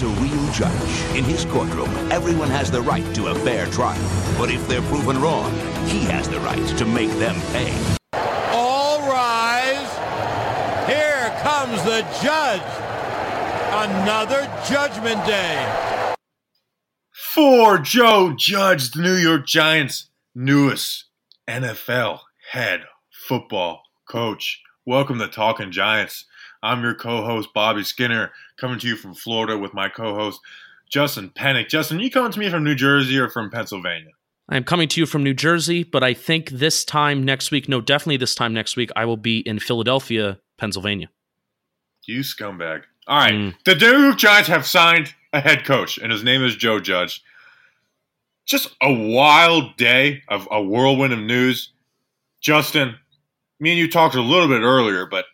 is 0.00 0.02
a 0.02 0.20
real 0.20 0.52
judge. 0.52 1.16
In 1.16 1.24
his 1.24 1.44
courtroom, 1.44 1.90
everyone 2.10 2.48
has 2.48 2.70
the 2.70 2.80
right 2.80 3.14
to 3.14 3.28
a 3.28 3.34
fair 3.34 3.66
trial. 3.66 4.00
But 4.38 4.50
if 4.50 4.66
they're 4.66 4.82
proven 4.82 5.20
wrong, 5.20 5.52
he 5.86 6.00
has 6.04 6.28
the 6.28 6.40
right 6.40 6.66
to 6.78 6.84
make 6.84 7.10
them 7.18 7.34
pay. 7.52 7.74
All 8.52 9.00
rise. 9.00 9.90
Here 10.88 11.30
comes 11.42 11.82
the 11.84 12.02
judge. 12.22 12.62
Another 13.72 14.42
judgment 14.68 15.24
day. 15.26 16.14
For 17.12 17.78
Joe 17.78 18.34
Judge, 18.36 18.90
the 18.90 19.02
New 19.02 19.14
York 19.14 19.46
Giants' 19.46 20.08
newest 20.34 21.04
NFL 21.48 22.20
head 22.50 22.82
football 23.28 23.82
coach. 24.08 24.60
Welcome 24.84 25.18
to 25.20 25.28
Talking 25.28 25.70
Giants. 25.70 26.24
I'm 26.62 26.82
your 26.82 26.94
co-host 26.94 27.50
Bobby 27.54 27.84
Skinner, 27.84 28.32
coming 28.58 28.78
to 28.80 28.86
you 28.86 28.96
from 28.96 29.14
Florida 29.14 29.56
with 29.56 29.72
my 29.72 29.88
co-host 29.88 30.40
Justin 30.90 31.30
Panic. 31.30 31.68
Justin, 31.68 32.00
you 32.00 32.10
coming 32.10 32.32
to 32.32 32.38
me 32.38 32.50
from 32.50 32.64
New 32.64 32.74
Jersey 32.74 33.18
or 33.18 33.30
from 33.30 33.50
Pennsylvania? 33.50 34.10
I'm 34.48 34.64
coming 34.64 34.88
to 34.88 35.00
you 35.00 35.06
from 35.06 35.22
New 35.22 35.32
Jersey, 35.32 35.84
but 35.84 36.02
I 36.02 36.12
think 36.12 36.50
this 36.50 36.84
time 36.84 37.24
next 37.24 37.50
week, 37.50 37.68
no, 37.68 37.80
definitely 37.80 38.16
this 38.16 38.34
time 38.34 38.52
next 38.52 38.76
week, 38.76 38.90
I 38.96 39.04
will 39.04 39.16
be 39.16 39.38
in 39.38 39.60
Philadelphia, 39.60 40.38
Pennsylvania. 40.58 41.08
You 42.06 42.20
scumbag. 42.20 42.82
All 43.06 43.18
right. 43.18 43.32
Mm. 43.32 43.54
The 43.64 43.76
New 43.76 44.02
York 44.02 44.18
Giants 44.18 44.48
have 44.48 44.66
signed 44.66 45.14
a 45.32 45.40
head 45.40 45.64
coach, 45.64 45.98
and 45.98 46.10
his 46.10 46.24
name 46.24 46.44
is 46.44 46.56
Joe 46.56 46.80
Judge. 46.80 47.22
Just 48.44 48.74
a 48.82 48.92
wild 48.92 49.76
day 49.76 50.22
of 50.28 50.48
a 50.50 50.60
whirlwind 50.60 51.12
of 51.12 51.20
news. 51.20 51.72
Justin, 52.40 52.96
me 53.60 53.70
and 53.70 53.78
you 53.78 53.88
talked 53.88 54.16
a 54.16 54.20
little 54.20 54.48
bit 54.48 54.62
earlier, 54.62 55.06
but 55.06 55.26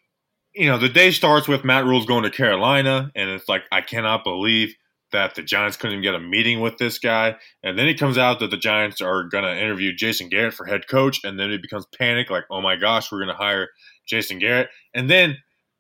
you 0.56 0.69
know, 0.69 0.78
the 0.78 0.88
day 0.88 1.10
starts 1.10 1.46
with 1.46 1.65
Matt 1.65 1.84
Rhule's 1.84 2.06
going 2.06 2.24
to 2.24 2.30
Carolina, 2.30 3.10
and 3.15 3.28
it's 3.30 3.48
like 3.48 3.65
I 3.70 3.83
cannot 3.83 4.24
believe 4.24 4.74
that 5.12 5.34
the 5.34 5.42
Giants 5.42 5.77
couldn't 5.77 5.92
even 5.92 6.02
get 6.02 6.15
a 6.15 6.20
meeting 6.20 6.60
with 6.60 6.79
this 6.79 6.98
guy. 6.98 7.37
And 7.62 7.79
then 7.79 7.87
it 7.88 7.99
comes 7.99 8.18
out 8.18 8.40
that 8.40 8.51
the 8.51 8.57
Giants 8.57 9.01
are 9.01 9.24
going 9.24 9.45
to 9.45 9.57
interview 9.57 9.95
Jason 9.95 10.29
Garrett 10.29 10.54
for 10.54 10.66
head 10.66 10.88
coach, 10.88 11.21
and 11.24 11.38
then 11.38 11.51
it 11.51 11.62
becomes 11.62 11.87
panic, 11.99 12.30
like, 12.30 12.45
oh 12.51 12.60
my 12.60 12.77
gosh, 12.77 13.12
we're 13.12 13.18
going 13.18 13.29
to 13.29 13.34
hire 13.34 13.68
Jason 14.09 14.38
Garrett. 14.38 14.68
And 14.95 15.09
then 15.09 15.37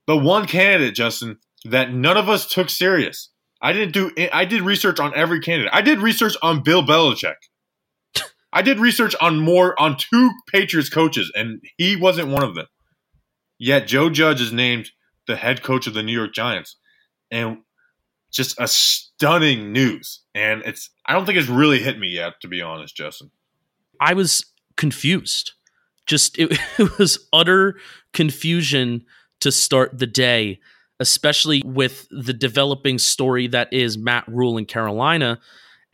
the 0.06 0.16
one 0.16 0.46
candidate, 0.46 0.94
Justin, 0.94 1.38
that 1.64 1.92
none 1.92 2.16
of 2.16 2.28
us 2.28 2.46
took 2.46 2.70
serious. 2.70 3.30
I 3.62 3.72
didn't 3.72 3.92
do. 3.92 4.10
I 4.32 4.44
did 4.44 4.62
research 4.62 5.00
on 5.00 5.12
every 5.14 5.40
candidate. 5.40 5.72
I 5.72 5.80
did 5.80 6.00
research 6.00 6.34
on 6.42 6.62
Bill 6.62 6.82
Belichick. 6.82 7.36
I 8.52 8.60
did 8.60 8.78
research 8.78 9.14
on 9.20 9.40
more 9.40 9.80
on 9.80 9.96
two 9.96 10.30
Patriots 10.52 10.90
coaches, 10.90 11.32
and 11.34 11.60
he 11.78 11.96
wasn't 11.96 12.28
one 12.28 12.44
of 12.44 12.54
them. 12.54 12.66
Yet 13.58 13.86
Joe 13.86 14.10
Judge 14.10 14.40
is 14.40 14.52
named 14.52 14.90
the 15.26 15.36
head 15.36 15.62
coach 15.62 15.86
of 15.86 15.94
the 15.94 16.02
New 16.02 16.12
York 16.12 16.32
Giants, 16.32 16.76
and 17.30 17.58
just 18.30 18.60
a 18.60 18.68
stunning 18.68 19.72
news. 19.72 20.20
And 20.34 20.62
it's 20.64 20.90
I 21.06 21.12
don't 21.12 21.26
think 21.26 21.38
it's 21.38 21.48
really 21.48 21.80
hit 21.80 21.98
me 21.98 22.08
yet, 22.08 22.40
to 22.42 22.48
be 22.48 22.60
honest, 22.60 22.96
Justin. 22.96 23.30
I 24.00 24.14
was 24.14 24.44
confused. 24.76 25.52
Just 26.06 26.38
it, 26.38 26.58
it 26.78 26.98
was 26.98 27.26
utter 27.32 27.76
confusion 28.12 29.04
to 29.40 29.50
start 29.50 29.98
the 29.98 30.06
day, 30.06 30.60
especially 31.00 31.62
with 31.64 32.06
the 32.10 32.32
developing 32.32 32.98
story 32.98 33.46
that 33.48 33.72
is 33.72 33.98
Matt 33.98 34.24
Rhule 34.28 34.58
in 34.58 34.66
Carolina 34.66 35.40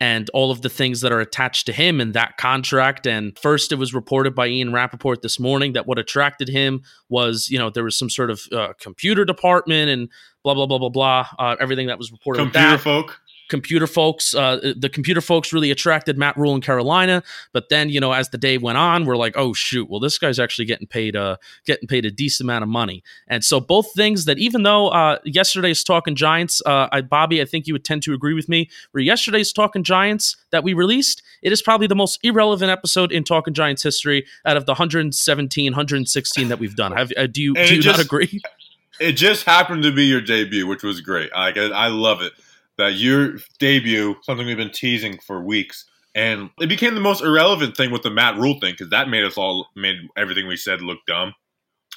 and 0.03 0.29
all 0.31 0.51
of 0.51 0.61
the 0.61 0.67
things 0.67 0.99
that 0.99 1.13
are 1.13 1.21
attached 1.21 1.65
to 1.65 1.71
him 1.71 2.01
in 2.01 2.11
that 2.11 2.35
contract. 2.35 3.07
And 3.07 3.39
first, 3.39 3.71
it 3.71 3.75
was 3.75 3.93
reported 3.93 4.35
by 4.35 4.47
Ian 4.47 4.73
Rapoport 4.73 5.21
this 5.21 5.39
morning 5.39 5.71
that 5.73 5.87
what 5.87 5.97
attracted 5.97 6.49
him 6.49 6.81
was, 7.07 7.47
you 7.49 7.57
know, 7.57 7.69
there 7.69 7.85
was 7.85 7.97
some 7.97 8.09
sort 8.09 8.29
of 8.29 8.41
uh, 8.51 8.73
computer 8.81 9.23
department 9.23 9.89
and 9.89 10.09
blah, 10.43 10.55
blah, 10.55 10.65
blah, 10.65 10.77
blah, 10.77 10.89
blah. 10.89 11.27
Uh, 11.39 11.55
everything 11.57 11.87
that 11.87 11.97
was 11.97 12.11
reported. 12.11 12.41
Computer 12.41 12.77
folk 12.77 13.21
computer 13.49 13.87
folks, 13.87 14.33
uh, 14.33 14.73
the 14.75 14.89
computer 14.89 15.21
folks 15.21 15.53
really 15.53 15.71
attracted 15.71 16.17
Matt 16.17 16.37
Rhule 16.37 16.55
in 16.55 16.61
Carolina. 16.61 17.23
But 17.51 17.69
then, 17.69 17.89
you 17.89 17.99
know, 17.99 18.11
as 18.11 18.29
the 18.29 18.37
day 18.37 18.57
went 18.57 18.77
on, 18.77 19.05
we're 19.05 19.17
like, 19.17 19.33
oh 19.37 19.53
shoot, 19.53 19.89
well 19.89 19.99
this 19.99 20.17
guy's 20.17 20.39
actually 20.39 20.65
getting 20.65 20.87
paid, 20.87 21.15
uh, 21.15 21.37
getting 21.65 21.87
paid 21.87 22.05
a 22.05 22.11
decent 22.11 22.45
amount 22.45 22.63
of 22.63 22.69
money. 22.69 23.03
And 23.27 23.43
so 23.43 23.59
both 23.59 23.93
things 23.93 24.25
that 24.25 24.39
even 24.39 24.63
though 24.63 24.89
uh, 24.89 25.19
yesterday's 25.25 25.83
Talking 25.83 26.15
Giants, 26.15 26.61
uh, 26.65 26.87
I, 26.91 27.01
Bobby, 27.01 27.41
I 27.41 27.45
think 27.45 27.67
you 27.67 27.73
would 27.73 27.85
tend 27.85 28.03
to 28.03 28.13
agree 28.13 28.33
with 28.33 28.49
me. 28.49 28.69
Where 28.91 29.03
yesterday's 29.03 29.51
Talking 29.51 29.83
Giants 29.83 30.35
that 30.51 30.63
we 30.63 30.73
released, 30.73 31.21
it 31.41 31.51
is 31.51 31.61
probably 31.61 31.87
the 31.87 31.95
most 31.95 32.19
irrelevant 32.23 32.71
episode 32.71 33.11
in 33.11 33.23
Talking 33.23 33.53
Giants 33.53 33.83
history 33.83 34.25
out 34.45 34.57
of 34.57 34.65
the 34.65 34.71
117, 34.71 35.71
116 35.71 36.47
that 36.47 36.59
we've 36.59 36.75
done. 36.75 36.91
Have, 36.93 37.11
uh, 37.17 37.27
do 37.27 37.41
you, 37.41 37.53
do 37.53 37.75
you 37.75 37.81
just, 37.81 37.97
not 37.97 38.05
agree? 38.05 38.41
It 38.99 39.13
just 39.13 39.45
happened 39.45 39.81
to 39.83 39.91
be 39.91 40.05
your 40.05 40.21
debut, 40.21 40.67
which 40.67 40.83
was 40.83 41.01
great. 41.01 41.31
I 41.35 41.49
I 41.49 41.87
love 41.87 42.21
it 42.21 42.31
that 42.77 42.95
your 42.95 43.35
debut, 43.59 44.15
something 44.23 44.45
we've 44.45 44.57
been 44.57 44.71
teasing 44.71 45.19
for 45.25 45.43
weeks, 45.43 45.85
and 46.15 46.49
it 46.59 46.67
became 46.67 46.95
the 46.95 47.01
most 47.01 47.23
irrelevant 47.23 47.75
thing 47.75 47.91
with 47.91 48.03
the 48.03 48.09
Matt 48.09 48.37
Rhule 48.37 48.59
thing 48.59 48.73
because 48.73 48.89
that 48.89 49.09
made 49.09 49.23
us 49.23 49.37
all 49.37 49.67
made 49.75 49.95
everything 50.15 50.47
we 50.47 50.57
said 50.57 50.81
look 50.81 50.99
dumb, 51.07 51.33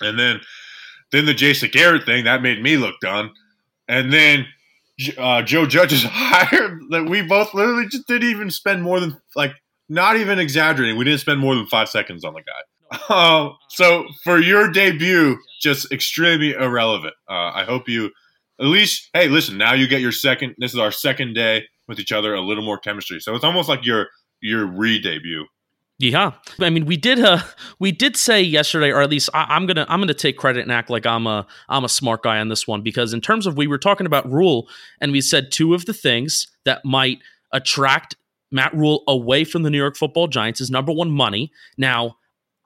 and 0.00 0.18
then 0.18 0.40
then 1.12 1.26
the 1.26 1.34
Jason 1.34 1.70
Garrett 1.72 2.04
thing 2.04 2.24
that 2.24 2.42
made 2.42 2.62
me 2.62 2.76
look 2.76 2.94
dumb, 3.00 3.32
and 3.88 4.12
then 4.12 4.46
uh, 5.18 5.42
Joe 5.42 5.66
Judge 5.66 5.92
is 5.92 6.02
hired 6.08 6.80
that 6.90 7.08
we 7.08 7.22
both 7.22 7.54
literally 7.54 7.86
just 7.88 8.06
didn't 8.06 8.28
even 8.28 8.50
spend 8.50 8.82
more 8.82 9.00
than 9.00 9.20
like 9.34 9.52
not 9.88 10.16
even 10.16 10.38
exaggerating. 10.38 10.96
We 10.96 11.04
didn't 11.04 11.20
spend 11.20 11.40
more 11.40 11.54
than 11.54 11.66
five 11.66 11.88
seconds 11.88 12.24
on 12.24 12.34
the 12.34 12.40
guy. 12.42 12.98
Uh, 13.08 13.50
so 13.68 14.06
for 14.24 14.38
your 14.38 14.70
debut, 14.70 15.38
just 15.60 15.90
extremely 15.92 16.52
irrelevant. 16.52 17.14
Uh, 17.28 17.52
I 17.54 17.64
hope 17.64 17.88
you 17.88 18.10
at 18.60 18.66
least, 18.66 19.10
hey, 19.12 19.28
listen, 19.28 19.58
now 19.58 19.74
you 19.74 19.86
get 19.86 20.00
your 20.00 20.12
second. 20.12 20.54
This 20.58 20.72
is 20.72 20.78
our 20.78 20.90
second 20.90 21.34
day 21.34 21.64
with 21.88 21.98
each 21.98 22.12
other, 22.12 22.34
a 22.34 22.40
little 22.40 22.64
more 22.64 22.78
chemistry. 22.78 23.20
So 23.20 23.34
it's 23.34 23.44
almost 23.44 23.68
like 23.68 23.84
your 23.84 24.08
your 24.40 24.66
re 24.66 25.00
debut. 25.00 25.46
Yeah, 25.98 26.32
I 26.60 26.68
mean, 26.68 26.84
we 26.84 26.98
did. 26.98 27.20
Uh, 27.20 27.38
we 27.78 27.90
did 27.90 28.16
say 28.16 28.42
yesterday, 28.42 28.90
or 28.90 29.00
at 29.00 29.08
least 29.08 29.30
I, 29.32 29.56
am 29.56 29.66
gonna 29.66 29.86
I'm 29.88 30.00
gonna 30.00 30.12
take 30.12 30.36
credit 30.36 30.62
and 30.62 30.72
act 30.72 30.90
like 30.90 31.06
I'm 31.06 31.26
a 31.26 31.46
I'm 31.68 31.84
a 31.84 31.88
smart 31.88 32.22
guy 32.22 32.38
on 32.38 32.48
this 32.48 32.66
one 32.66 32.82
because 32.82 33.14
in 33.14 33.22
terms 33.22 33.46
of 33.46 33.56
we 33.56 33.66
were 33.66 33.78
talking 33.78 34.06
about 34.06 34.30
Rhule, 34.30 34.68
and 35.00 35.10
we 35.10 35.22
said 35.22 35.50
two 35.50 35.72
of 35.72 35.86
the 35.86 35.94
things 35.94 36.48
that 36.64 36.84
might 36.84 37.20
attract 37.52 38.16
Matt 38.50 38.74
Rhule 38.74 39.04
away 39.08 39.44
from 39.44 39.62
the 39.62 39.70
New 39.70 39.78
York 39.78 39.96
Football 39.96 40.28
Giants 40.28 40.60
is 40.60 40.70
number 40.70 40.92
one, 40.92 41.10
money. 41.10 41.50
Now, 41.78 42.16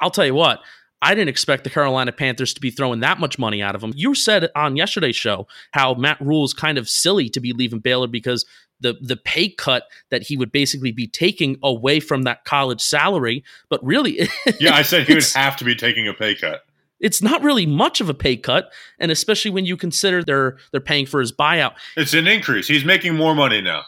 I'll 0.00 0.10
tell 0.10 0.26
you 0.26 0.34
what, 0.34 0.60
I 1.02 1.14
didn't 1.14 1.30
expect 1.30 1.64
the 1.64 1.70
Carolina 1.70 2.12
Panthers 2.12 2.52
to 2.54 2.60
be 2.60 2.70
throwing 2.70 3.00
that 3.00 3.18
much 3.18 3.38
money 3.38 3.62
out 3.62 3.74
of 3.74 3.82
him. 3.82 3.92
You 3.96 4.14
said 4.14 4.48
on 4.54 4.76
yesterday's 4.76 5.16
show 5.16 5.46
how 5.72 5.94
Matt 5.94 6.20
Rhule 6.20 6.44
is 6.44 6.52
kind 6.52 6.78
of 6.78 6.88
silly 6.88 7.28
to 7.30 7.40
be 7.40 7.52
leaving 7.52 7.78
Baylor 7.78 8.06
because 8.06 8.44
the 8.80 8.96
the 9.00 9.16
pay 9.16 9.48
cut 9.48 9.84
that 10.10 10.22
he 10.22 10.36
would 10.36 10.52
basically 10.52 10.92
be 10.92 11.06
taking 11.06 11.58
away 11.62 12.00
from 12.00 12.22
that 12.22 12.44
college 12.44 12.80
salary. 12.80 13.44
But 13.68 13.84
really, 13.84 14.28
yeah, 14.60 14.74
I 14.74 14.82
said 14.82 15.06
he 15.06 15.14
would 15.14 15.24
have 15.34 15.56
to 15.58 15.64
be 15.64 15.74
taking 15.74 16.08
a 16.08 16.14
pay 16.14 16.34
cut. 16.34 16.62
It's 16.98 17.22
not 17.22 17.42
really 17.42 17.64
much 17.64 18.02
of 18.02 18.10
a 18.10 18.14
pay 18.14 18.36
cut, 18.36 18.70
and 18.98 19.10
especially 19.10 19.50
when 19.50 19.64
you 19.64 19.76
consider 19.76 20.22
they're 20.22 20.58
they're 20.72 20.80
paying 20.80 21.06
for 21.06 21.20
his 21.20 21.32
buyout. 21.32 21.72
It's 21.96 22.14
an 22.14 22.26
increase. 22.26 22.68
He's 22.68 22.84
making 22.84 23.14
more 23.14 23.34
money 23.34 23.60
now. 23.60 23.84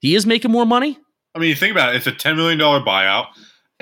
He 0.00 0.14
is 0.14 0.26
making 0.26 0.50
more 0.50 0.66
money. 0.66 0.98
I 1.34 1.38
mean, 1.38 1.54
think 1.54 1.72
about 1.72 1.94
it. 1.94 1.96
It's 1.96 2.06
a 2.06 2.12
ten 2.12 2.36
million 2.36 2.58
dollar 2.58 2.80
buyout. 2.80 3.28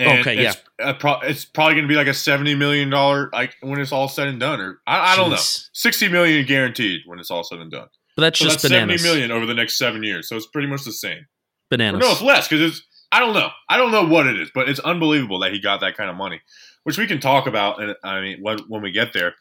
And 0.00 0.20
okay, 0.20 0.46
it's, 0.46 0.62
yeah. 0.78 0.92
Pro- 0.94 1.20
it's 1.20 1.44
probably 1.44 1.74
going 1.74 1.84
to 1.84 1.88
be 1.88 1.94
like 1.94 2.06
a 2.06 2.14
seventy 2.14 2.54
million 2.54 2.88
dollar 2.88 3.28
like 3.32 3.54
when 3.60 3.78
it's 3.78 3.92
all 3.92 4.08
said 4.08 4.28
and 4.28 4.40
done, 4.40 4.60
or 4.60 4.80
I, 4.86 5.12
I 5.12 5.16
don't 5.16 5.30
know, 5.30 5.36
sixty 5.38 6.08
million 6.08 6.46
guaranteed 6.46 7.02
when 7.04 7.18
it's 7.18 7.30
all 7.30 7.44
said 7.44 7.58
and 7.58 7.70
done. 7.70 7.88
But 8.16 8.22
that's 8.22 8.38
so 8.38 8.46
just 8.46 8.62
that's 8.62 8.72
bananas. 8.72 9.02
seventy 9.02 9.20
million 9.20 9.30
over 9.30 9.44
the 9.44 9.54
next 9.54 9.76
seven 9.76 10.02
years, 10.02 10.28
so 10.28 10.36
it's 10.36 10.46
pretty 10.46 10.68
much 10.68 10.84
the 10.84 10.92
same. 10.92 11.26
Bananas. 11.70 11.98
Or 11.98 12.06
no, 12.06 12.12
it's 12.12 12.22
less 12.22 12.48
because 12.48 12.70
it's 12.70 12.82
I 13.12 13.20
don't 13.20 13.34
know. 13.34 13.48
I 13.68 13.76
don't 13.76 13.92
know 13.92 14.06
what 14.06 14.26
it 14.26 14.40
is, 14.40 14.50
but 14.54 14.68
it's 14.68 14.80
unbelievable 14.80 15.40
that 15.40 15.52
he 15.52 15.60
got 15.60 15.80
that 15.80 15.96
kind 15.96 16.08
of 16.08 16.16
money, 16.16 16.40
which 16.84 16.96
we 16.96 17.06
can 17.06 17.20
talk 17.20 17.46
about. 17.46 17.82
And 17.82 17.94
I 18.02 18.20
mean, 18.20 18.38
when 18.40 18.58
when 18.68 18.82
we 18.82 18.92
get 18.92 19.12
there, 19.12 19.34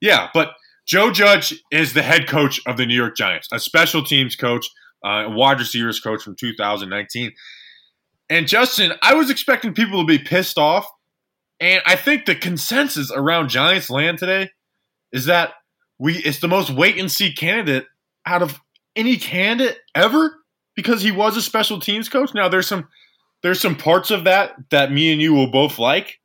yeah. 0.00 0.28
But 0.32 0.52
Joe 0.86 1.10
Judge 1.10 1.52
is 1.70 1.92
the 1.92 2.02
head 2.02 2.28
coach 2.28 2.60
of 2.66 2.76
the 2.76 2.86
New 2.86 2.96
York 2.96 3.16
Giants, 3.16 3.48
a 3.52 3.60
special 3.60 4.02
teams 4.02 4.36
coach, 4.36 4.66
uh, 5.04 5.26
wide 5.28 5.58
receivers 5.58 6.00
coach 6.00 6.22
from 6.22 6.34
2019. 6.34 7.32
And 8.30 8.46
Justin, 8.46 8.92
I 9.02 9.14
was 9.14 9.30
expecting 9.30 9.74
people 9.74 10.00
to 10.00 10.06
be 10.06 10.18
pissed 10.18 10.58
off. 10.58 10.86
And 11.60 11.82
I 11.86 11.96
think 11.96 12.26
the 12.26 12.34
consensus 12.34 13.10
around 13.10 13.48
Giants 13.48 13.90
land 13.90 14.18
today 14.18 14.50
is 15.12 15.24
that 15.24 15.54
we 15.98 16.16
it's 16.18 16.38
the 16.38 16.48
most 16.48 16.70
wait 16.70 16.98
and 16.98 17.10
see 17.10 17.32
candidate 17.32 17.86
out 18.26 18.42
of 18.42 18.60
any 18.94 19.16
candidate 19.16 19.78
ever 19.94 20.36
because 20.76 21.02
he 21.02 21.10
was 21.10 21.36
a 21.36 21.42
special 21.42 21.80
teams 21.80 22.08
coach. 22.08 22.32
Now 22.34 22.48
there's 22.48 22.68
some 22.68 22.88
there's 23.42 23.60
some 23.60 23.76
parts 23.76 24.10
of 24.10 24.24
that 24.24 24.54
that 24.70 24.92
me 24.92 25.12
and 25.12 25.20
you 25.20 25.34
will 25.34 25.50
both 25.50 25.78
like, 25.78 26.20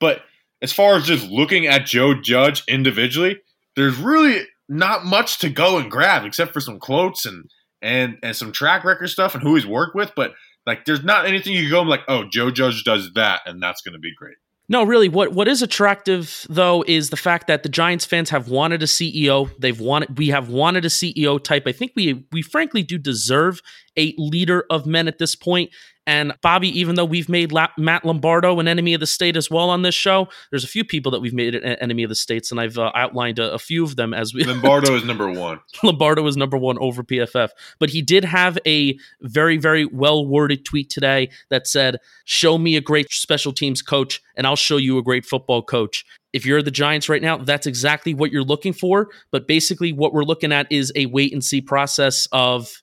but 0.00 0.20
as 0.60 0.72
far 0.72 0.96
as 0.96 1.06
just 1.06 1.30
looking 1.30 1.66
at 1.66 1.86
Joe 1.86 2.14
Judge 2.14 2.62
individually, 2.68 3.38
there's 3.76 3.96
really 3.96 4.42
not 4.68 5.04
much 5.04 5.38
to 5.38 5.48
go 5.48 5.78
and 5.78 5.90
grab 5.90 6.24
except 6.24 6.52
for 6.52 6.60
some 6.60 6.78
quotes 6.78 7.24
and 7.24 7.50
and 7.80 8.18
and 8.22 8.36
some 8.36 8.52
track 8.52 8.84
record 8.84 9.08
stuff 9.08 9.34
and 9.34 9.42
who 9.42 9.54
he's 9.54 9.66
worked 9.66 9.94
with, 9.94 10.12
but 10.16 10.34
like, 10.68 10.84
there's 10.84 11.02
not 11.02 11.26
anything 11.26 11.54
you 11.54 11.70
go 11.70 11.82
like, 11.82 12.02
oh, 12.06 12.24
Joe 12.30 12.50
Judge 12.50 12.84
does 12.84 13.10
that, 13.14 13.40
and 13.46 13.62
that's 13.62 13.82
going 13.82 13.94
to 13.94 13.98
be 13.98 14.14
great. 14.14 14.36
No, 14.70 14.84
really, 14.84 15.08
what 15.08 15.32
what 15.32 15.48
is 15.48 15.62
attractive 15.62 16.46
though 16.50 16.84
is 16.86 17.08
the 17.08 17.16
fact 17.16 17.46
that 17.46 17.62
the 17.62 17.70
Giants 17.70 18.04
fans 18.04 18.28
have 18.28 18.50
wanted 18.50 18.82
a 18.82 18.86
CEO. 18.86 19.50
They've 19.58 19.80
wanted 19.80 20.18
we 20.18 20.28
have 20.28 20.50
wanted 20.50 20.84
a 20.84 20.88
CEO 20.88 21.42
type. 21.42 21.66
I 21.66 21.72
think 21.72 21.92
we 21.96 22.26
we 22.32 22.42
frankly 22.42 22.82
do 22.82 22.98
deserve 22.98 23.62
a 23.96 24.14
leader 24.18 24.64
of 24.68 24.84
men 24.84 25.08
at 25.08 25.16
this 25.16 25.34
point. 25.34 25.70
And 26.08 26.32
Bobby, 26.40 26.70
even 26.80 26.94
though 26.94 27.04
we've 27.04 27.28
made 27.28 27.52
La- 27.52 27.68
Matt 27.76 28.02
Lombardo 28.02 28.58
an 28.60 28.66
enemy 28.66 28.94
of 28.94 29.00
the 29.00 29.06
state 29.06 29.36
as 29.36 29.50
well 29.50 29.68
on 29.68 29.82
this 29.82 29.94
show, 29.94 30.28
there's 30.48 30.64
a 30.64 30.68
few 30.68 30.82
people 30.82 31.12
that 31.12 31.20
we've 31.20 31.34
made 31.34 31.54
an 31.54 31.62
enemy 31.62 32.02
of 32.02 32.08
the 32.08 32.14
states, 32.14 32.50
and 32.50 32.58
I've 32.58 32.78
uh, 32.78 32.90
outlined 32.94 33.38
a, 33.38 33.52
a, 33.52 33.58
few 33.58 33.84
of 33.84 33.96
them 33.96 34.14
as 34.14 34.32
we. 34.32 34.42
Lombardo 34.46 34.94
is 34.94 35.04
number 35.04 35.30
one. 35.30 35.60
Lombardo 35.82 36.26
is 36.26 36.34
number 36.34 36.56
one 36.56 36.78
over 36.78 37.02
PFF, 37.02 37.50
but 37.78 37.90
he 37.90 38.00
did 38.00 38.24
have 38.24 38.58
a 38.66 38.98
very, 39.20 39.58
very 39.58 39.84
well 39.84 40.26
worded 40.26 40.64
tweet 40.64 40.88
today 40.88 41.28
that 41.50 41.66
said, 41.66 41.98
"Show 42.24 42.56
me 42.56 42.76
a 42.76 42.80
great 42.80 43.12
special 43.12 43.52
teams 43.52 43.82
coach, 43.82 44.22
and 44.34 44.46
I'll 44.46 44.56
show 44.56 44.78
you 44.78 44.96
a 44.96 45.02
great 45.02 45.26
football 45.26 45.62
coach." 45.62 46.06
If 46.32 46.46
you're 46.46 46.62
the 46.62 46.70
Giants 46.70 47.10
right 47.10 47.20
now, 47.20 47.36
that's 47.36 47.66
exactly 47.66 48.14
what 48.14 48.32
you're 48.32 48.42
looking 48.42 48.72
for. 48.72 49.10
But 49.30 49.46
basically, 49.46 49.92
what 49.92 50.14
we're 50.14 50.24
looking 50.24 50.52
at 50.52 50.72
is 50.72 50.90
a 50.96 51.04
wait 51.04 51.34
and 51.34 51.44
see 51.44 51.60
process 51.60 52.28
of 52.32 52.82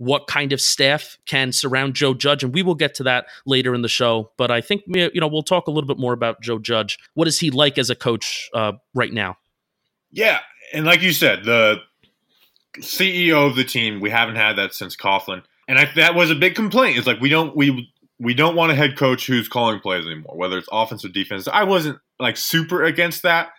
what 0.00 0.26
kind 0.26 0.50
of 0.54 0.62
staff 0.62 1.18
can 1.26 1.52
surround 1.52 1.92
Joe 1.92 2.14
Judge, 2.14 2.42
and 2.42 2.54
we 2.54 2.62
will 2.62 2.74
get 2.74 2.94
to 2.94 3.02
that 3.02 3.26
later 3.44 3.74
in 3.74 3.82
the 3.82 3.88
show. 3.88 4.30
But 4.38 4.50
I 4.50 4.62
think 4.62 4.82
you 4.86 5.10
know 5.14 5.28
we'll 5.28 5.42
talk 5.42 5.66
a 5.66 5.70
little 5.70 5.86
bit 5.86 5.98
more 5.98 6.14
about 6.14 6.40
Joe 6.40 6.58
Judge. 6.58 6.98
What 7.12 7.28
is 7.28 7.38
he 7.38 7.50
like 7.50 7.76
as 7.76 7.90
a 7.90 7.94
coach 7.94 8.48
uh, 8.54 8.72
right 8.94 9.12
now? 9.12 9.36
Yeah, 10.10 10.40
and 10.72 10.86
like 10.86 11.02
you 11.02 11.12
said, 11.12 11.44
the 11.44 11.80
CEO 12.78 13.46
of 13.46 13.56
the 13.56 13.64
team, 13.64 14.00
we 14.00 14.08
haven't 14.08 14.36
had 14.36 14.54
that 14.56 14.72
since 14.72 14.96
Coughlin, 14.96 15.42
and 15.68 15.78
I, 15.78 15.90
that 15.96 16.14
was 16.14 16.30
a 16.30 16.34
big 16.34 16.54
complaint. 16.54 16.96
It's 16.96 17.06
like 17.06 17.20
we 17.20 17.28
don't 17.28 17.54
we 17.54 17.92
we 18.18 18.32
don't 18.32 18.56
want 18.56 18.72
a 18.72 18.74
head 18.74 18.96
coach 18.96 19.26
who's 19.26 19.48
calling 19.48 19.80
plays 19.80 20.06
anymore, 20.06 20.34
whether 20.34 20.56
it's 20.56 20.68
offense 20.72 21.04
or 21.04 21.10
defense. 21.10 21.46
I 21.46 21.64
wasn't 21.64 21.98
like 22.18 22.38
super 22.38 22.84
against 22.84 23.22
that, 23.24 23.50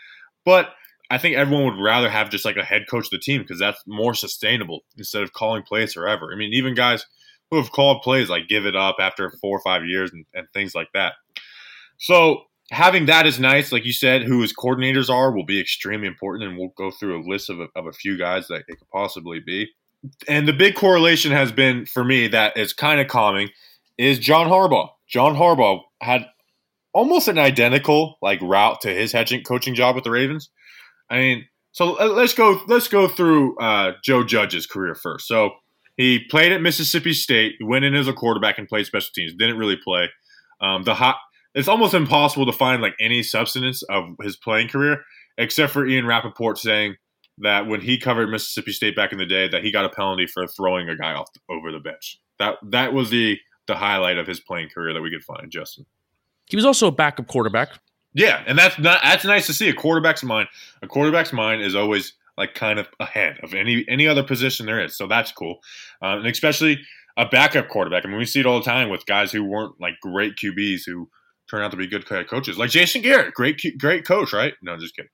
but 0.44 0.70
I 1.12 1.18
think 1.18 1.36
everyone 1.36 1.66
would 1.66 1.84
rather 1.84 2.10
have 2.10 2.30
just 2.30 2.46
like 2.46 2.58
a 2.58 2.64
head 2.64 2.84
coach 2.90 3.06
of 3.06 3.12
the 3.12 3.20
team 3.20 3.42
because 3.42 3.60
that's 3.60 3.84
more 3.86 4.14
sustainable 4.14 4.80
instead 4.98 5.24
of 5.24 5.34
calling 5.34 5.62
plays 5.62 5.94
forever. 5.94 6.32
I 6.34 6.38
mean, 6.38 6.54
even 6.54 6.74
guys 6.74 7.06
who 7.52 7.58
have 7.58 7.72
called 7.72 8.02
plays 8.02 8.30
like 8.30 8.48
give 8.48 8.66
it 8.66 8.76
up 8.76 8.96
after 9.00 9.30
four 9.42 9.58
or 9.58 9.62
five 9.62 9.86
years 9.86 10.12
and, 10.14 10.26
and 10.34 10.48
things 10.54 10.74
like 10.74 10.88
that. 10.94 11.14
So 11.98 12.44
having 12.72 13.08
that 13.08 13.28
is 13.28 13.40
nice. 13.40 13.72
Like 13.72 13.86
you 13.86 13.92
said, 13.92 14.24
who 14.24 14.42
his 14.42 14.54
coordinators 14.54 15.10
are 15.10 15.32
will 15.32 15.46
be 15.46 15.60
extremely 15.60 16.08
important, 16.08 16.50
and 16.50 16.58
we'll 16.58 16.74
go 16.78 16.90
through 16.90 17.22
a 17.22 17.28
list 17.28 17.50
of 17.50 17.60
a, 17.60 17.68
of 17.76 17.86
a 17.86 17.92
few 17.92 18.18
guys 18.18 18.48
that 18.48 18.64
it 18.68 18.80
could 18.80 18.90
possibly 18.92 19.40
be. 19.46 19.70
And 20.28 20.48
the 20.48 20.54
big 20.54 20.76
correlation 20.76 21.32
has 21.32 21.52
been 21.52 21.86
for 21.86 22.04
me 22.04 22.28
that 22.30 22.58
is 22.58 22.74
kind 22.74 23.00
of 23.00 23.08
calming 23.08 23.50
is 23.98 24.18
John 24.18 24.48
Harbaugh. 24.48 24.90
John 25.08 25.36
Harbaugh 25.36 25.82
had 26.02 26.26
almost 26.94 27.28
an 27.28 27.38
identical 27.38 28.18
like 28.22 28.42
route 28.42 28.82
to 28.82 28.90
his 28.90 29.12
head 29.12 29.30
coaching 29.46 29.76
job 29.76 29.96
with 29.96 30.04
the 30.04 30.12
Ravens. 30.12 30.50
I 31.12 31.18
mean, 31.18 31.46
so 31.74 31.92
let's 31.92 32.34
go 32.34 32.60
let's 32.68 32.88
go 32.88 33.08
through 33.08 33.58
uh, 33.58 33.94
Joe 34.04 34.24
Judge's 34.24 34.66
career 34.66 34.96
first. 34.96 35.28
So 35.28 35.52
he 35.98 36.26
played 36.30 36.52
at 36.52 36.62
Mississippi 36.62 37.14
State, 37.14 37.56
went 37.62 37.86
in 37.86 37.94
as 37.94 38.08
a 38.08 38.14
quarterback 38.14 38.58
and 38.58 38.68
played 38.68 38.86
special 38.86 39.10
teams. 39.14 39.34
Didn't 39.38 39.58
really 39.58 39.78
play. 39.78 40.10
Um, 40.62 40.84
the 40.84 40.96
hot 40.96 41.18
it's 41.54 41.68
almost 41.68 41.94
impossible 41.94 42.46
to 42.46 42.54
find 42.54 42.82
like 42.82 42.96
any 43.00 43.24
substance 43.24 43.84
of 43.84 44.06
his 44.22 44.38
playing 44.38 44.70
career, 44.70 45.04
except 45.38 45.74
for 45.74 45.86
Ian 45.86 46.06
Rapoport 46.06 46.58
saying 46.58 46.96
that 47.40 47.68
when 47.68 47.82
he 47.82 47.98
covered 47.98 48.30
Mississippi 48.30 48.72
State 48.72 48.96
back 48.96 49.12
in 49.12 49.18
the 49.18 49.26
day, 49.26 49.50
that 49.50 49.64
he 49.64 49.72
got 49.72 49.86
a 49.86 49.90
penalty 49.90 50.28
for 50.28 50.48
throwing 50.48 50.88
a 50.88 50.96
guy 50.96 51.14
off 51.14 51.28
over 51.50 51.72
the 51.72 51.80
bench. 51.80 52.20
That 52.40 52.56
that 52.70 52.94
was 52.94 53.10
the 53.10 53.38
the 53.68 53.76
highlight 53.76 54.18
of 54.18 54.28
his 54.28 54.40
playing 54.40 54.70
career 54.70 54.94
that 54.94 55.02
we 55.02 55.12
could 55.12 55.24
find. 55.24 55.52
Justin. 55.52 55.86
He 56.50 56.56
was 56.56 56.66
also 56.66 56.88
a 56.88 56.92
backup 56.92 57.28
quarterback. 57.28 57.70
Yeah, 58.14 58.44
and 58.46 58.58
that's 58.58 58.78
not 58.78 59.02
that's 59.04 59.26
nice 59.26 59.48
to 59.48 59.54
see. 59.54 59.70
A 59.70 59.74
quarterback's 59.74 60.24
mind, 60.24 60.50
a 60.82 60.88
quarterback's 60.88 61.32
mind 61.32 61.62
is 61.62 61.76
always 61.76 62.14
like 62.38 62.54
kind 62.54 62.80
of 62.80 62.88
ahead 63.00 63.40
of 63.44 63.54
any 63.54 63.86
any 63.88 64.08
other 64.08 64.24
position 64.24 64.66
there 64.66 64.84
is. 64.84 64.98
So 64.98 65.08
that's 65.08 65.32
cool, 65.32 65.60
um, 66.02 66.20
and 66.20 66.28
especially 66.28 66.80
a 67.18 67.26
backup 67.26 67.70
quarterback. 67.70 68.06
I 68.06 68.10
mean, 68.10 68.18
we 68.18 68.26
see 68.26 68.40
it 68.40 68.46
all 68.46 68.60
the 68.60 68.66
time 68.66 68.90
with 68.90 69.06
guys 69.06 69.32
who 69.32 69.44
weren't 69.44 69.80
like 69.80 69.94
great 70.02 70.36
QBs 70.36 70.82
who 70.86 71.10
turn 71.50 71.62
out 71.62 71.72
to 71.72 71.78
be 71.78 71.88
good 71.88 72.06
coaches, 72.06 72.58
like 72.58 72.70
Jason 72.70 73.02
Garrett, 73.02 73.34
great 73.34 73.62
great 73.80 74.06
coach, 74.06 74.34
right? 74.34 74.54
No, 74.62 74.78
just 74.78 74.96
kidding. 74.96 75.12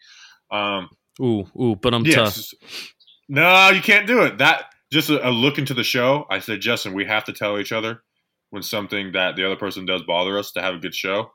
Um, 0.52 0.90
ooh, 1.22 1.46
ooh, 1.60 1.76
but 1.76 1.94
I'm 1.94 2.06
yes. 2.06 2.50
tough. 2.50 2.94
No, 3.30 3.70
you 3.70 3.82
can't 3.82 4.08
do 4.08 4.24
it. 4.24 4.38
That 4.38 4.66
just 4.92 5.10
a, 5.10 5.28
a 5.28 5.32
look 5.32 5.58
into 5.58 5.74
the 5.74 5.84
show. 5.84 6.26
I 6.30 6.40
said, 6.40 6.62
Justin, 6.62 6.94
we 6.94 7.06
have 7.06 7.26
to 7.26 7.34
tell 7.34 7.60
each 7.60 7.72
other 7.72 8.02
when 8.50 8.64
something 8.64 9.12
that 9.12 9.36
the 9.36 9.46
other 9.46 9.58
person 9.58 9.86
does 9.86 10.04
bother 10.04 10.38
us 10.38 10.52
to 10.54 10.62
have 10.62 10.76
a 10.76 10.80
good 10.80 10.96
show. 10.96 11.32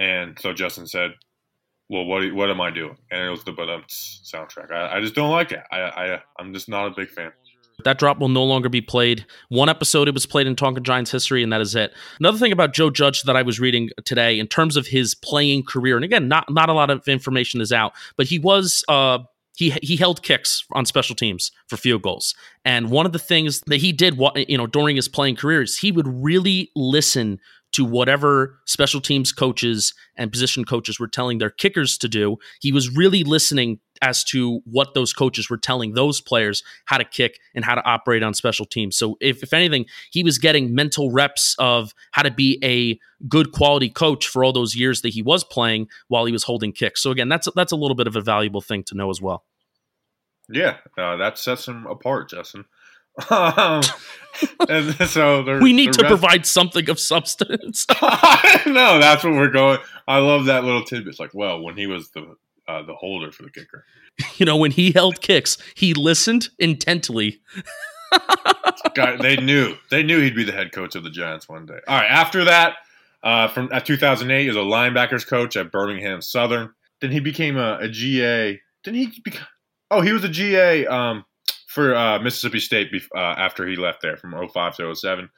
And 0.00 0.38
so 0.40 0.54
Justin 0.54 0.86
said, 0.86 1.10
"Well, 1.90 2.06
what 2.06 2.32
what 2.32 2.50
am 2.50 2.60
I 2.60 2.70
doing?" 2.70 2.96
And 3.10 3.22
it 3.22 3.30
was 3.30 3.44
the 3.44 3.52
but 3.52 3.68
soundtrack. 3.88 4.72
I, 4.72 4.96
I 4.96 5.00
just 5.00 5.14
don't 5.14 5.30
like 5.30 5.52
it. 5.52 5.60
I, 5.70 5.80
I 5.80 6.22
I'm 6.38 6.54
just 6.54 6.68
not 6.68 6.86
a 6.86 6.90
big 6.90 7.10
fan. 7.10 7.32
That 7.84 7.98
drop 7.98 8.18
will 8.18 8.28
no 8.28 8.44
longer 8.44 8.68
be 8.68 8.80
played. 8.80 9.24
One 9.48 9.68
episode 9.68 10.08
it 10.08 10.14
was 10.14 10.26
played 10.26 10.46
in 10.46 10.56
Talking 10.56 10.82
Giants 10.82 11.10
history, 11.10 11.42
and 11.42 11.52
that 11.52 11.60
is 11.60 11.74
it. 11.74 11.92
Another 12.18 12.38
thing 12.38 12.52
about 12.52 12.72
Joe 12.74 12.90
Judge 12.90 13.22
that 13.22 13.36
I 13.36 13.42
was 13.42 13.60
reading 13.60 13.90
today, 14.04 14.38
in 14.38 14.46
terms 14.46 14.76
of 14.76 14.86
his 14.86 15.14
playing 15.14 15.64
career, 15.64 15.96
and 15.96 16.04
again, 16.04 16.28
not 16.28 16.50
not 16.50 16.70
a 16.70 16.72
lot 16.72 16.90
of 16.90 17.06
information 17.06 17.60
is 17.60 17.70
out, 17.72 17.92
but 18.16 18.26
he 18.26 18.38
was 18.38 18.82
uh, 18.88 19.18
he 19.56 19.70
he 19.82 19.96
held 19.96 20.22
kicks 20.22 20.64
on 20.72 20.86
special 20.86 21.14
teams 21.14 21.52
for 21.68 21.76
field 21.76 22.02
goals. 22.02 22.34
And 22.64 22.90
one 22.90 23.04
of 23.04 23.12
the 23.12 23.18
things 23.18 23.60
that 23.66 23.76
he 23.76 23.92
did, 23.92 24.18
you 24.48 24.56
know, 24.56 24.66
during 24.66 24.96
his 24.96 25.08
playing 25.08 25.36
career 25.36 25.62
is 25.62 25.78
he 25.78 25.92
would 25.92 26.08
really 26.08 26.70
listen 26.74 27.38
to 27.72 27.84
whatever 27.84 28.58
special 28.66 29.00
teams 29.00 29.32
coaches 29.32 29.94
and 30.16 30.32
position 30.32 30.64
coaches 30.64 30.98
were 30.98 31.08
telling 31.08 31.38
their 31.38 31.50
kickers 31.50 31.96
to 31.98 32.08
do. 32.08 32.36
He 32.60 32.72
was 32.72 32.94
really 32.94 33.22
listening 33.22 33.78
as 34.02 34.24
to 34.24 34.60
what 34.64 34.94
those 34.94 35.12
coaches 35.12 35.50
were 35.50 35.58
telling 35.58 35.92
those 35.92 36.20
players 36.20 36.62
how 36.86 36.98
to 36.98 37.04
kick 37.04 37.38
and 37.54 37.64
how 37.64 37.74
to 37.74 37.84
operate 37.84 38.22
on 38.22 38.34
special 38.34 38.64
teams. 38.64 38.96
So 38.96 39.16
if, 39.20 39.42
if 39.42 39.52
anything, 39.52 39.86
he 40.10 40.22
was 40.22 40.38
getting 40.38 40.74
mental 40.74 41.10
reps 41.10 41.54
of 41.58 41.92
how 42.12 42.22
to 42.22 42.30
be 42.30 42.58
a 42.62 42.98
good 43.28 43.52
quality 43.52 43.90
coach 43.90 44.26
for 44.26 44.42
all 44.42 44.52
those 44.52 44.74
years 44.74 45.02
that 45.02 45.10
he 45.10 45.22
was 45.22 45.44
playing 45.44 45.88
while 46.08 46.24
he 46.24 46.32
was 46.32 46.44
holding 46.44 46.72
kicks. 46.72 47.02
So 47.02 47.10
again, 47.10 47.28
that's 47.28 47.48
that's 47.54 47.72
a 47.72 47.76
little 47.76 47.94
bit 47.94 48.06
of 48.06 48.16
a 48.16 48.20
valuable 48.20 48.62
thing 48.62 48.82
to 48.84 48.96
know 48.96 49.10
as 49.10 49.20
well. 49.20 49.44
Yeah, 50.48 50.78
uh, 50.98 51.16
that 51.16 51.38
sets 51.38 51.68
him 51.68 51.86
apart, 51.86 52.30
Justin. 52.30 52.64
Um, 53.28 53.82
and 54.68 54.94
so 55.08 55.58
we 55.60 55.72
need 55.72 55.92
to 55.92 56.02
rest- 56.02 56.10
provide 56.10 56.46
something 56.46 56.88
of 56.88 56.98
substance. 56.98 57.86
no, 58.66 58.98
that's 58.98 59.24
what 59.24 59.34
we're 59.34 59.50
going. 59.50 59.78
I 60.06 60.18
love 60.18 60.46
that 60.46 60.64
little 60.64 60.84
tidbit. 60.84 61.08
It's 61.08 61.20
like, 61.20 61.34
well, 61.34 61.60
when 61.60 61.76
he 61.76 61.86
was 61.86 62.10
the 62.10 62.36
uh, 62.68 62.82
the 62.82 62.94
holder 62.94 63.32
for 63.32 63.42
the 63.42 63.50
kicker, 63.50 63.84
you 64.36 64.46
know, 64.46 64.56
when 64.56 64.70
he 64.70 64.92
held 64.92 65.20
kicks, 65.20 65.58
he 65.74 65.94
listened 65.94 66.48
intently. 66.58 67.40
God, 68.94 69.20
they 69.20 69.36
knew 69.36 69.76
they 69.90 70.02
knew 70.02 70.20
he'd 70.20 70.34
be 70.34 70.44
the 70.44 70.52
head 70.52 70.72
coach 70.72 70.94
of 70.94 71.04
the 71.04 71.10
Giants 71.10 71.48
one 71.48 71.66
day. 71.66 71.78
All 71.86 71.98
right, 71.98 72.10
after 72.10 72.44
that, 72.44 72.76
uh, 73.22 73.48
from 73.48 73.70
at 73.72 73.86
2008, 73.86 74.42
he 74.42 74.48
was 74.48 74.56
a 74.56 74.60
linebackers 74.60 75.26
coach 75.26 75.56
at 75.56 75.70
Birmingham 75.70 76.22
Southern. 76.22 76.72
Then 77.00 77.10
he 77.10 77.20
became 77.20 77.56
a, 77.56 77.78
a 77.80 77.88
GA. 77.88 78.60
Didn't 78.84 78.98
he 78.98 79.20
become? 79.22 79.46
Oh, 79.90 80.00
he 80.00 80.12
was 80.12 80.24
a 80.24 80.28
GA. 80.28 80.86
Um, 80.86 81.24
for 81.70 81.94
uh, 81.94 82.18
Mississippi 82.18 82.58
State 82.58 82.88
uh, 83.14 83.18
after 83.18 83.66
he 83.66 83.76
left 83.76 84.02
there 84.02 84.16
from 84.16 84.32
05 84.32 84.76
to 84.76 84.94
07. 84.94 85.28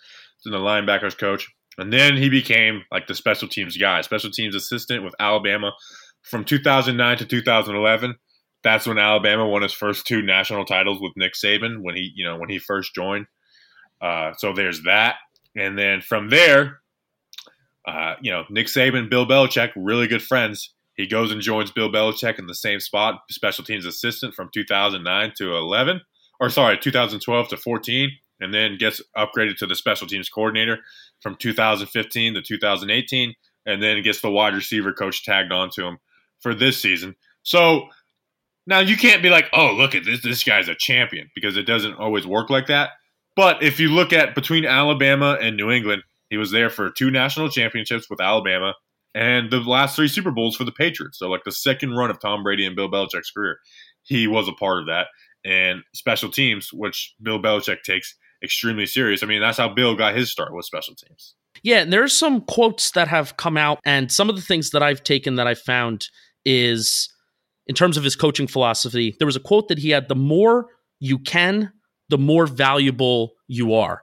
He's 0.42 0.50
the 0.50 0.58
linebackers 0.58 1.16
coach. 1.16 1.46
And 1.76 1.92
then 1.92 2.16
he 2.16 2.30
became 2.30 2.84
like 2.90 3.06
the 3.06 3.14
special 3.14 3.48
teams 3.48 3.76
guy, 3.76 4.00
special 4.00 4.30
teams 4.30 4.54
assistant 4.54 5.04
with 5.04 5.14
Alabama 5.20 5.72
from 6.22 6.44
2009 6.44 7.18
to 7.18 7.26
2011. 7.26 8.16
That's 8.64 8.86
when 8.86 8.98
Alabama 8.98 9.46
won 9.46 9.60
his 9.60 9.72
first 9.72 10.06
two 10.06 10.22
national 10.22 10.64
titles 10.64 11.00
with 11.02 11.12
Nick 11.16 11.34
Saban 11.34 11.82
when 11.82 11.96
he, 11.96 12.12
you 12.14 12.24
know, 12.24 12.38
when 12.38 12.48
he 12.48 12.58
first 12.58 12.94
joined. 12.94 13.26
Uh, 14.00 14.32
so 14.38 14.54
there's 14.54 14.82
that. 14.84 15.16
And 15.54 15.78
then 15.78 16.00
from 16.00 16.30
there, 16.30 16.80
uh, 17.86 18.14
you 18.22 18.32
know, 18.32 18.44
Nick 18.48 18.68
Saban, 18.68 19.10
Bill 19.10 19.26
Belichick, 19.26 19.72
really 19.76 20.06
good 20.06 20.22
friends. 20.22 20.72
He 20.94 21.06
goes 21.06 21.30
and 21.30 21.42
joins 21.42 21.70
Bill 21.70 21.92
Belichick 21.92 22.38
in 22.38 22.46
the 22.46 22.54
same 22.54 22.80
spot, 22.80 23.20
special 23.30 23.64
teams 23.64 23.84
assistant 23.84 24.34
from 24.34 24.48
2009 24.54 25.32
to 25.38 25.56
11 25.56 26.00
or 26.42 26.50
sorry, 26.50 26.76
2012 26.76 27.48
to 27.48 27.56
14, 27.56 28.10
and 28.40 28.52
then 28.52 28.76
gets 28.76 29.00
upgraded 29.16 29.56
to 29.58 29.66
the 29.66 29.76
special 29.76 30.08
teams 30.08 30.28
coordinator 30.28 30.80
from 31.20 31.36
2015 31.36 32.34
to 32.34 32.42
2018, 32.42 33.34
and 33.64 33.80
then 33.80 34.02
gets 34.02 34.20
the 34.20 34.30
wide 34.30 34.52
receiver 34.52 34.92
coach 34.92 35.24
tagged 35.24 35.52
onto 35.52 35.86
him 35.86 35.98
for 36.40 36.52
this 36.52 36.82
season. 36.82 37.14
So 37.44 37.86
now 38.66 38.80
you 38.80 38.96
can't 38.96 39.22
be 39.22 39.30
like, 39.30 39.50
oh, 39.52 39.72
look 39.72 39.94
at 39.94 40.04
this, 40.04 40.20
this 40.24 40.42
guy's 40.42 40.68
a 40.68 40.74
champion 40.74 41.30
because 41.32 41.56
it 41.56 41.62
doesn't 41.62 41.94
always 41.94 42.26
work 42.26 42.50
like 42.50 42.66
that. 42.66 42.90
But 43.36 43.62
if 43.62 43.78
you 43.78 43.90
look 43.90 44.12
at 44.12 44.34
between 44.34 44.66
Alabama 44.66 45.38
and 45.40 45.56
New 45.56 45.70
England, 45.70 46.02
he 46.28 46.38
was 46.38 46.50
there 46.50 46.70
for 46.70 46.90
two 46.90 47.12
national 47.12 47.50
championships 47.50 48.10
with 48.10 48.20
Alabama 48.20 48.74
and 49.14 49.48
the 49.52 49.60
last 49.60 49.94
three 49.94 50.08
Super 50.08 50.32
Bowls 50.32 50.56
for 50.56 50.64
the 50.64 50.72
Patriots. 50.72 51.20
So, 51.20 51.28
like 51.28 51.44
the 51.44 51.52
second 51.52 51.94
run 51.94 52.10
of 52.10 52.18
Tom 52.18 52.42
Brady 52.42 52.66
and 52.66 52.74
Bill 52.74 52.90
Belichick's 52.90 53.30
career, 53.30 53.58
he 54.02 54.26
was 54.26 54.48
a 54.48 54.52
part 54.52 54.80
of 54.80 54.86
that 54.86 55.06
and 55.44 55.82
special 55.94 56.30
teams, 56.30 56.72
which 56.72 57.14
Bill 57.22 57.40
Belichick 57.40 57.82
takes 57.82 58.14
extremely 58.42 58.86
serious. 58.86 59.22
I 59.22 59.26
mean, 59.26 59.40
that's 59.40 59.58
how 59.58 59.68
Bill 59.68 59.94
got 59.94 60.16
his 60.16 60.30
start 60.30 60.54
with 60.54 60.64
special 60.64 60.94
teams. 60.94 61.34
Yeah, 61.62 61.80
and 61.80 61.92
there's 61.92 62.12
some 62.12 62.40
quotes 62.42 62.90
that 62.92 63.08
have 63.08 63.36
come 63.36 63.56
out, 63.56 63.78
and 63.84 64.10
some 64.10 64.28
of 64.28 64.36
the 64.36 64.42
things 64.42 64.70
that 64.70 64.82
I've 64.82 65.04
taken 65.04 65.36
that 65.36 65.46
I 65.46 65.54
found 65.54 66.08
is 66.44 67.08
in 67.66 67.74
terms 67.74 67.96
of 67.96 68.04
his 68.04 68.16
coaching 68.16 68.48
philosophy. 68.48 69.14
There 69.18 69.26
was 69.26 69.36
a 69.36 69.40
quote 69.40 69.68
that 69.68 69.78
he 69.78 69.90
had: 69.90 70.08
"The 70.08 70.16
more 70.16 70.66
you 70.98 71.18
can, 71.18 71.72
the 72.08 72.18
more 72.18 72.46
valuable 72.46 73.34
you 73.46 73.74
are." 73.74 74.02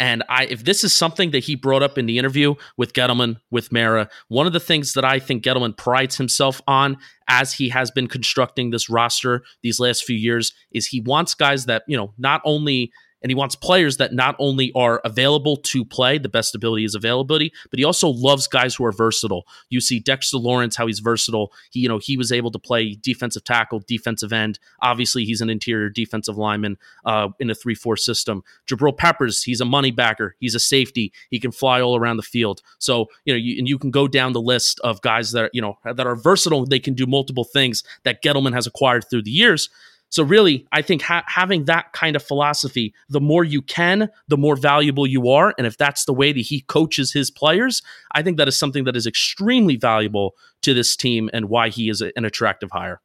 And 0.00 0.24
I, 0.30 0.46
if 0.46 0.64
this 0.64 0.82
is 0.82 0.94
something 0.94 1.30
that 1.32 1.44
he 1.44 1.54
brought 1.54 1.82
up 1.82 1.98
in 1.98 2.06
the 2.06 2.16
interview 2.16 2.54
with 2.78 2.94
Gettleman, 2.94 3.36
with 3.50 3.70
Mara, 3.70 4.08
one 4.28 4.46
of 4.46 4.54
the 4.54 4.58
things 4.58 4.94
that 4.94 5.04
I 5.04 5.18
think 5.18 5.44
Gettleman 5.44 5.76
prides 5.76 6.16
himself 6.16 6.62
on 6.66 6.96
as 7.28 7.52
he 7.52 7.68
has 7.68 7.90
been 7.90 8.08
constructing 8.08 8.70
this 8.70 8.88
roster 8.88 9.42
these 9.62 9.78
last 9.78 10.04
few 10.04 10.16
years 10.16 10.54
is 10.72 10.86
he 10.86 11.02
wants 11.02 11.34
guys 11.34 11.66
that, 11.66 11.82
you 11.86 11.98
know, 11.98 12.14
not 12.16 12.40
only 12.46 12.90
and 13.22 13.30
he 13.30 13.34
wants 13.34 13.54
players 13.54 13.96
that 13.98 14.12
not 14.12 14.36
only 14.38 14.72
are 14.74 15.00
available 15.04 15.56
to 15.56 15.84
play, 15.84 16.18
the 16.18 16.28
best 16.28 16.54
ability 16.54 16.84
is 16.84 16.94
availability, 16.94 17.52
but 17.70 17.78
he 17.78 17.84
also 17.84 18.08
loves 18.08 18.46
guys 18.46 18.74
who 18.74 18.84
are 18.84 18.92
versatile. 18.92 19.46
You 19.68 19.80
see 19.80 20.00
Dexter 20.00 20.38
Lawrence, 20.38 20.76
how 20.76 20.86
he's 20.86 21.00
versatile. 21.00 21.52
He, 21.70 21.80
you 21.80 21.88
know, 21.88 21.98
he 21.98 22.16
was 22.16 22.32
able 22.32 22.50
to 22.50 22.58
play 22.58 22.96
defensive 23.00 23.44
tackle, 23.44 23.80
defensive 23.86 24.32
end. 24.32 24.58
Obviously, 24.82 25.24
he's 25.24 25.40
an 25.40 25.50
interior 25.50 25.88
defensive 25.88 26.36
lineman 26.36 26.78
uh, 27.04 27.28
in 27.38 27.50
a 27.50 27.54
three-four 27.54 27.96
system. 27.96 28.42
Jabril 28.66 28.96
Peppers, 28.96 29.42
he's 29.42 29.60
a 29.60 29.64
money 29.64 29.90
backer. 29.90 30.36
He's 30.40 30.54
a 30.54 30.60
safety. 30.60 31.12
He 31.30 31.40
can 31.40 31.52
fly 31.52 31.80
all 31.80 31.96
around 31.96 32.16
the 32.16 32.22
field. 32.22 32.62
So 32.78 33.08
you 33.24 33.32
know, 33.32 33.38
you, 33.38 33.58
and 33.58 33.68
you 33.68 33.78
can 33.78 33.90
go 33.90 34.08
down 34.08 34.32
the 34.32 34.40
list 34.40 34.80
of 34.80 35.00
guys 35.02 35.32
that 35.32 35.44
are, 35.44 35.50
you 35.52 35.60
know 35.60 35.78
that 35.84 36.06
are 36.06 36.16
versatile. 36.16 36.64
They 36.64 36.80
can 36.80 36.94
do 36.94 37.06
multiple 37.06 37.44
things 37.44 37.84
that 38.04 38.22
Gettleman 38.22 38.54
has 38.54 38.66
acquired 38.66 39.04
through 39.08 39.22
the 39.22 39.30
years. 39.30 39.68
So 40.10 40.24
really, 40.24 40.66
I 40.72 40.82
think 40.82 41.02
ha- 41.02 41.24
having 41.26 41.64
that 41.64 41.92
kind 41.92 42.16
of 42.16 42.22
philosophy, 42.22 42.92
the 43.08 43.20
more 43.20 43.44
you 43.44 43.62
can, 43.62 44.10
the 44.28 44.36
more 44.36 44.56
valuable 44.56 45.06
you 45.06 45.30
are. 45.30 45.54
And 45.56 45.66
if 45.66 45.76
that's 45.76 46.04
the 46.04 46.12
way 46.12 46.32
that 46.32 46.40
he 46.40 46.62
coaches 46.62 47.12
his 47.12 47.30
players, 47.30 47.80
I 48.12 48.22
think 48.22 48.36
that 48.36 48.48
is 48.48 48.56
something 48.56 48.84
that 48.84 48.96
is 48.96 49.06
extremely 49.06 49.76
valuable 49.76 50.34
to 50.62 50.74
this 50.74 50.96
team 50.96 51.30
and 51.32 51.48
why 51.48 51.68
he 51.68 51.88
is 51.88 52.02
a, 52.02 52.12
an 52.16 52.24
attractive 52.24 52.70
hire. 52.72 53.00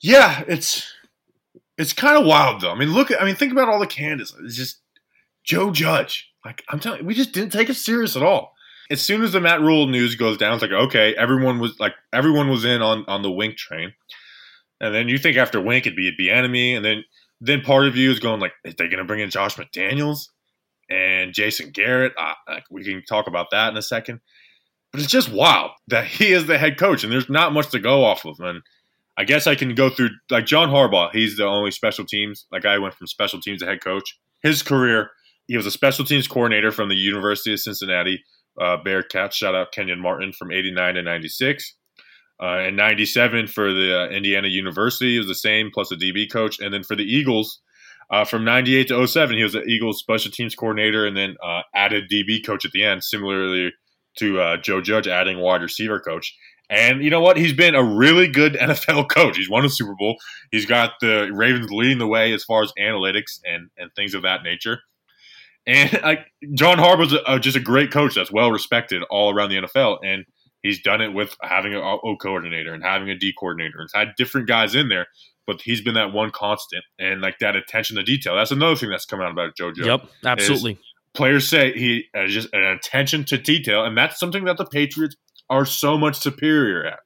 Yeah, 0.00 0.42
it's 0.48 0.92
it's 1.78 1.92
kind 1.92 2.18
of 2.18 2.26
wild 2.26 2.60
though. 2.60 2.72
I 2.72 2.74
mean, 2.74 2.92
look, 2.92 3.10
I 3.18 3.24
mean, 3.24 3.36
think 3.36 3.52
about 3.52 3.68
all 3.68 3.78
the 3.78 3.86
candidates. 3.86 4.34
It's 4.44 4.56
just 4.56 4.80
Joe 5.44 5.70
Judge. 5.70 6.32
Like 6.44 6.64
I'm 6.68 6.80
telling 6.80 7.00
you, 7.00 7.06
we 7.06 7.14
just 7.14 7.32
didn't 7.32 7.52
take 7.52 7.70
it 7.70 7.74
serious 7.74 8.16
at 8.16 8.22
all. 8.22 8.54
As 8.90 9.00
soon 9.00 9.22
as 9.22 9.32
the 9.32 9.40
Matt 9.40 9.60
Rhule 9.60 9.86
news 9.86 10.16
goes 10.16 10.36
down, 10.36 10.54
it's 10.54 10.62
like 10.62 10.72
okay, 10.72 11.14
everyone 11.14 11.60
was 11.60 11.78
like 11.78 11.94
everyone 12.12 12.48
was 12.48 12.64
in 12.64 12.82
on 12.82 13.04
on 13.06 13.22
the 13.22 13.30
Wink 13.30 13.56
train. 13.56 13.92
And 14.80 14.94
then 14.94 15.08
you 15.08 15.18
think 15.18 15.36
after 15.36 15.60
Wink 15.60 15.86
it'd 15.86 15.96
be 15.96 16.08
it'd 16.08 16.16
be 16.16 16.30
enemy, 16.30 16.74
and 16.74 16.84
then 16.84 17.04
then 17.40 17.62
part 17.62 17.86
of 17.86 17.96
you 17.96 18.10
is 18.10 18.18
going 18.18 18.40
like, 18.40 18.52
is 18.64 18.74
they 18.76 18.88
going 18.88 18.98
to 18.98 19.04
bring 19.04 19.20
in 19.20 19.30
Josh 19.30 19.56
McDaniels 19.56 20.28
and 20.90 21.32
Jason 21.32 21.70
Garrett? 21.70 22.12
Uh, 22.18 22.60
we 22.70 22.84
can 22.84 23.02
talk 23.08 23.26
about 23.26 23.46
that 23.52 23.70
in 23.70 23.76
a 23.76 23.82
second. 23.82 24.20
But 24.92 25.00
it's 25.00 25.10
just 25.10 25.30
wild 25.30 25.70
that 25.88 26.06
he 26.06 26.32
is 26.32 26.46
the 26.46 26.58
head 26.58 26.78
coach, 26.78 27.04
and 27.04 27.12
there's 27.12 27.30
not 27.30 27.52
much 27.52 27.70
to 27.70 27.78
go 27.78 28.04
off 28.04 28.24
of. 28.24 28.40
And 28.40 28.62
I 29.16 29.24
guess 29.24 29.46
I 29.46 29.54
can 29.54 29.74
go 29.74 29.88
through 29.88 30.10
like 30.30 30.46
John 30.46 30.70
Harbaugh. 30.70 31.10
He's 31.12 31.36
the 31.36 31.46
only 31.46 31.70
special 31.70 32.04
teams. 32.04 32.46
Like 32.50 32.64
I 32.64 32.78
went 32.78 32.94
from 32.94 33.06
special 33.06 33.40
teams 33.40 33.60
to 33.60 33.66
head 33.66 33.82
coach. 33.82 34.18
His 34.42 34.62
career, 34.62 35.10
he 35.46 35.56
was 35.56 35.66
a 35.66 35.70
special 35.70 36.04
teams 36.04 36.26
coordinator 36.26 36.72
from 36.72 36.88
the 36.88 36.96
University 36.96 37.52
of 37.52 37.60
Cincinnati 37.60 38.24
uh, 38.60 38.78
Bearcats. 38.84 39.34
Shout 39.34 39.54
out 39.54 39.72
Kenyon 39.72 40.00
Martin 40.00 40.32
from 40.32 40.50
'89 40.50 40.94
to 40.94 41.02
'96. 41.02 41.76
Uh, 42.42 42.60
in 42.60 42.76
97 42.76 43.46
for 43.46 43.72
the 43.72 44.00
uh, 44.00 44.08
Indiana 44.08 44.48
University, 44.48 45.12
he 45.12 45.18
was 45.18 45.26
the 45.26 45.34
same, 45.34 45.70
plus 45.72 45.92
a 45.92 45.96
DB 45.96 46.30
coach. 46.30 46.58
And 46.58 46.72
then 46.72 46.82
for 46.82 46.96
the 46.96 47.04
Eagles, 47.04 47.60
uh, 48.10 48.24
from 48.24 48.44
98 48.44 48.88
to 48.88 49.06
07, 49.06 49.36
he 49.36 49.42
was 49.42 49.52
the 49.52 49.62
Eagles 49.64 49.98
special 49.98 50.30
teams 50.30 50.54
coordinator 50.54 51.06
and 51.06 51.16
then 51.16 51.36
uh, 51.44 51.62
added 51.74 52.10
DB 52.10 52.44
coach 52.44 52.64
at 52.64 52.72
the 52.72 52.82
end, 52.82 53.04
similarly 53.04 53.72
to 54.16 54.40
uh, 54.40 54.56
Joe 54.56 54.80
Judge 54.80 55.06
adding 55.06 55.38
wide 55.38 55.60
receiver 55.60 56.00
coach. 56.00 56.34
And 56.70 57.04
you 57.04 57.10
know 57.10 57.20
what? 57.20 57.36
He's 57.36 57.52
been 57.52 57.74
a 57.74 57.84
really 57.84 58.26
good 58.26 58.54
NFL 58.60 59.10
coach. 59.10 59.36
He's 59.36 59.50
won 59.50 59.66
a 59.66 59.68
Super 59.68 59.94
Bowl. 59.98 60.16
He's 60.50 60.66
got 60.66 60.92
the 61.02 61.30
Ravens 61.32 61.70
leading 61.70 61.98
the 61.98 62.06
way 62.06 62.32
as 62.32 62.42
far 62.44 62.62
as 62.62 62.72
analytics 62.80 63.40
and, 63.44 63.68
and 63.76 63.90
things 63.94 64.14
of 64.14 64.22
that 64.22 64.44
nature. 64.44 64.78
And 65.66 65.90
John 66.54 66.78
Harbaugh's 66.78 67.14
a, 67.26 67.38
just 67.38 67.56
a 67.56 67.60
great 67.60 67.92
coach 67.92 68.14
that's 68.14 68.32
well 68.32 68.50
respected 68.50 69.02
all 69.10 69.32
around 69.34 69.50
the 69.50 69.56
NFL. 69.56 69.98
And– 70.02 70.24
He's 70.62 70.82
done 70.82 71.00
it 71.00 71.14
with 71.14 71.36
having 71.42 71.74
an 71.74 71.80
O 71.82 72.16
coordinator 72.16 72.74
and 72.74 72.82
having 72.82 73.08
a 73.10 73.16
D 73.16 73.32
coordinator. 73.38 73.80
It's 73.80 73.94
had 73.94 74.14
different 74.16 74.46
guys 74.46 74.74
in 74.74 74.88
there, 74.88 75.06
but 75.46 75.62
he's 75.62 75.80
been 75.80 75.94
that 75.94 76.12
one 76.12 76.30
constant 76.30 76.84
and 76.98 77.20
like 77.20 77.38
that 77.40 77.56
attention 77.56 77.96
to 77.96 78.02
detail. 78.02 78.36
That's 78.36 78.50
another 78.50 78.76
thing 78.76 78.90
that's 78.90 79.06
coming 79.06 79.26
out 79.26 79.32
about 79.32 79.56
JoJo. 79.56 79.84
Yep, 79.84 80.08
absolutely. 80.24 80.78
Players 81.12 81.48
say 81.48 81.72
he 81.72 82.04
has 82.14 82.32
just 82.32 82.48
an 82.52 82.62
attention 82.62 83.24
to 83.24 83.38
detail, 83.38 83.84
and 83.84 83.96
that's 83.96 84.18
something 84.20 84.44
that 84.44 84.58
the 84.58 84.66
Patriots 84.66 85.16
are 85.48 85.64
so 85.64 85.98
much 85.98 86.16
superior 86.16 86.84
at. 86.84 87.00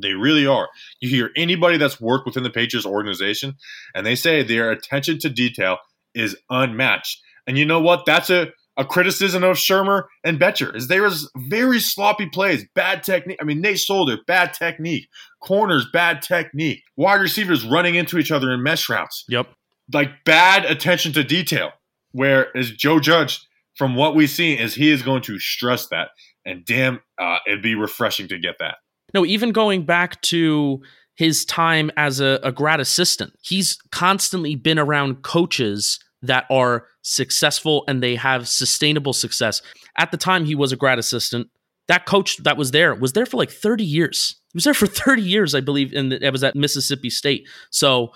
They 0.00 0.14
really 0.14 0.46
are. 0.46 0.68
You 1.00 1.08
hear 1.08 1.30
anybody 1.36 1.76
that's 1.76 2.00
worked 2.00 2.26
within 2.26 2.42
the 2.42 2.50
Patriots 2.50 2.86
organization, 2.86 3.54
and 3.94 4.06
they 4.06 4.14
say 4.14 4.42
their 4.42 4.70
attention 4.70 5.18
to 5.20 5.28
detail 5.28 5.78
is 6.14 6.36
unmatched. 6.48 7.20
And 7.46 7.58
you 7.58 7.66
know 7.66 7.80
what? 7.80 8.06
That's 8.06 8.30
a 8.30 8.48
a 8.76 8.84
criticism 8.84 9.44
of 9.44 9.56
Shurmur 9.56 10.04
and 10.24 10.38
Bettcher 10.38 10.74
is 10.74 10.88
there 10.88 11.02
was 11.02 11.30
very 11.36 11.78
sloppy 11.78 12.26
plays, 12.26 12.64
bad 12.74 13.02
technique. 13.02 13.38
I 13.40 13.44
mean, 13.44 13.60
Nate 13.60 13.78
Solder, 13.78 14.18
bad 14.26 14.52
technique. 14.52 15.08
Corners, 15.40 15.86
bad 15.92 16.22
technique. 16.22 16.82
Wide 16.96 17.20
receivers 17.20 17.64
running 17.64 17.94
into 17.94 18.18
each 18.18 18.32
other 18.32 18.50
in 18.52 18.62
mesh 18.62 18.88
routes. 18.88 19.24
Yep. 19.28 19.48
Like 19.92 20.24
bad 20.24 20.64
attention 20.64 21.12
to 21.12 21.22
detail. 21.22 21.70
Whereas 22.12 22.70
Joe 22.70 23.00
Judge, 23.00 23.46
from 23.76 23.96
what 23.96 24.14
we 24.14 24.26
see, 24.26 24.58
is 24.58 24.74
he 24.74 24.90
is 24.90 25.02
going 25.02 25.22
to 25.22 25.38
stress 25.38 25.88
that. 25.88 26.08
And 26.44 26.64
damn, 26.64 27.00
uh, 27.18 27.38
it'd 27.46 27.62
be 27.62 27.74
refreshing 27.74 28.28
to 28.28 28.38
get 28.38 28.56
that. 28.58 28.76
No, 29.12 29.24
even 29.24 29.52
going 29.52 29.84
back 29.84 30.20
to 30.22 30.82
his 31.14 31.44
time 31.44 31.90
as 31.96 32.20
a, 32.20 32.40
a 32.42 32.50
grad 32.50 32.80
assistant, 32.80 33.34
he's 33.42 33.78
constantly 33.92 34.56
been 34.56 34.78
around 34.78 35.22
coaches 35.22 36.00
that 36.26 36.46
are 36.50 36.86
successful 37.02 37.84
and 37.88 38.02
they 38.02 38.16
have 38.16 38.48
sustainable 38.48 39.12
success. 39.12 39.62
At 39.96 40.10
the 40.10 40.16
time 40.16 40.44
he 40.44 40.54
was 40.54 40.72
a 40.72 40.76
grad 40.76 40.98
assistant, 40.98 41.48
that 41.88 42.06
coach 42.06 42.38
that 42.38 42.56
was 42.56 42.70
there 42.70 42.94
was 42.94 43.12
there 43.12 43.26
for 43.26 43.36
like 43.36 43.50
30 43.50 43.84
years. 43.84 44.36
He 44.52 44.56
was 44.56 44.64
there 44.64 44.74
for 44.74 44.86
30 44.88 45.22
years, 45.22 45.54
I 45.54 45.60
believe, 45.60 45.92
and 45.92 46.12
it 46.12 46.30
was 46.30 46.44
at 46.44 46.56
Mississippi 46.56 47.10
State. 47.10 47.46
So 47.70 48.12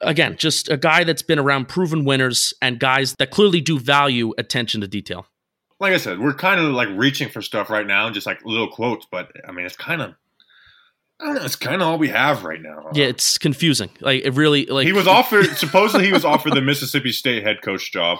again, 0.00 0.36
just 0.38 0.70
a 0.70 0.76
guy 0.76 1.04
that's 1.04 1.22
been 1.22 1.38
around 1.38 1.68
proven 1.68 2.04
winners 2.04 2.54
and 2.62 2.78
guys 2.78 3.14
that 3.18 3.30
clearly 3.30 3.60
do 3.60 3.78
value 3.78 4.32
attention 4.38 4.80
to 4.80 4.88
detail. 4.88 5.26
Like 5.80 5.92
I 5.92 5.98
said, 5.98 6.18
we're 6.18 6.34
kind 6.34 6.60
of 6.60 6.72
like 6.72 6.88
reaching 6.92 7.28
for 7.28 7.40
stuff 7.40 7.70
right 7.70 7.86
now, 7.86 8.10
just 8.10 8.26
like 8.26 8.44
little 8.44 8.68
quotes, 8.68 9.06
but 9.10 9.30
I 9.46 9.52
mean, 9.52 9.64
it's 9.64 9.76
kind 9.76 10.02
of 10.02 10.14
I 11.20 11.24
don't 11.26 11.34
know. 11.34 11.44
It's 11.44 11.56
kind 11.56 11.82
of 11.82 11.88
all 11.88 11.98
we 11.98 12.08
have 12.08 12.44
right 12.44 12.60
now. 12.62 12.90
Yeah, 12.94 13.06
it's 13.06 13.38
confusing. 13.38 13.90
Like 14.00 14.24
it 14.24 14.34
really 14.34 14.66
like 14.66 14.86
he 14.86 14.92
was 14.92 15.06
offered. 15.18 15.46
supposedly, 15.56 16.06
he 16.06 16.12
was 16.12 16.24
offered 16.24 16.54
the 16.54 16.60
Mississippi 16.62 17.10
State 17.12 17.42
head 17.42 17.60
coach 17.62 17.92
job, 17.92 18.18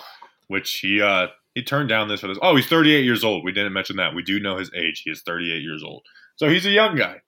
which 0.49 0.79
he 0.81 1.01
uh 1.01 1.29
he 1.55 1.63
turned 1.63 1.89
down 1.89 2.09
this 2.09 2.21
for 2.21 2.29
this. 2.29 2.39
Oh, 2.43 2.57
he's 2.57 2.67
38 2.67 3.05
years 3.05 3.25
old. 3.25 3.45
We 3.45 3.53
didn't 3.53 3.73
mention 3.73 3.97
that. 3.97 4.15
We 4.15 4.23
do 4.23 4.39
know 4.41 4.57
his 4.59 4.71
age. 4.77 5.03
He 5.05 5.11
is 5.11 5.23
38 5.23 5.61
years 5.63 5.83
old. 5.85 6.03
So 6.37 6.49
he's 6.49 6.67
a 6.67 6.71
young 6.71 6.97
guy. 6.97 7.21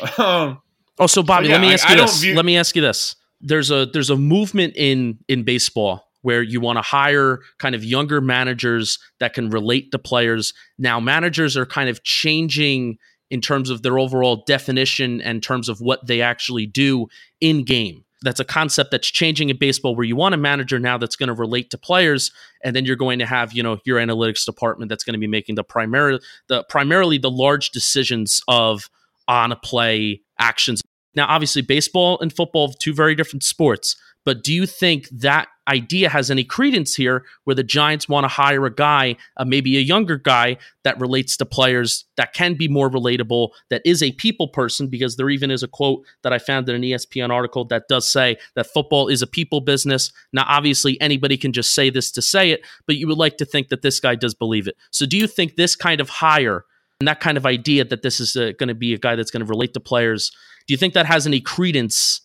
Um, 0.18 0.60
oh, 0.98 1.06
so 1.06 1.22
Bobby, 1.22 1.46
yeah, 1.46 1.52
let 1.54 1.60
me 1.60 1.72
ask 1.72 1.88
I, 1.88 1.94
you 1.94 2.00
I 2.00 2.04
this. 2.06 2.20
View- 2.20 2.34
let 2.34 2.44
me 2.44 2.56
ask 2.56 2.74
you 2.74 2.82
this. 2.82 3.14
There's 3.40 3.70
a 3.70 3.86
there's 3.86 4.10
a 4.10 4.16
movement 4.16 4.74
in 4.76 5.18
in 5.28 5.44
baseball 5.44 6.08
where 6.22 6.42
you 6.42 6.58
want 6.60 6.78
to 6.78 6.82
hire 6.82 7.40
kind 7.58 7.74
of 7.74 7.84
younger 7.84 8.20
managers 8.20 8.98
that 9.20 9.34
can 9.34 9.50
relate 9.50 9.92
to 9.92 9.98
players. 9.98 10.52
Now 10.78 10.98
managers 10.98 11.56
are 11.56 11.66
kind 11.66 11.88
of 11.90 12.02
changing 12.02 12.96
in 13.30 13.40
terms 13.40 13.70
of 13.70 13.82
their 13.82 13.98
overall 13.98 14.44
definition 14.46 15.20
and 15.20 15.42
terms 15.42 15.68
of 15.68 15.80
what 15.80 16.06
they 16.06 16.20
actually 16.20 16.66
do 16.66 17.06
in 17.40 17.64
game. 17.64 18.04
That's 18.22 18.40
a 18.40 18.44
concept 18.44 18.90
that's 18.90 19.10
changing 19.10 19.50
in 19.50 19.58
baseball 19.58 19.94
where 19.94 20.06
you 20.06 20.16
want 20.16 20.34
a 20.34 20.38
manager 20.38 20.78
now 20.78 20.96
that's 20.96 21.16
going 21.16 21.28
to 21.28 21.34
relate 21.34 21.70
to 21.70 21.78
players 21.78 22.32
and 22.62 22.74
then 22.74 22.86
you're 22.86 22.96
going 22.96 23.18
to 23.18 23.26
have, 23.26 23.52
you 23.52 23.62
know, 23.62 23.78
your 23.84 23.98
analytics 23.98 24.46
department 24.46 24.88
that's 24.88 25.04
going 25.04 25.12
to 25.12 25.18
be 25.18 25.26
making 25.26 25.56
the 25.56 25.64
primary 25.64 26.18
the 26.48 26.64
primarily 26.64 27.18
the 27.18 27.30
large 27.30 27.70
decisions 27.70 28.40
of 28.48 28.88
on 29.28 29.52
a 29.52 29.56
play 29.56 30.22
actions. 30.38 30.80
Now 31.14 31.26
obviously 31.26 31.60
baseball 31.60 32.18
and 32.20 32.32
football 32.32 32.72
two 32.72 32.94
very 32.94 33.14
different 33.14 33.42
sports, 33.42 33.96
but 34.24 34.42
do 34.42 34.52
you 34.52 34.66
think 34.66 35.08
that 35.10 35.48
idea 35.68 36.08
has 36.08 36.30
any 36.30 36.44
credence 36.44 36.94
here 36.94 37.24
where 37.44 37.54
the 37.54 37.62
Giants 37.62 38.08
want 38.08 38.24
to 38.24 38.28
hire 38.28 38.64
a 38.66 38.74
guy, 38.74 39.16
uh, 39.36 39.44
maybe 39.44 39.76
a 39.76 39.80
younger 39.80 40.16
guy 40.16 40.56
that 40.82 41.00
relates 41.00 41.36
to 41.38 41.46
players 41.46 42.04
that 42.16 42.34
can 42.34 42.54
be 42.54 42.68
more 42.68 42.90
relatable, 42.90 43.50
that 43.70 43.82
is 43.84 44.02
a 44.02 44.12
people 44.12 44.48
person? 44.48 44.88
Because 44.88 45.16
there 45.16 45.30
even 45.30 45.50
is 45.50 45.62
a 45.62 45.68
quote 45.68 46.04
that 46.22 46.32
I 46.32 46.38
found 46.38 46.68
in 46.68 46.76
an 46.76 46.82
ESPN 46.82 47.30
article 47.30 47.64
that 47.66 47.88
does 47.88 48.10
say 48.10 48.36
that 48.54 48.66
football 48.66 49.08
is 49.08 49.22
a 49.22 49.26
people 49.26 49.60
business. 49.60 50.12
Now, 50.32 50.44
obviously, 50.48 51.00
anybody 51.00 51.36
can 51.36 51.52
just 51.52 51.72
say 51.72 51.90
this 51.90 52.10
to 52.12 52.22
say 52.22 52.50
it, 52.50 52.64
but 52.86 52.96
you 52.96 53.06
would 53.06 53.18
like 53.18 53.38
to 53.38 53.44
think 53.44 53.68
that 53.68 53.82
this 53.82 54.00
guy 54.00 54.14
does 54.14 54.34
believe 54.34 54.66
it. 54.66 54.76
So, 54.90 55.06
do 55.06 55.16
you 55.16 55.26
think 55.26 55.56
this 55.56 55.76
kind 55.76 56.00
of 56.00 56.08
hire 56.08 56.64
and 57.00 57.08
that 57.08 57.20
kind 57.20 57.36
of 57.36 57.46
idea 57.46 57.84
that 57.84 58.02
this 58.02 58.20
is 58.20 58.36
uh, 58.36 58.52
going 58.58 58.68
to 58.68 58.74
be 58.74 58.94
a 58.94 58.98
guy 58.98 59.16
that's 59.16 59.30
going 59.30 59.44
to 59.44 59.48
relate 59.48 59.74
to 59.74 59.80
players, 59.80 60.30
do 60.66 60.72
you 60.72 60.78
think 60.78 60.94
that 60.94 61.06
has 61.06 61.26
any 61.26 61.40
credence? 61.40 62.20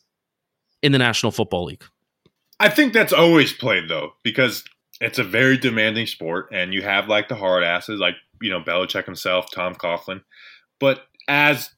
In 0.81 0.91
the 0.91 0.97
National 0.97 1.31
Football 1.31 1.65
League. 1.65 1.83
I 2.59 2.69
think 2.69 2.93
that's 2.93 3.13
always 3.13 3.53
played 3.53 3.89
though, 3.89 4.11
because 4.23 4.63
it's 5.01 5.19
a 5.19 5.23
very 5.23 5.57
demanding 5.57 6.07
sport, 6.07 6.49
and 6.51 6.73
you 6.73 6.81
have 6.81 7.07
like 7.07 7.29
the 7.29 7.35
hard 7.35 7.63
asses, 7.63 7.99
like 7.99 8.15
you 8.41 8.49
know 8.49 8.61
Belichick 8.61 9.05
himself, 9.05 9.47
Tom 9.53 9.75
Coughlin. 9.75 10.21
But 10.79 11.03
as 11.27 11.69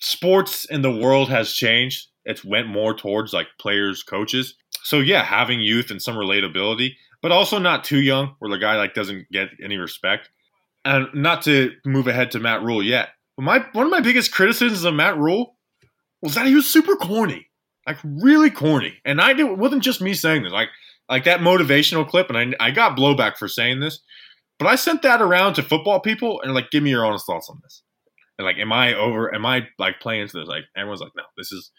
sports 0.00 0.64
in 0.64 0.82
the 0.82 0.96
world 0.96 1.28
has 1.28 1.52
changed, 1.52 2.08
it's 2.24 2.44
went 2.44 2.68
more 2.68 2.94
towards 2.94 3.32
like 3.32 3.48
players, 3.60 4.02
coaches. 4.02 4.54
So 4.82 5.00
yeah, 5.00 5.24
having 5.24 5.60
youth 5.60 5.90
and 5.90 6.00
some 6.00 6.14
relatability, 6.14 6.92
but 7.22 7.32
also 7.32 7.58
not 7.58 7.84
too 7.84 8.00
young 8.00 8.36
where 8.38 8.50
the 8.50 8.58
guy 8.58 8.76
like 8.76 8.94
doesn't 8.94 9.26
get 9.32 9.48
any 9.62 9.76
respect. 9.76 10.30
And 10.84 11.08
not 11.12 11.42
to 11.42 11.72
move 11.84 12.06
ahead 12.06 12.30
to 12.30 12.38
Matt 12.38 12.62
Rhule 12.62 12.82
yet. 12.82 13.10
But 13.36 13.42
my 13.42 13.66
one 13.72 13.86
of 13.86 13.90
my 13.90 14.00
biggest 14.00 14.32
criticisms 14.32 14.84
of 14.84 14.94
Matt 14.94 15.18
Rhule 15.18 15.56
was 16.22 16.34
that 16.34 16.46
he 16.46 16.54
was 16.54 16.70
super 16.70 16.96
corny. 16.96 17.47
Like 17.88 17.98
really 18.04 18.50
corny. 18.50 18.98
And 19.04 19.20
I 19.20 19.30
it 19.30 19.58
wasn't 19.58 19.82
just 19.82 20.00
me 20.00 20.14
saying 20.14 20.42
this. 20.42 20.52
Like 20.52 20.68
like 21.08 21.24
that 21.24 21.40
motivational 21.40 22.06
clip, 22.06 22.30
and 22.30 22.54
I 22.60 22.66
I 22.68 22.70
got 22.70 22.96
blowback 22.96 23.36
for 23.38 23.48
saying 23.48 23.80
this, 23.80 24.00
but 24.58 24.68
I 24.68 24.74
sent 24.74 25.02
that 25.02 25.22
around 25.22 25.54
to 25.54 25.62
football 25.62 25.98
people 25.98 26.40
and 26.42 26.54
like 26.54 26.70
give 26.70 26.82
me 26.82 26.90
your 26.90 27.06
honest 27.06 27.26
thoughts 27.26 27.48
on 27.48 27.58
this. 27.62 27.82
And 28.38 28.46
like, 28.46 28.58
am 28.58 28.72
I 28.72 28.94
over? 28.94 29.34
Am 29.34 29.46
I 29.46 29.66
like 29.78 30.00
playing 30.00 30.22
into 30.22 30.38
this? 30.38 30.48
Like 30.48 30.64
everyone's 30.76 31.00
like, 31.00 31.12
no, 31.16 31.24
this 31.36 31.50
is 31.50 31.70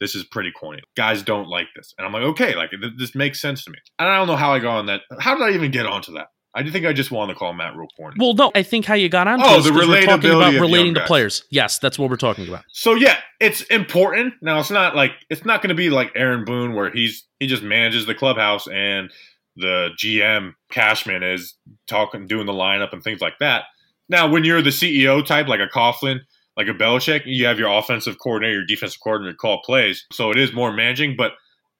this 0.00 0.14
is 0.14 0.24
pretty 0.24 0.52
corny. 0.52 0.80
Guys 0.96 1.22
don't 1.22 1.48
like 1.48 1.66
this, 1.76 1.92
and 1.98 2.06
I'm 2.06 2.12
like, 2.12 2.22
okay, 2.22 2.56
like 2.56 2.70
th- 2.70 2.94
this 2.98 3.14
makes 3.14 3.40
sense 3.40 3.64
to 3.64 3.70
me. 3.70 3.78
And 3.98 4.08
I 4.08 4.16
don't 4.16 4.26
know 4.26 4.36
how 4.36 4.52
I 4.52 4.58
got 4.58 4.78
on 4.78 4.86
that. 4.86 5.02
How 5.20 5.36
did 5.36 5.44
I 5.44 5.50
even 5.50 5.70
get 5.70 5.86
onto 5.86 6.14
that? 6.14 6.28
I 6.54 6.68
think 6.68 6.86
I 6.86 6.92
just 6.92 7.10
want 7.10 7.30
to 7.30 7.34
call 7.34 7.52
Matt 7.52 7.76
Rhule 7.76 7.88
corny. 7.96 8.16
Well, 8.18 8.34
no, 8.34 8.50
I 8.54 8.62
think 8.62 8.86
how 8.86 8.94
you 8.94 9.08
got 9.08 9.28
on. 9.28 9.40
Oh, 9.42 9.60
the 9.60 9.68
is 9.68 9.88
we're 9.88 10.02
talking 10.04 10.30
about 10.30 10.54
relating 10.54 10.94
to 10.94 11.00
guys. 11.00 11.06
players. 11.06 11.44
Yes, 11.50 11.78
that's 11.78 11.98
what 11.98 12.10
we're 12.10 12.16
talking 12.16 12.48
about. 12.48 12.64
So 12.72 12.94
yeah, 12.94 13.18
it's 13.38 13.62
important. 13.62 14.34
Now 14.40 14.58
it's 14.58 14.70
not 14.70 14.96
like 14.96 15.12
it's 15.30 15.44
not 15.44 15.62
going 15.62 15.68
to 15.68 15.74
be 15.74 15.90
like 15.90 16.12
Aaron 16.14 16.44
Boone 16.44 16.74
where 16.74 16.90
he's 16.90 17.26
he 17.38 17.46
just 17.46 17.62
manages 17.62 18.06
the 18.06 18.14
clubhouse 18.14 18.66
and 18.66 19.10
the 19.56 19.90
GM 19.98 20.54
Cashman 20.70 21.22
is 21.22 21.54
talking, 21.86 22.26
doing 22.26 22.46
the 22.46 22.52
lineup 22.52 22.92
and 22.92 23.02
things 23.02 23.20
like 23.20 23.38
that. 23.40 23.64
Now, 24.08 24.28
when 24.28 24.44
you're 24.44 24.62
the 24.62 24.70
CEO 24.70 25.24
type, 25.24 25.48
like 25.48 25.60
a 25.60 25.68
Coughlin, 25.68 26.20
like 26.56 26.68
a 26.68 26.74
Belichick, 26.74 27.22
you 27.26 27.46
have 27.46 27.58
your 27.58 27.70
offensive 27.70 28.18
coordinator, 28.18 28.58
your 28.58 28.66
defensive 28.66 29.00
coordinator 29.02 29.36
call 29.36 29.60
plays. 29.62 30.06
So 30.12 30.30
it 30.30 30.38
is 30.38 30.52
more 30.52 30.72
managing. 30.72 31.16
But 31.16 31.32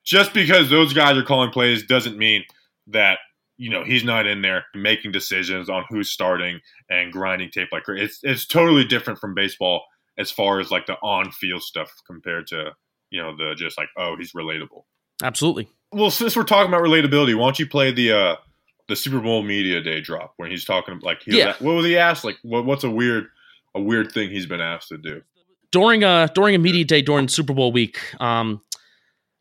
just 0.05 0.35
because 0.35 0.69
those 0.71 0.93
guys 0.93 1.17
are 1.17 1.25
calling 1.25 1.51
plays 1.51 1.87
doesn't 1.87 2.19
mean 2.19 2.45
that 2.89 3.19
you 3.59 3.69
know 3.71 3.85
he's 3.85 4.05
not 4.05 4.27
in 4.27 4.41
there 4.41 4.65
making 4.75 5.13
decisions 5.13 5.69
on 5.69 5.85
who's 5.91 6.09
starting 6.11 6.61
and 6.89 7.13
grinding 7.13 7.51
tape 7.51 7.69
like 7.73 7.83
it's 7.89 8.21
it's 8.23 8.47
totally 8.47 8.85
different 8.85 9.19
from 9.19 9.35
baseball 9.35 9.83
as 10.17 10.31
far 10.31 10.61
as 10.61 10.71
like 10.71 10.87
the 10.87 10.95
on 11.03 11.31
field 11.33 11.63
stuff 11.63 11.93
compared 12.07 12.47
to 12.47 12.71
you 13.11 13.21
know 13.21 13.37
the 13.37 13.55
just 13.57 13.77
like 13.77 13.89
oh 13.97 14.17
he's 14.19 14.33
relatable. 14.33 14.85
Absolutely. 15.23 15.69
Well, 15.91 16.11
since 16.11 16.37
we're 16.37 16.45
talking 16.45 16.69
about 16.73 16.83
relatability, 16.85 17.35
why 17.37 17.47
don't 17.47 17.59
you 17.59 17.67
play 17.67 17.91
the 17.93 18.13
uh 18.13 18.37
the 18.89 18.97
Super 18.97 19.21
Bowl 19.21 19.43
media 19.43 19.81
day 19.81 20.01
drop 20.01 20.33
when 20.37 20.51
he's 20.51 20.65
talking 20.65 20.99
like 21.03 21.23
he 21.23 21.33
was 21.33 21.39
Yeah. 21.39 21.49
at- 21.51 21.61
what 21.63 21.75
was 21.75 21.85
he 21.87 21.97
asked 21.99 22.25
like 22.25 22.37
what, 22.43 22.65
what's 22.65 22.85
a 22.85 22.91
weird 22.91 23.27
a 23.75 23.81
weird 23.81 24.13
thing 24.13 24.31
he's 24.31 24.47
been 24.47 24.61
asked 24.61 24.89
to 24.89 24.99
do? 24.99 25.23
during 25.71 26.03
a 26.05 26.31
during 26.35 26.55
a 26.55 26.59
media 26.59 26.85
day 26.85 27.03
during 27.03 27.29
Super 27.29 27.53
Bowl 27.53 27.73
week, 27.73 27.99
um, 28.21 28.61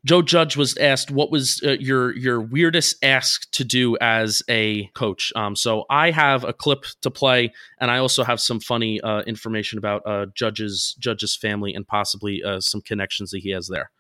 Joe 0.08 0.22
Judge 0.22 0.56
was 0.56 0.78
asked 0.78 1.12
what 1.12 1.30
was 1.32 1.62
uh, 1.66 1.72
your 1.72 2.16
your 2.16 2.40
weirdest 2.40 3.04
ask 3.04 3.52
to 3.52 3.66
do 3.66 3.98
as 4.00 4.42
a 4.50 4.86
coach. 4.96 5.34
Um, 5.36 5.54
so 5.54 5.84
I 5.90 6.12
have 6.12 6.46
a 6.46 6.54
clip 6.54 6.86
to 7.02 7.12
play, 7.12 7.52
and 7.82 7.92
I 7.92 7.98
also 7.98 8.24
have 8.24 8.40
some 8.40 8.62
funny 8.62 9.02
uh, 9.02 9.24
information 9.24 9.78
about 9.78 10.04
uh, 10.06 10.28
Judge's 10.34 10.96
Judge's 10.98 11.36
family 11.36 11.74
and 11.74 11.86
possibly 11.86 12.42
uh, 12.42 12.62
some 12.62 12.80
connections 12.80 13.32
that 13.32 13.40
he 13.40 13.50
has 13.50 13.68
there. 13.68 13.92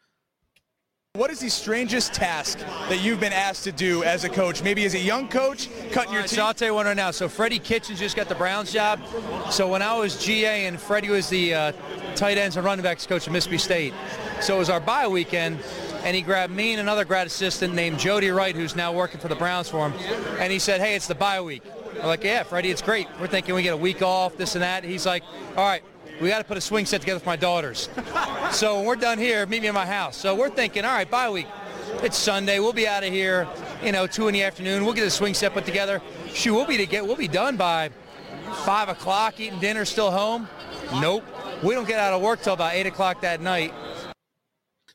What 1.16 1.30
is 1.30 1.40
the 1.40 1.50
strangest 1.50 2.14
task 2.14 2.60
that 2.88 3.02
you've 3.02 3.20
been 3.20 3.34
asked 3.34 3.66
to 3.66 3.74
do 3.74 4.04
as 4.04 4.24
a 4.24 4.30
coach? 4.30 4.64
Maybe 4.64 4.86
as 4.86 4.94
a 4.94 5.00
young 5.00 5.28
coach, 5.28 5.68
cutting 5.92 6.10
All 6.10 6.14
your 6.14 6.22
right, 6.22 6.30
teeth. 6.30 6.38
so 6.38 6.46
I'll 6.46 6.54
tell 6.54 6.70
you 6.70 6.76
one 6.76 6.86
right 6.86 6.96
now. 6.96 7.12
So 7.12 7.28
Freddie 7.28 7.60
Kitchens 7.60 8.00
just 8.00 8.16
got 8.16 8.30
the 8.30 8.36
Browns 8.36 8.72
job. 8.72 9.02
So 9.50 9.68
when 9.68 9.82
I 9.82 9.98
was 9.98 10.24
GA 10.24 10.68
and 10.68 10.80
Freddie 10.80 11.10
was 11.10 11.28
the 11.28 11.54
uh, 11.54 11.72
tight 12.16 12.38
ends 12.38 12.56
and 12.56 12.64
running 12.64 12.84
backs 12.84 13.06
coach 13.06 13.28
at 13.28 13.34
Mississippi 13.34 13.58
State, 13.58 13.94
so 14.42 14.56
it 14.56 14.60
was 14.60 14.70
our 14.70 14.80
bye 14.80 15.08
weekend, 15.08 15.60
and 16.08 16.16
he 16.16 16.22
grabbed 16.22 16.54
me 16.54 16.72
and 16.72 16.80
another 16.80 17.04
grad 17.04 17.28
assistant 17.28 17.74
named 17.74 18.00
Jody 18.00 18.30
Wright, 18.30 18.56
who's 18.56 18.78
now 18.78 18.94
working 18.94 19.20
for 19.20 19.28
the 19.28 19.36
Browns 19.36 19.68
for 19.68 19.90
him, 19.90 19.94
and 20.40 20.54
he 20.54 20.58
said, 20.58 20.80
"Hey, 20.80 20.96
it's 20.96 21.06
the 21.06 21.16
bye 21.16 21.42
week." 21.42 21.64
We're 21.96 22.08
like, 22.08 22.24
"Yeah, 22.24 22.44
Freddie, 22.44 22.72
it's 22.72 22.82
great. 22.82 23.10
We're 23.20 23.28
thinking 23.28 23.54
we 23.56 23.62
get 23.62 23.74
a 23.74 23.78
week 23.78 24.02
off, 24.02 24.38
this 24.38 24.56
and 24.56 24.64
that." 24.64 24.86
He's 24.86 25.06
like, 25.06 25.24
"All 25.58 25.68
right." 25.68 25.84
We 26.22 26.30
got 26.30 26.40
to 26.40 26.46
put 26.46 26.58
a 26.58 26.62
swing 26.62 26.88
set 26.88 27.02
together 27.02 27.20
for 27.20 27.28
my 27.28 27.36
daughters. 27.36 27.90
so 28.52 28.78
when 28.78 28.86
we're 28.86 28.96
done 28.96 29.20
here, 29.20 29.46
meet 29.46 29.62
me 29.62 29.68
at 29.68 29.74
my 29.76 29.86
house. 29.86 30.18
So 30.18 30.34
we're 30.34 30.50
thinking, 30.50 30.84
all 30.84 30.92
right, 30.92 31.08
bye 31.08 31.30
week. 31.30 31.46
It's 32.02 32.18
Sunday. 32.18 32.60
We'll 32.60 32.74
be 32.74 32.88
out 32.88 33.04
of 33.04 33.14
here, 33.14 33.48
you 33.84 33.92
know, 33.92 34.08
two 34.08 34.28
in 34.28 34.34
the 34.34 34.42
afternoon. 34.42 34.84
We'll 34.84 34.96
get 34.96 35.06
a 35.06 35.12
swing 35.12 35.36
set 35.36 35.54
put 35.54 35.64
together. 35.64 36.02
Shoot, 36.34 36.56
we'll 36.56 36.66
be 36.66 36.78
to 36.78 36.88
get. 36.88 37.06
We'll 37.06 37.18
be 37.18 37.28
done 37.28 37.56
by 37.56 37.92
five 38.66 38.90
o'clock. 38.90 39.40
Eating 39.40 39.60
dinner, 39.60 39.86
still 39.86 40.10
home. 40.10 40.48
Nope. 40.94 41.24
We 41.62 41.76
don't 41.76 41.88
get 41.88 42.00
out 42.00 42.14
of 42.14 42.22
work 42.24 42.42
till 42.42 42.54
about 42.54 42.74
eight 42.74 42.88
o'clock 42.88 43.22
that 43.22 43.40
night. 43.40 43.72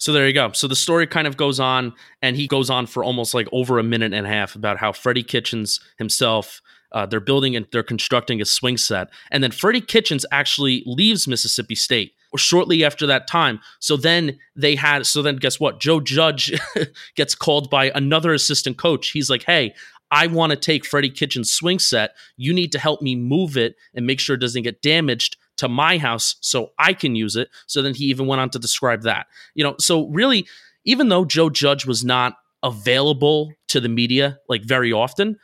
So 0.02 0.12
there 0.12 0.26
you 0.26 0.32
go. 0.32 0.50
So 0.50 0.66
the 0.66 0.74
story 0.74 1.06
kind 1.06 1.28
of 1.28 1.36
goes 1.36 1.60
on, 1.60 1.94
and 2.22 2.34
he 2.34 2.48
goes 2.48 2.70
on 2.70 2.86
for 2.86 3.04
almost 3.04 3.34
like 3.34 3.48
over 3.52 3.78
a 3.78 3.84
minute 3.84 4.12
and 4.12 4.26
a 4.26 4.28
half 4.28 4.56
about 4.56 4.78
how 4.78 4.90
Freddie 4.90 5.22
Kitchens 5.22 5.78
himself, 5.96 6.60
uh, 6.90 7.06
they're 7.06 7.20
building 7.20 7.54
and 7.54 7.68
they're 7.70 7.84
constructing 7.84 8.42
a 8.42 8.44
swing 8.44 8.76
set, 8.76 9.10
and 9.30 9.44
then 9.44 9.52
Freddie 9.52 9.80
Kitchens 9.80 10.26
actually 10.32 10.82
leaves 10.86 11.28
Mississippi 11.28 11.76
State 11.76 12.14
shortly 12.36 12.84
after 12.84 13.06
that 13.06 13.28
time. 13.28 13.60
So 13.78 13.96
then 13.96 14.40
they 14.56 14.74
had. 14.74 15.06
So 15.06 15.22
then 15.22 15.36
guess 15.36 15.60
what? 15.60 15.78
Joe 15.78 16.00
Judge 16.00 16.52
gets 17.14 17.36
called 17.36 17.70
by 17.70 17.92
another 17.94 18.34
assistant 18.34 18.78
coach. 18.78 19.10
He's 19.10 19.30
like, 19.30 19.44
"Hey." 19.44 19.72
I 20.14 20.26
want 20.26 20.50
to 20.50 20.56
take 20.56 20.84
Freddie 20.84 21.08
Kitchens' 21.08 21.50
swing 21.50 21.78
set. 21.78 22.10
You 22.36 22.52
need 22.52 22.70
to 22.72 22.78
help 22.78 23.00
me 23.00 23.16
move 23.16 23.56
it 23.56 23.76
and 23.94 24.06
make 24.06 24.20
sure 24.20 24.36
it 24.36 24.40
doesn't 24.40 24.62
get 24.62 24.82
damaged 24.82 25.38
to 25.56 25.68
my 25.68 25.98
house 25.98 26.36
so 26.40 26.72
I 26.78 26.92
can 26.92 27.14
use 27.14 27.36
it. 27.36 27.48
So 27.66 27.82
then 27.82 27.94
he 27.94 28.06
even 28.06 28.26
went 28.26 28.40
on 28.40 28.50
to 28.50 28.58
describe 28.58 29.02
that. 29.02 29.26
You 29.54 29.64
know, 29.64 29.74
so 29.78 30.08
really, 30.08 30.46
even 30.84 31.08
though 31.08 31.24
Joe 31.24 31.50
Judge 31.50 31.86
was 31.86 32.04
not 32.04 32.34
available 32.62 33.52
to 33.68 33.80
the 33.80 33.88
media 33.88 34.38
like 34.48 34.62
very 34.62 34.92
often, 34.92 35.38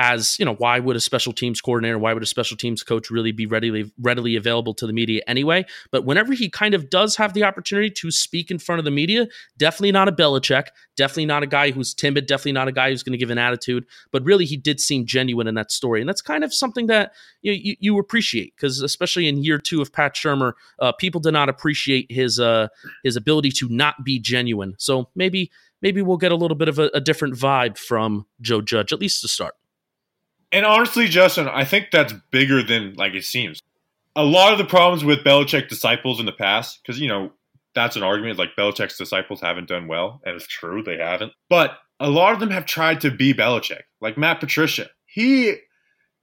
as 0.00 0.38
you 0.38 0.46
know, 0.46 0.54
why 0.54 0.78
would 0.78 0.96
a 0.96 1.00
special 1.00 1.30
teams 1.30 1.60
coordinator, 1.60 1.98
why 1.98 2.14
would 2.14 2.22
a 2.22 2.26
special 2.26 2.56
teams 2.56 2.82
coach 2.82 3.10
really 3.10 3.32
be 3.32 3.44
readily 3.44 3.92
readily 4.00 4.34
available 4.34 4.72
to 4.72 4.86
the 4.86 4.94
media 4.94 5.20
anyway? 5.26 5.66
But 5.90 6.06
whenever 6.06 6.32
he 6.32 6.48
kind 6.48 6.72
of 6.72 6.88
does 6.88 7.16
have 7.16 7.34
the 7.34 7.44
opportunity 7.44 7.90
to 7.90 8.10
speak 8.10 8.50
in 8.50 8.58
front 8.58 8.78
of 8.78 8.86
the 8.86 8.90
media, 8.90 9.28
definitely 9.58 9.92
not 9.92 10.08
a 10.08 10.12
Belichick, 10.12 10.68
definitely 10.96 11.26
not 11.26 11.42
a 11.42 11.46
guy 11.46 11.70
who's 11.70 11.92
timid, 11.92 12.24
definitely 12.24 12.52
not 12.52 12.66
a 12.66 12.72
guy 12.72 12.88
who's 12.88 13.02
going 13.02 13.12
to 13.12 13.18
give 13.18 13.28
an 13.28 13.36
attitude. 13.36 13.84
But 14.10 14.24
really, 14.24 14.46
he 14.46 14.56
did 14.56 14.80
seem 14.80 15.04
genuine 15.04 15.46
in 15.46 15.54
that 15.56 15.70
story, 15.70 16.00
and 16.00 16.08
that's 16.08 16.22
kind 16.22 16.44
of 16.44 16.54
something 16.54 16.86
that 16.86 17.12
you 17.42 17.52
you, 17.52 17.76
you 17.78 17.98
appreciate 17.98 18.56
because 18.56 18.80
especially 18.80 19.28
in 19.28 19.44
year 19.44 19.58
two 19.58 19.82
of 19.82 19.92
Pat 19.92 20.14
Shurmur, 20.14 20.54
uh, 20.78 20.92
people 20.92 21.20
did 21.20 21.32
not 21.32 21.50
appreciate 21.50 22.10
his 22.10 22.40
uh, 22.40 22.68
his 23.04 23.16
ability 23.16 23.50
to 23.50 23.68
not 23.68 24.02
be 24.02 24.18
genuine. 24.18 24.76
So 24.78 25.10
maybe 25.14 25.50
maybe 25.82 26.00
we'll 26.00 26.16
get 26.16 26.32
a 26.32 26.36
little 26.36 26.56
bit 26.56 26.68
of 26.68 26.78
a, 26.78 26.90
a 26.94 27.02
different 27.02 27.34
vibe 27.34 27.76
from 27.76 28.24
Joe 28.40 28.62
Judge 28.62 28.94
at 28.94 28.98
least 28.98 29.20
to 29.20 29.28
start. 29.28 29.54
And 30.52 30.66
honestly, 30.66 31.06
Justin, 31.06 31.48
I 31.48 31.64
think 31.64 31.88
that's 31.92 32.12
bigger 32.30 32.62
than 32.62 32.94
like 32.94 33.14
it 33.14 33.24
seems. 33.24 33.60
A 34.16 34.24
lot 34.24 34.52
of 34.52 34.58
the 34.58 34.64
problems 34.64 35.04
with 35.04 35.24
Belichick 35.24 35.68
disciples 35.68 36.18
in 36.18 36.26
the 36.26 36.32
past, 36.32 36.80
because 36.82 37.00
you 37.00 37.08
know 37.08 37.32
that's 37.74 37.96
an 37.96 38.02
argument. 38.02 38.38
Like 38.38 38.56
Belichick's 38.58 38.98
disciples 38.98 39.40
haven't 39.40 39.68
done 39.68 39.86
well, 39.86 40.20
and 40.24 40.34
it's 40.34 40.46
true 40.46 40.82
they 40.82 40.98
haven't. 40.98 41.32
But 41.48 41.78
a 42.00 42.10
lot 42.10 42.32
of 42.32 42.40
them 42.40 42.50
have 42.50 42.66
tried 42.66 43.00
to 43.02 43.10
be 43.10 43.32
Belichick, 43.32 43.82
like 44.00 44.18
Matt 44.18 44.40
Patricia. 44.40 44.88
He 45.06 45.54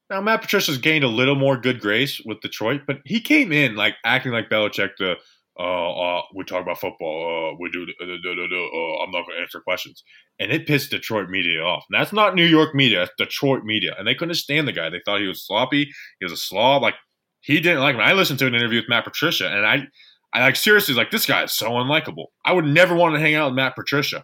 now 0.09 0.21
Matt 0.21 0.41
Patricia's 0.41 0.77
gained 0.77 1.03
a 1.03 1.09
little 1.09 1.35
more 1.35 1.57
good 1.57 1.79
grace 1.79 2.21
with 2.25 2.41
Detroit, 2.41 2.81
but 2.85 2.99
he 3.05 3.21
came 3.21 3.51
in 3.51 3.75
like 3.75 3.95
acting 4.03 4.31
like 4.31 4.49
Belichick. 4.49 4.91
The 4.97 5.15
uh, 5.59 6.17
uh, 6.17 6.21
we 6.35 6.43
talk 6.43 6.61
about 6.61 6.79
football. 6.79 7.53
Uh, 7.53 7.57
we 7.59 7.69
do. 7.71 7.85
Uh, 8.01 8.05
uh, 8.05 9.03
I'm 9.03 9.11
not 9.11 9.25
going 9.25 9.37
to 9.37 9.41
answer 9.41 9.59
questions 9.61 10.03
and 10.39 10.51
it 10.51 10.67
pissed 10.67 10.91
Detroit 10.91 11.29
media 11.29 11.61
off. 11.61 11.85
And 11.89 11.99
that's 11.99 12.13
not 12.13 12.35
New 12.35 12.45
York 12.45 12.75
media, 12.75 12.99
that's 12.99 13.11
Detroit 13.17 13.63
media. 13.63 13.95
And 13.97 14.07
they 14.07 14.15
couldn't 14.15 14.35
stand 14.35 14.67
the 14.67 14.71
guy. 14.71 14.89
They 14.89 15.01
thought 15.03 15.21
he 15.21 15.27
was 15.27 15.45
sloppy, 15.45 15.89
he 16.19 16.25
was 16.25 16.31
a 16.31 16.37
slob. 16.37 16.81
Like 16.81 16.95
he 17.41 17.59
didn't 17.59 17.81
like 17.81 17.95
him. 17.95 18.01
I 18.01 18.13
listened 18.13 18.39
to 18.39 18.47
an 18.47 18.55
interview 18.55 18.79
with 18.79 18.89
Matt 18.89 19.05
Patricia, 19.05 19.47
and 19.49 19.65
I, 19.65 19.87
I 20.33 20.41
like 20.41 20.55
seriously 20.55 20.93
like 20.93 21.11
this 21.11 21.25
guy 21.25 21.43
is 21.43 21.53
so 21.53 21.69
unlikable. 21.69 22.25
I 22.45 22.53
would 22.53 22.65
never 22.65 22.95
want 22.95 23.15
to 23.15 23.21
hang 23.21 23.35
out 23.35 23.49
with 23.49 23.55
Matt 23.55 23.75
Patricia. 23.75 24.23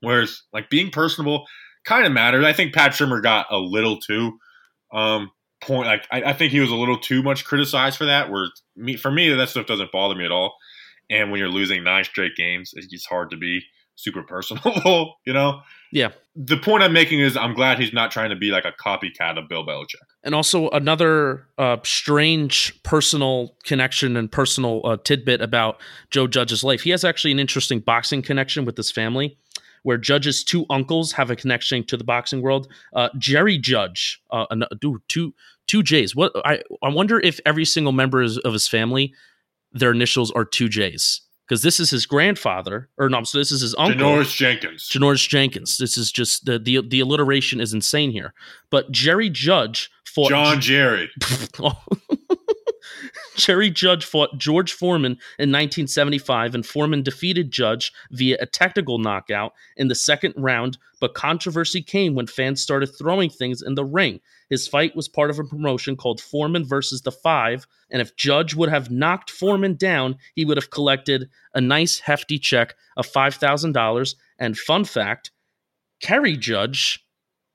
Whereas 0.00 0.42
like 0.52 0.68
being 0.68 0.90
personable 0.90 1.44
kind 1.84 2.06
of 2.06 2.12
matters. 2.12 2.44
I 2.44 2.52
think 2.52 2.74
Pat 2.74 2.92
Shurmur 2.92 3.22
got 3.22 3.46
a 3.50 3.58
little 3.58 3.98
too 3.98 4.38
um 4.92 5.30
point. 5.62 5.86
Like 5.86 6.06
I, 6.10 6.22
I 6.22 6.32
think 6.32 6.52
he 6.52 6.60
was 6.60 6.70
a 6.70 6.76
little 6.76 6.98
too 6.98 7.22
much 7.22 7.44
criticized 7.44 7.96
for 7.96 8.04
that. 8.06 8.30
Where 8.30 8.48
me 8.76 8.96
for 8.96 9.10
me 9.10 9.28
that 9.30 9.48
stuff 9.48 9.66
doesn't 9.66 9.92
bother 9.92 10.14
me 10.14 10.24
at 10.24 10.32
all. 10.32 10.56
And 11.10 11.30
when 11.30 11.40
you're 11.40 11.50
losing 11.50 11.84
nine 11.84 12.04
straight 12.04 12.36
games, 12.36 12.72
it's 12.74 13.04
hard 13.06 13.30
to 13.30 13.36
be 13.36 13.60
super 13.96 14.22
personal, 14.22 15.14
you 15.26 15.32
know? 15.32 15.60
Yeah. 15.90 16.12
The 16.34 16.56
point 16.56 16.82
I'm 16.82 16.94
making 16.94 17.20
is 17.20 17.36
I'm 17.36 17.54
glad 17.54 17.78
he's 17.78 17.92
not 17.92 18.10
trying 18.10 18.30
to 18.30 18.36
be 18.36 18.50
like 18.50 18.64
a 18.64 18.72
copycat 18.72 19.38
of 19.38 19.48
Bill 19.48 19.66
Belichick. 19.66 19.96
And 20.24 20.34
also 20.34 20.70
another 20.70 21.46
uh, 21.58 21.76
strange 21.84 22.82
personal 22.82 23.54
connection 23.64 24.16
and 24.16 24.32
personal 24.32 24.80
uh, 24.84 24.96
tidbit 25.04 25.42
about 25.42 25.80
Joe 26.10 26.26
Judge's 26.26 26.64
life. 26.64 26.82
He 26.82 26.90
has 26.90 27.04
actually 27.04 27.32
an 27.32 27.38
interesting 27.38 27.80
boxing 27.80 28.22
connection 28.22 28.64
with 28.64 28.78
his 28.78 28.90
family, 28.90 29.36
where 29.82 29.98
Judge's 29.98 30.44
two 30.44 30.64
uncles 30.70 31.12
have 31.12 31.30
a 31.30 31.36
connection 31.36 31.84
to 31.84 31.96
the 31.96 32.04
boxing 32.04 32.42
world. 32.42 32.68
Uh, 32.94 33.08
Jerry 33.18 33.58
Judge, 33.58 34.20
uh, 34.30 34.46
an, 34.50 34.64
dude, 34.80 35.02
two 35.08 35.34
two 35.66 35.82
J's. 35.82 36.14
What 36.14 36.32
I 36.44 36.62
I 36.82 36.88
wonder 36.88 37.20
if 37.20 37.40
every 37.46 37.64
single 37.64 37.92
member 37.92 38.22
is, 38.22 38.38
of 38.38 38.52
his 38.52 38.68
family, 38.68 39.14
their 39.72 39.92
initials 39.92 40.30
are 40.32 40.44
two 40.44 40.68
J's 40.68 41.22
because 41.46 41.62
this 41.62 41.80
is 41.80 41.90
his 41.90 42.06
grandfather, 42.06 42.88
or 42.96 43.08
no, 43.08 43.22
so 43.24 43.38
this 43.38 43.52
is 43.52 43.60
his 43.60 43.74
uncle, 43.76 44.00
Janoris 44.00 44.34
Jenkins. 44.34 44.88
Janoris 44.88 45.28
Jenkins. 45.28 45.76
This 45.76 45.98
is 45.98 46.10
just 46.10 46.46
the 46.46 46.58
the 46.58 46.80
the 46.86 47.00
alliteration 47.00 47.60
is 47.60 47.74
insane 47.74 48.10
here. 48.10 48.32
But 48.70 48.90
Jerry 48.90 49.28
Judge 49.28 49.90
fought 50.04 50.30
John 50.30 50.60
Jerry. 50.60 51.10
Jerry 53.42 53.70
Judge 53.70 54.04
fought 54.04 54.38
George 54.38 54.72
Foreman 54.72 55.12
in 55.36 55.50
1975, 55.50 56.54
and 56.54 56.64
Foreman 56.64 57.02
defeated 57.02 57.50
Judge 57.50 57.92
via 58.12 58.36
a 58.40 58.46
technical 58.46 58.98
knockout 58.98 59.52
in 59.76 59.88
the 59.88 59.96
second 59.96 60.34
round. 60.36 60.78
But 61.00 61.14
controversy 61.14 61.82
came 61.82 62.14
when 62.14 62.28
fans 62.28 62.60
started 62.60 62.86
throwing 62.86 63.30
things 63.30 63.60
in 63.60 63.74
the 63.74 63.84
ring. 63.84 64.20
His 64.48 64.68
fight 64.68 64.94
was 64.94 65.08
part 65.08 65.28
of 65.28 65.40
a 65.40 65.44
promotion 65.44 65.96
called 65.96 66.20
Foreman 66.20 66.64
versus 66.64 67.02
the 67.02 67.10
Five, 67.10 67.66
and 67.90 68.00
if 68.00 68.14
Judge 68.14 68.54
would 68.54 68.68
have 68.68 68.92
knocked 68.92 69.28
Foreman 69.30 69.74
down, 69.74 70.18
he 70.36 70.44
would 70.44 70.56
have 70.56 70.70
collected 70.70 71.28
a 71.52 71.60
nice 71.60 71.98
hefty 71.98 72.38
check 72.38 72.76
of 72.96 73.10
$5,000. 73.10 74.14
And 74.38 74.56
fun 74.56 74.84
fact 74.84 75.32
Kerry 76.00 76.36
Judge 76.36 77.04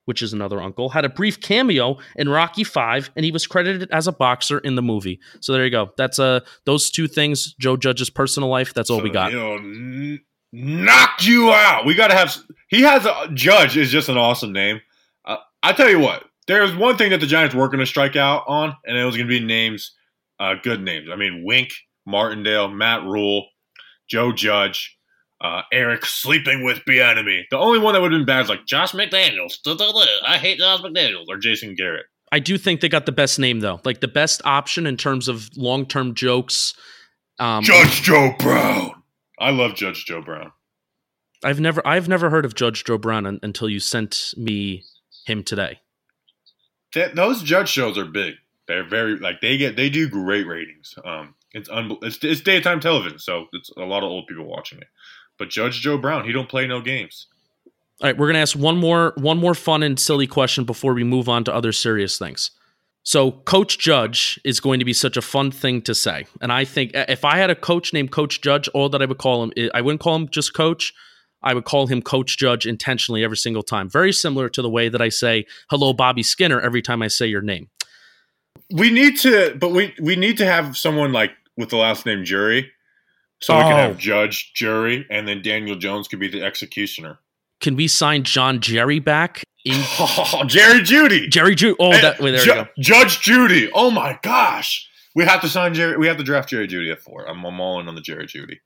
which 0.08 0.22
is 0.22 0.32
another 0.34 0.62
uncle, 0.62 0.89
had 0.89 1.04
a 1.06 1.10
brief 1.10 1.41
cameo 1.41 1.98
in 2.15 2.30
Rocky 2.30 2.63
Five, 2.63 3.12
and 3.15 3.26
he 3.26 3.32
was 3.32 3.46
credited 3.46 3.89
as 3.91 4.08
a 4.08 4.12
boxer 4.12 4.60
in 4.60 4.76
the 4.76 4.82
movie. 4.82 5.20
So 5.41 5.52
there 5.54 5.65
you 5.65 5.70
go. 5.70 5.91
That's 5.98 6.17
uh 6.17 6.39
those 6.65 6.89
two 6.89 7.08
things. 7.08 7.54
Joe 7.60 7.76
Judge's 7.78 8.10
personal 8.10 8.50
life. 8.50 8.74
That's 8.74 8.89
all 8.89 9.00
So, 9.00 9.04
we 9.04 9.10
got. 9.10 9.34
N- 9.34 10.22
knocked 10.54 11.28
you 11.28 11.52
out. 11.52 11.86
We 11.86 11.93
got 11.93 12.08
to 12.08 12.15
have. 12.15 12.36
He 12.70 12.82
has 12.82 13.06
a 13.06 13.30
Judge 13.34 13.78
is 13.78 13.91
just 13.91 14.10
an 14.10 14.17
awesome 14.17 14.54
name. 14.54 14.82
Uh, 15.26 15.38
I 15.62 15.74
tell 15.74 15.89
you 15.89 16.00
what, 16.00 16.24
there's 16.48 16.76
one 16.76 16.98
thing 16.98 17.12
that 17.12 17.20
the 17.20 17.28
Giants 17.28 17.54
were 17.54 17.67
going 17.67 17.80
to 17.80 17.86
strike 17.86 18.15
out 18.15 18.43
on, 18.48 18.76
and 18.86 18.98
it 18.98 19.04
was 19.04 19.15
going 19.15 19.28
to 19.28 19.39
be 19.39 19.46
names, 19.46 19.93
uh, 20.39 20.56
good 20.63 20.82
names. 20.82 21.10
I 21.12 21.15
mean, 21.17 21.43
Wink, 21.46 21.72
Martindale, 22.06 22.70
Matt 22.70 23.04
Rhule, 23.04 23.48
Joe 24.10 24.32
Judge. 24.32 24.97
Uh, 25.39 25.62
Eric 25.71 26.06
sleeping 26.06 26.63
with 26.63 26.80
Bieniemy. 26.88 27.43
The 27.52 27.58
only 27.58 27.78
one 27.78 27.93
that 27.93 28.02
would 28.02 28.12
have 28.12 28.19
been 28.19 28.26
bad 28.26 28.43
is 28.43 28.50
like 28.50 28.65
Josh 28.65 28.93
McDaniels. 28.93 29.58
I 30.26 30.38
hate 30.38 30.58
Josh 30.58 30.82
McDaniels 30.82 31.26
or 31.30 31.38
Jason 31.38 31.76
Garrett. 31.76 32.08
I 32.32 32.39
do 32.39 32.58
think 32.58 32.82
they 32.82 32.89
got 32.89 33.06
the 33.06 33.12
best 33.12 33.39
name 33.39 33.60
though, 33.60 33.80
like 33.86 34.02
the 34.02 34.08
best 34.08 34.41
option 34.45 34.88
in 34.88 34.97
terms 34.97 35.28
of 35.28 35.50
long 35.56 35.86
term 35.86 36.15
jokes. 36.15 36.73
Um, 37.39 37.63
Judge 37.63 38.02
Joe 38.02 38.34
Brown. 38.39 39.04
I 39.39 39.52
love 39.52 39.76
Judge 39.76 40.06
Joe 40.06 40.21
Brown. 40.21 40.52
I've 41.43 41.60
never 41.60 41.86
I've 41.86 42.08
never 42.08 42.30
heard 42.30 42.45
of 42.45 42.56
Judge 42.56 42.84
Joe 42.84 42.97
Brown 42.97 43.26
un- 43.26 43.39
until 43.43 43.69
you 43.69 43.80
sent 43.80 44.34
me 44.36 44.84
him 45.26 45.43
today. 45.43 45.80
That, 46.95 47.15
those 47.15 47.43
judge 47.43 47.69
shows 47.69 47.97
are 47.97 48.06
big. 48.06 48.36
They're 48.67 48.88
very 48.88 49.17
like 49.17 49.41
they 49.41 49.58
get 49.58 49.76
they 49.76 49.89
do 49.89 50.10
great 50.10 50.47
ratings. 50.47 50.95
Um, 51.06 51.36
it's 51.52 51.69
unbel- 51.69 52.04
it's 52.04 52.17
it's 52.23 52.41
daytime 52.41 52.80
television, 52.80 53.19
so 53.19 53.45
it's 53.54 53.69
a 53.78 53.82
lot 53.82 54.04
of 54.04 54.10
old 54.10 54.28
people 54.28 54.45
watching 54.45 54.80
it. 54.80 54.88
But 55.38 55.50
Judge 55.50 55.82
Joe 55.82 55.97
Brown, 55.97 56.26
he 56.26 56.32
don't 56.32 56.50
play 56.50 56.67
no 56.67 56.82
games. 56.82 57.28
All 58.02 58.08
right, 58.08 58.17
we're 58.17 58.28
gonna 58.28 58.39
ask 58.39 58.58
one 58.58 58.78
more 58.78 59.13
one 59.17 59.38
more 59.38 59.56
fun 59.56 59.84
and 59.84 60.00
silly 60.00 60.28
question 60.28 60.65
before 60.65 60.93
we 60.93 61.04
move 61.04 61.28
on 61.28 61.43
to 61.45 61.54
other 61.54 61.71
serious 61.71 62.17
things. 62.17 62.52
So, 63.04 63.32
Coach 63.32 63.80
Judge 63.80 64.38
is 64.43 64.60
going 64.60 64.80
to 64.80 64.86
be 64.86 64.91
such 64.91 65.15
a 65.15 65.21
fun 65.21 65.50
thing 65.50 65.82
to 65.84 65.95
say, 65.95 66.26
and 66.41 66.52
I 66.52 66.65
think 66.65 66.91
if 66.93 67.23
I 67.23 67.38
had 67.38 67.50
a 67.50 67.56
coach 67.56 67.93
named 67.93 68.12
Coach 68.12 68.41
Judge, 68.41 68.67
all 68.73 68.89
that 68.89 69.02
I 69.02 69.06
would 69.06 69.17
call 69.17 69.43
him, 69.43 69.54
I 69.73 69.80
wouldn't 69.80 70.02
call 70.02 70.15
him 70.15 70.28
just 70.28 70.54
Coach. 70.54 70.93
I 71.41 71.54
would 71.54 71.63
call 71.63 71.88
him 71.88 72.02
Coach 72.02 72.38
Judge 72.38 72.65
intentionally 72.65 73.23
every 73.23 73.38
single 73.38 73.63
time. 73.63 73.89
Very 73.89 74.12
similar 74.12 74.50
to 74.50 74.62
the 74.62 74.69
way 74.69 74.89
that 74.89 75.02
I 75.02 75.10
say 75.10 75.45
"Hello, 75.69 75.93
Bobby 75.93 76.21
Skinner" 76.21 76.60
every 76.60 76.82
time 76.82 77.02
I 77.02 77.08
say 77.08 77.28
your 77.28 77.41
name. 77.41 77.69
We 78.71 78.91
need 78.91 79.17
to, 79.19 79.56
but 79.58 79.69
we 79.69 79.93
we 80.02 80.15
need 80.15 80.38
to 80.38 80.45
have 80.45 80.76
someone 80.78 81.13
like 81.13 81.32
with 81.56 81.69
the 81.69 81.78
last 81.78 82.06
name 82.06 82.26
Jury, 82.26 82.71
so 83.41 83.56
we 83.58 83.63
can 83.63 83.73
Oh. 83.73 83.76
have 83.78 83.97
Judge 83.97 84.52
Jury, 84.54 85.06
and 85.10 85.28
then 85.28 85.41
Daniel 85.41 85.76
Jones 85.76 86.08
could 86.08 86.19
be 86.19 86.28
the 86.28 86.43
executioner. 86.43 87.19
Can 87.62 87.76
we 87.76 87.88
sign 87.88 88.23
John 88.23 88.60
Jerry 88.62 89.00
back? 89.00 89.43
In 89.65 89.82
Jerry 90.47 90.82
Judy. 90.84 91.28
Jerry 91.28 91.56
Judy. 91.56 91.76
Oh, 91.80 91.91
that 91.91 92.19
wait, 92.19 92.32
there 92.32 92.41
Ju- 92.43 92.50
you 92.52 92.56
go. 92.56 92.67
Judge 92.80 93.19
Judy. 93.21 93.69
Oh 93.73 93.91
my 93.91 94.17
gosh. 94.23 94.88
We 95.15 95.26
have 95.26 95.41
to 95.41 95.50
sign 95.50 95.73
Jerry. 95.73 95.97
We 95.97 96.08
have 96.08 96.17
to 96.17 96.23
draft 96.23 96.50
Jerry 96.50 96.67
Judy 96.67 96.91
at 96.91 97.02
four. 97.02 97.28
I'm, 97.28 97.43
I'm 97.43 97.60
all 97.60 97.80
in 97.80 97.88
on 97.88 97.95
the 97.95 98.02
Jerry 98.02 98.28
Judy. 98.28 98.60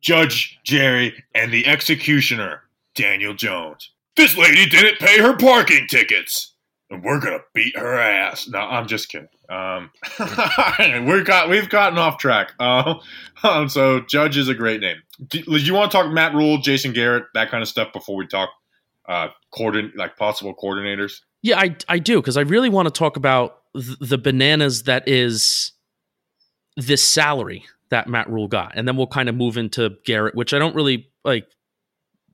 Judge 0.00 0.58
Jerry 0.64 1.24
and 1.34 1.52
the 1.52 1.66
executioner, 1.66 2.62
Daniel 2.94 3.34
Jones. 3.34 3.90
This 4.16 4.36
lady 4.36 4.66
didn't 4.66 4.98
pay 4.98 5.18
her 5.20 5.36
parking 5.36 5.86
tickets. 5.88 6.54
And 6.88 7.02
we're 7.02 7.20
gonna 7.20 7.40
beat 7.52 7.76
her 7.76 7.94
ass. 7.94 8.46
No, 8.46 8.58
I'm 8.60 8.86
just 8.86 9.08
kidding. 9.08 9.28
Um, 9.48 9.90
we 10.20 11.22
got 11.24 11.48
we've 11.48 11.68
gotten 11.68 11.98
off 11.98 12.18
track. 12.18 12.52
Uh, 12.60 12.94
um, 13.42 13.68
so 13.68 14.00
Judge 14.00 14.36
is 14.36 14.48
a 14.48 14.54
great 14.54 14.80
name. 14.80 14.98
Do, 15.26 15.42
do 15.42 15.56
you 15.56 15.74
want 15.74 15.90
to 15.90 15.96
talk 15.96 16.12
Matt 16.12 16.34
Rhule, 16.34 16.58
Jason 16.58 16.92
Garrett, 16.92 17.24
that 17.34 17.50
kind 17.50 17.62
of 17.62 17.68
stuff 17.68 17.92
before 17.92 18.16
we 18.16 18.26
talk 18.26 18.50
uh, 19.08 19.28
coordin 19.52 19.92
like 19.96 20.16
possible 20.16 20.54
coordinators? 20.54 21.20
Yeah, 21.42 21.58
I 21.58 21.76
I 21.88 21.98
do 21.98 22.20
because 22.20 22.36
I 22.36 22.42
really 22.42 22.68
want 22.68 22.86
to 22.86 22.96
talk 22.96 23.16
about 23.16 23.58
th- 23.74 23.98
the 24.00 24.18
bananas 24.18 24.84
that 24.84 25.08
is 25.08 25.72
this 26.76 27.06
salary 27.06 27.64
that 27.90 28.08
Matt 28.08 28.28
Rhule 28.28 28.48
got, 28.48 28.72
and 28.76 28.86
then 28.86 28.96
we'll 28.96 29.06
kind 29.06 29.28
of 29.28 29.34
move 29.34 29.56
into 29.56 29.96
Garrett, 30.04 30.34
which 30.34 30.54
I 30.54 30.58
don't 30.58 30.74
really 30.74 31.08
like. 31.24 31.46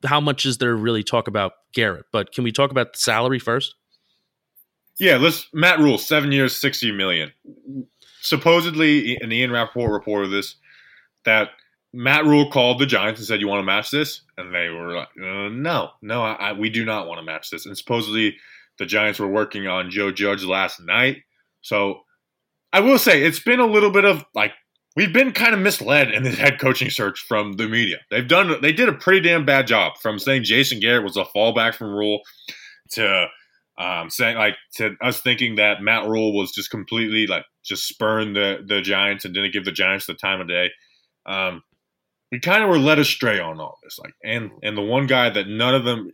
How 0.05 0.19
much 0.19 0.45
is 0.45 0.57
there 0.57 0.75
really 0.75 1.01
talk 1.01 1.27
about 1.27 1.53
Garrett? 1.73 2.05
But 2.11 2.33
can 2.33 2.43
we 2.43 2.51
talk 2.51 2.71
about 2.71 2.93
the 2.93 2.99
salary 2.99 3.39
first? 3.39 3.73
Yeah, 4.99 5.17
let's 5.17 5.47
Matt 5.53 5.79
Rhule, 5.79 5.97
seven 5.97 6.31
years, 6.31 6.55
sixty 6.55 6.91
million. 6.91 7.31
Supposedly, 8.21 9.17
and 9.17 9.33
Ian 9.33 9.51
Rapoport 9.51 9.91
reported 9.91 10.29
this 10.29 10.55
that 11.25 11.49
Matt 11.93 12.25
Rhule 12.25 12.49
called 12.49 12.79
the 12.79 12.85
Giants 12.85 13.19
and 13.19 13.27
said, 13.27 13.41
"You 13.41 13.47
want 13.47 13.59
to 13.59 13.65
match 13.65 13.91
this?" 13.91 14.21
And 14.37 14.53
they 14.53 14.69
were 14.69 14.93
like, 14.95 15.09
uh, 15.19 15.49
"No, 15.49 15.91
no, 16.01 16.23
I, 16.23 16.33
I, 16.33 16.53
we 16.53 16.69
do 16.69 16.85
not 16.85 17.07
want 17.07 17.19
to 17.19 17.25
match 17.25 17.49
this." 17.49 17.65
And 17.65 17.77
supposedly, 17.77 18.37
the 18.79 18.85
Giants 18.85 19.19
were 19.19 19.27
working 19.27 19.67
on 19.67 19.89
Joe 19.89 20.11
Judge 20.11 20.43
last 20.43 20.79
night. 20.81 21.23
So, 21.61 22.01
I 22.71 22.79
will 22.79 22.97
say 22.97 23.23
it's 23.23 23.39
been 23.39 23.59
a 23.59 23.67
little 23.67 23.91
bit 23.91 24.05
of 24.05 24.23
like 24.33 24.53
we've 24.95 25.13
been 25.13 25.31
kind 25.31 25.53
of 25.53 25.59
misled 25.59 26.11
in 26.11 26.23
this 26.23 26.37
head 26.37 26.59
coaching 26.59 26.89
search 26.89 27.19
from 27.27 27.53
the 27.53 27.67
media. 27.67 27.97
They've 28.09 28.27
done 28.27 28.61
they 28.61 28.71
did 28.71 28.89
a 28.89 28.93
pretty 28.93 29.21
damn 29.21 29.45
bad 29.45 29.67
job 29.67 29.93
from 30.01 30.19
saying 30.19 30.43
Jason 30.43 30.79
Garrett 30.79 31.03
was 31.03 31.17
a 31.17 31.25
fallback 31.25 31.75
from 31.75 31.93
Rhule 31.93 32.21
to 32.91 33.27
um, 33.77 34.09
saying 34.09 34.37
like 34.37 34.55
to 34.75 34.95
us 35.01 35.21
thinking 35.21 35.55
that 35.55 35.81
Matt 35.81 36.07
Rhule 36.07 36.35
was 36.35 36.51
just 36.51 36.69
completely 36.69 37.27
like 37.27 37.45
just 37.65 37.87
spurned 37.87 38.35
the 38.35 38.63
the 38.65 38.81
Giants 38.81 39.25
and 39.25 39.33
didn't 39.33 39.53
give 39.53 39.65
the 39.65 39.71
Giants 39.71 40.05
the 40.05 40.13
time 40.13 40.41
of 40.41 40.47
day. 40.47 40.69
Um, 41.25 41.63
we 42.31 42.39
kind 42.39 42.63
of 42.63 42.69
were 42.69 42.77
led 42.77 42.99
astray 42.99 43.39
on 43.39 43.59
all 43.59 43.77
this, 43.83 43.97
like 43.99 44.13
and 44.23 44.51
and 44.61 44.77
the 44.77 44.81
one 44.81 45.07
guy 45.07 45.29
that 45.29 45.47
none 45.47 45.73
of 45.73 45.85
them, 45.85 46.11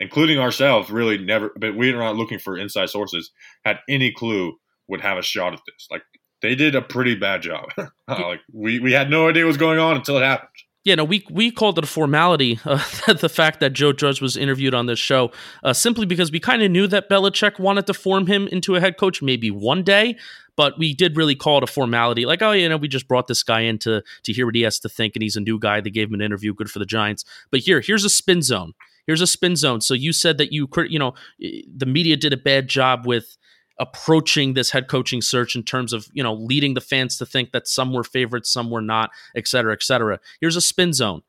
including 0.00 0.38
ourselves, 0.38 0.90
really 0.90 1.18
never. 1.18 1.52
But 1.58 1.76
we 1.76 1.92
were 1.92 2.00
not 2.00 2.16
looking 2.16 2.38
for 2.38 2.58
inside 2.58 2.90
sources 2.90 3.30
had 3.64 3.78
any 3.88 4.12
clue 4.12 4.54
would 4.88 5.00
have 5.00 5.18
a 5.18 5.22
shot 5.22 5.52
at 5.52 5.60
this. 5.66 5.86
Like 5.90 6.02
they 6.42 6.54
did 6.54 6.74
a 6.74 6.82
pretty 6.82 7.14
bad 7.14 7.42
job. 7.42 7.66
like 8.08 8.40
we 8.52 8.80
we 8.80 8.92
had 8.92 9.10
no 9.10 9.28
idea 9.28 9.44
what 9.44 9.48
was 9.48 9.56
going 9.56 9.78
on 9.78 9.96
until 9.96 10.18
it 10.18 10.24
happened. 10.24 10.50
Yeah, 10.84 10.94
no, 10.94 11.04
we 11.04 11.24
we 11.30 11.50
called 11.50 11.78
it 11.78 11.84
a 11.84 11.86
formality. 11.86 12.58
Uh, 12.68 13.12
the 13.14 13.28
fact 13.28 13.60
that 13.60 13.72
Joe 13.72 13.92
Judge 13.92 14.20
was 14.20 14.36
interviewed 14.36 14.74
on 14.74 14.86
this 14.86 14.98
show, 14.98 15.32
uh, 15.64 15.72
simply 15.72 16.04
because 16.06 16.30
we 16.30 16.40
kind 16.40 16.62
of 16.62 16.70
knew 16.70 16.86
that 16.86 17.08
Belichick 17.08 17.58
wanted 17.58 17.86
to 17.86 17.94
form 17.94 18.26
him 18.26 18.46
into 18.48 18.76
a 18.76 18.80
head 18.80 18.98
coach 18.98 19.22
maybe 19.22 19.50
one 19.50 19.82
day, 19.82 20.16
but 20.56 20.78
we 20.78 20.92
did 20.94 21.16
really 21.16 21.34
call 21.34 21.58
it 21.58 21.64
a 21.64 21.66
formality. 21.66 22.26
Like, 22.26 22.42
oh, 22.42 22.52
you 22.52 22.68
know, 22.68 22.76
we 22.76 22.88
just 22.88 23.08
brought 23.08 23.26
this 23.26 23.42
guy 23.42 23.60
in 23.60 23.78
to 23.78 24.02
to 24.24 24.32
hear 24.32 24.44
what 24.46 24.54
he 24.54 24.62
has 24.62 24.78
to 24.80 24.88
think, 24.88 25.16
and 25.16 25.22
he's 25.22 25.36
a 25.36 25.40
new 25.40 25.58
guy. 25.58 25.80
They 25.80 25.90
gave 25.90 26.08
him 26.08 26.14
an 26.14 26.20
interview, 26.20 26.52
good 26.52 26.70
for 26.70 26.78
the 26.78 26.86
Giants. 26.86 27.24
But 27.50 27.60
here, 27.60 27.80
here's 27.80 28.04
a 28.04 28.10
spin 28.10 28.42
zone. 28.42 28.74
Here's 29.06 29.22
a 29.22 29.26
spin 29.26 29.56
zone. 29.56 29.80
So 29.80 29.94
you 29.94 30.12
said 30.12 30.36
that 30.38 30.52
you, 30.52 30.68
you 30.88 30.98
know, 30.98 31.14
the 31.38 31.86
media 31.86 32.16
did 32.16 32.32
a 32.34 32.36
bad 32.36 32.68
job 32.68 33.06
with 33.06 33.38
approaching 33.80 34.54
this 34.54 34.70
head 34.70 34.88
coaching 34.88 35.22
search 35.22 35.54
in 35.54 35.62
terms 35.62 35.92
of 35.92 36.08
you 36.12 36.22
know 36.22 36.34
leading 36.34 36.74
the 36.74 36.80
fans 36.80 37.18
to 37.18 37.26
think 37.26 37.52
that 37.52 37.68
some 37.68 37.92
were 37.92 38.04
favorites, 38.04 38.50
some 38.50 38.70
were 38.70 38.82
not, 38.82 39.10
et 39.36 39.46
cetera, 39.46 39.72
et 39.72 39.82
cetera. 39.82 40.18
Here's 40.40 40.56
a 40.56 40.60
spin 40.60 40.92
zone. 40.92 41.22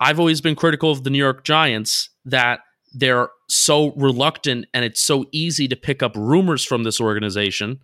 I've 0.00 0.20
always 0.20 0.40
been 0.40 0.56
critical 0.56 0.90
of 0.90 1.04
the 1.04 1.10
New 1.10 1.18
York 1.18 1.44
Giants 1.44 2.10
that 2.24 2.60
they're 2.92 3.28
so 3.48 3.92
reluctant 3.92 4.66
and 4.74 4.84
it's 4.84 5.00
so 5.00 5.26
easy 5.32 5.68
to 5.68 5.76
pick 5.76 6.02
up 6.02 6.12
rumors 6.16 6.64
from 6.64 6.82
this 6.82 7.00
organization. 7.00 7.80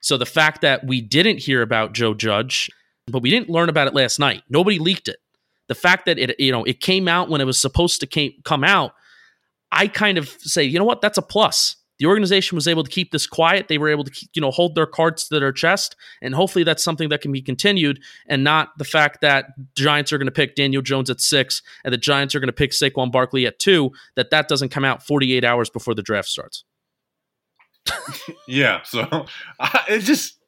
So 0.00 0.16
the 0.16 0.26
fact 0.26 0.60
that 0.62 0.86
we 0.86 1.00
didn't 1.00 1.38
hear 1.38 1.62
about 1.62 1.94
Joe 1.94 2.12
Judge, 2.14 2.68
but 3.06 3.22
we 3.22 3.30
didn't 3.30 3.48
learn 3.48 3.68
about 3.68 3.86
it 3.86 3.94
last 3.94 4.18
night. 4.18 4.42
Nobody 4.48 4.78
leaked 4.78 5.08
it. 5.08 5.18
The 5.68 5.74
fact 5.74 6.06
that 6.06 6.18
it 6.18 6.38
you 6.38 6.52
know 6.52 6.64
it 6.64 6.80
came 6.80 7.08
out 7.08 7.28
when 7.28 7.40
it 7.40 7.44
was 7.44 7.58
supposed 7.58 8.00
to 8.00 8.06
came, 8.06 8.32
come 8.44 8.64
out, 8.64 8.92
I 9.70 9.88
kind 9.88 10.18
of 10.18 10.28
say, 10.28 10.64
you 10.64 10.78
know 10.78 10.84
what, 10.84 11.00
that's 11.00 11.18
a 11.18 11.22
plus 11.22 11.76
the 12.02 12.08
organization 12.08 12.56
was 12.56 12.66
able 12.66 12.82
to 12.82 12.90
keep 12.90 13.12
this 13.12 13.28
quiet. 13.28 13.68
They 13.68 13.78
were 13.78 13.88
able 13.88 14.02
to, 14.02 14.10
keep, 14.10 14.30
you 14.34 14.42
know, 14.42 14.50
hold 14.50 14.74
their 14.74 14.86
cards 14.86 15.28
to 15.28 15.38
their 15.38 15.52
chest, 15.52 15.94
and 16.20 16.34
hopefully 16.34 16.64
that's 16.64 16.82
something 16.82 17.10
that 17.10 17.20
can 17.20 17.30
be 17.30 17.40
continued, 17.40 18.00
and 18.26 18.42
not 18.42 18.76
the 18.76 18.84
fact 18.84 19.20
that 19.20 19.50
Giants 19.76 20.12
are 20.12 20.18
going 20.18 20.26
to 20.26 20.32
pick 20.32 20.56
Daniel 20.56 20.82
Jones 20.82 21.10
at 21.10 21.20
six 21.20 21.62
and 21.84 21.94
the 21.94 21.98
Giants 21.98 22.34
are 22.34 22.40
going 22.40 22.48
to 22.48 22.52
pick 22.52 22.72
Saquon 22.72 23.12
Barkley 23.12 23.46
at 23.46 23.60
two. 23.60 23.92
That 24.16 24.30
that 24.30 24.48
doesn't 24.48 24.70
come 24.70 24.84
out 24.84 25.06
48 25.06 25.44
hours 25.44 25.70
before 25.70 25.94
the 25.94 26.02
draft 26.02 26.26
starts. 26.26 26.64
yeah, 28.48 28.82
so 28.82 29.26
it's 29.88 30.04
just 30.04 30.40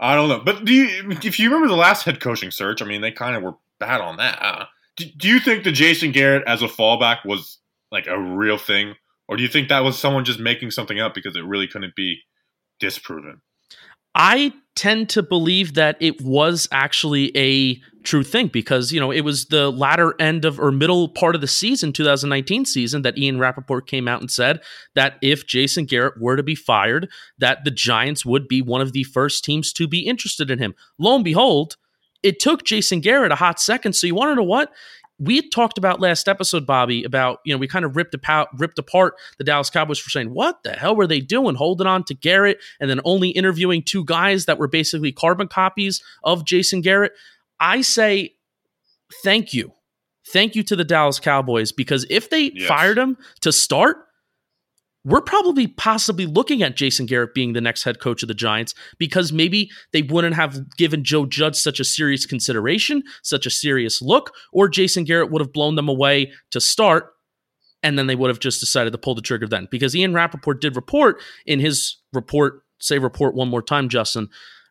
I 0.00 0.14
don't 0.14 0.30
know. 0.30 0.40
But 0.42 0.64
do 0.64 0.72
you, 0.72 1.10
if 1.22 1.38
you 1.38 1.50
remember 1.50 1.68
the 1.68 1.74
last 1.74 2.04
head 2.04 2.20
coaching 2.20 2.50
search, 2.50 2.80
I 2.80 2.86
mean, 2.86 3.02
they 3.02 3.12
kind 3.12 3.36
of 3.36 3.42
were 3.42 3.54
bad 3.78 4.00
on 4.00 4.16
that. 4.16 4.38
Uh, 4.40 4.64
do, 4.96 5.04
do 5.16 5.28
you 5.28 5.40
think 5.40 5.64
the 5.64 5.72
Jason 5.72 6.10
Garrett 6.10 6.44
as 6.46 6.62
a 6.62 6.68
fallback 6.68 7.26
was 7.26 7.58
like 7.92 8.06
a 8.06 8.18
real 8.18 8.56
thing, 8.56 8.94
or 9.28 9.36
do 9.36 9.42
you 9.42 9.48
think 9.48 9.68
that 9.68 9.84
was 9.84 9.98
someone 9.98 10.24
just 10.24 10.40
making 10.40 10.70
something 10.70 11.00
up 11.00 11.14
because 11.14 11.36
it 11.36 11.44
really 11.44 11.66
couldn't 11.66 11.94
be 11.96 12.20
disproven? 12.80 13.40
I 14.14 14.54
tend 14.74 15.10
to 15.10 15.22
believe 15.22 15.74
that 15.74 15.96
it 16.00 16.22
was 16.22 16.68
actually 16.72 17.36
a 17.36 17.80
true 18.02 18.22
thing 18.22 18.46
because, 18.46 18.90
you 18.90 18.98
know, 18.98 19.10
it 19.10 19.22
was 19.22 19.46
the 19.46 19.70
latter 19.70 20.14
end 20.18 20.46
of 20.46 20.58
or 20.58 20.72
middle 20.72 21.08
part 21.08 21.34
of 21.34 21.42
the 21.42 21.46
season, 21.46 21.92
2019 21.92 22.64
season, 22.64 23.02
that 23.02 23.18
Ian 23.18 23.38
Rapoport 23.38 23.86
came 23.86 24.08
out 24.08 24.20
and 24.20 24.30
said 24.30 24.60
that 24.94 25.16
if 25.22 25.46
Jason 25.46 25.84
Garrett 25.84 26.18
were 26.18 26.36
to 26.36 26.42
be 26.42 26.54
fired, 26.54 27.10
that 27.38 27.64
the 27.64 27.70
Giants 27.70 28.24
would 28.24 28.48
be 28.48 28.62
one 28.62 28.80
of 28.80 28.92
the 28.92 29.04
first 29.04 29.44
teams 29.44 29.72
to 29.74 29.86
be 29.86 30.06
interested 30.06 30.50
in 30.50 30.58
him. 30.58 30.74
Lo 30.98 31.14
and 31.14 31.24
behold, 31.24 31.76
it 32.22 32.40
took 32.40 32.64
Jason 32.64 33.00
Garrett 33.00 33.32
a 33.32 33.36
hot 33.36 33.60
second. 33.60 33.92
So 33.92 34.06
you 34.06 34.14
want 34.14 34.30
to 34.30 34.34
know 34.34 34.42
what? 34.42 34.72
We 35.18 35.36
had 35.36 35.50
talked 35.50 35.78
about 35.78 36.00
last 36.00 36.28
episode, 36.28 36.66
Bobby, 36.66 37.04
about 37.04 37.40
you 37.44 37.54
know 37.54 37.58
we 37.58 37.66
kind 37.66 37.84
of 37.84 37.96
ripped 37.96 38.14
apart 38.14 38.48
ripped 38.56 38.78
apart 38.78 39.14
the 39.38 39.44
Dallas 39.44 39.70
Cowboys 39.70 39.98
for 39.98 40.10
saying 40.10 40.32
what 40.32 40.62
the 40.62 40.72
hell 40.72 40.94
were 40.94 41.06
they 41.06 41.20
doing, 41.20 41.54
holding 41.54 41.86
on 41.86 42.04
to 42.04 42.14
Garrett 42.14 42.58
and 42.80 42.90
then 42.90 43.00
only 43.04 43.30
interviewing 43.30 43.82
two 43.82 44.04
guys 44.04 44.44
that 44.44 44.58
were 44.58 44.68
basically 44.68 45.12
carbon 45.12 45.48
copies 45.48 46.02
of 46.22 46.44
Jason 46.44 46.82
Garrett. 46.82 47.12
I 47.58 47.80
say 47.80 48.34
thank 49.22 49.54
you, 49.54 49.72
thank 50.28 50.54
you 50.54 50.62
to 50.64 50.76
the 50.76 50.84
Dallas 50.84 51.18
Cowboys 51.18 51.72
because 51.72 52.04
if 52.10 52.28
they 52.28 52.52
yes. 52.54 52.68
fired 52.68 52.98
him 52.98 53.16
to 53.40 53.52
start, 53.52 54.05
we're 55.06 55.20
probably 55.20 55.68
possibly 55.68 56.26
looking 56.26 56.64
at 56.64 56.74
Jason 56.74 57.06
Garrett 57.06 57.32
being 57.32 57.52
the 57.52 57.60
next 57.60 57.84
head 57.84 58.00
coach 58.00 58.24
of 58.24 58.28
the 58.28 58.34
Giants 58.34 58.74
because 58.98 59.32
maybe 59.32 59.70
they 59.92 60.02
wouldn't 60.02 60.34
have 60.34 60.76
given 60.76 61.04
Joe 61.04 61.26
Judge 61.26 61.54
such 61.54 61.78
a 61.78 61.84
serious 61.84 62.26
consideration, 62.26 63.04
such 63.22 63.46
a 63.46 63.50
serious 63.50 64.02
look, 64.02 64.34
or 64.52 64.68
Jason 64.68 65.04
Garrett 65.04 65.30
would 65.30 65.40
have 65.40 65.52
blown 65.52 65.76
them 65.76 65.88
away 65.88 66.32
to 66.50 66.60
start, 66.60 67.14
and 67.84 67.96
then 67.96 68.08
they 68.08 68.16
would 68.16 68.30
have 68.30 68.40
just 68.40 68.58
decided 68.58 68.90
to 68.90 68.98
pull 68.98 69.14
the 69.14 69.22
trigger 69.22 69.46
then. 69.46 69.68
Because 69.70 69.94
Ian 69.94 70.12
Rapoport 70.12 70.60
did 70.60 70.74
report 70.74 71.22
in 71.46 71.60
his 71.60 71.98
report, 72.12 72.64
say 72.80 72.98
report 72.98 73.36
one 73.36 73.48
more 73.48 73.62
time, 73.62 73.88
Justin, 73.88 74.28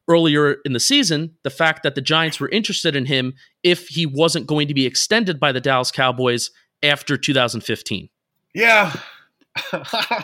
earlier 0.10 0.58
in 0.66 0.74
the 0.74 0.82
season, 0.82 1.34
the 1.44 1.50
fact 1.50 1.82
that 1.84 1.96
the 1.96 2.02
Giants 2.02 2.42
were 2.42 2.50
interested 2.50 2.94
in 2.94 3.06
him 3.06 3.36
if 3.64 3.88
he 3.88 4.06
wasn't 4.06 4.48
going 4.48 4.68
to 4.68 4.74
be 4.74 4.86
extended 4.86 5.40
by 5.40 5.54
the 5.54 5.62
Dallas 5.62 5.92
Cowboys 5.92 6.52
after 6.84 7.16
2015. 7.16 8.10
Yeah, 8.54 8.94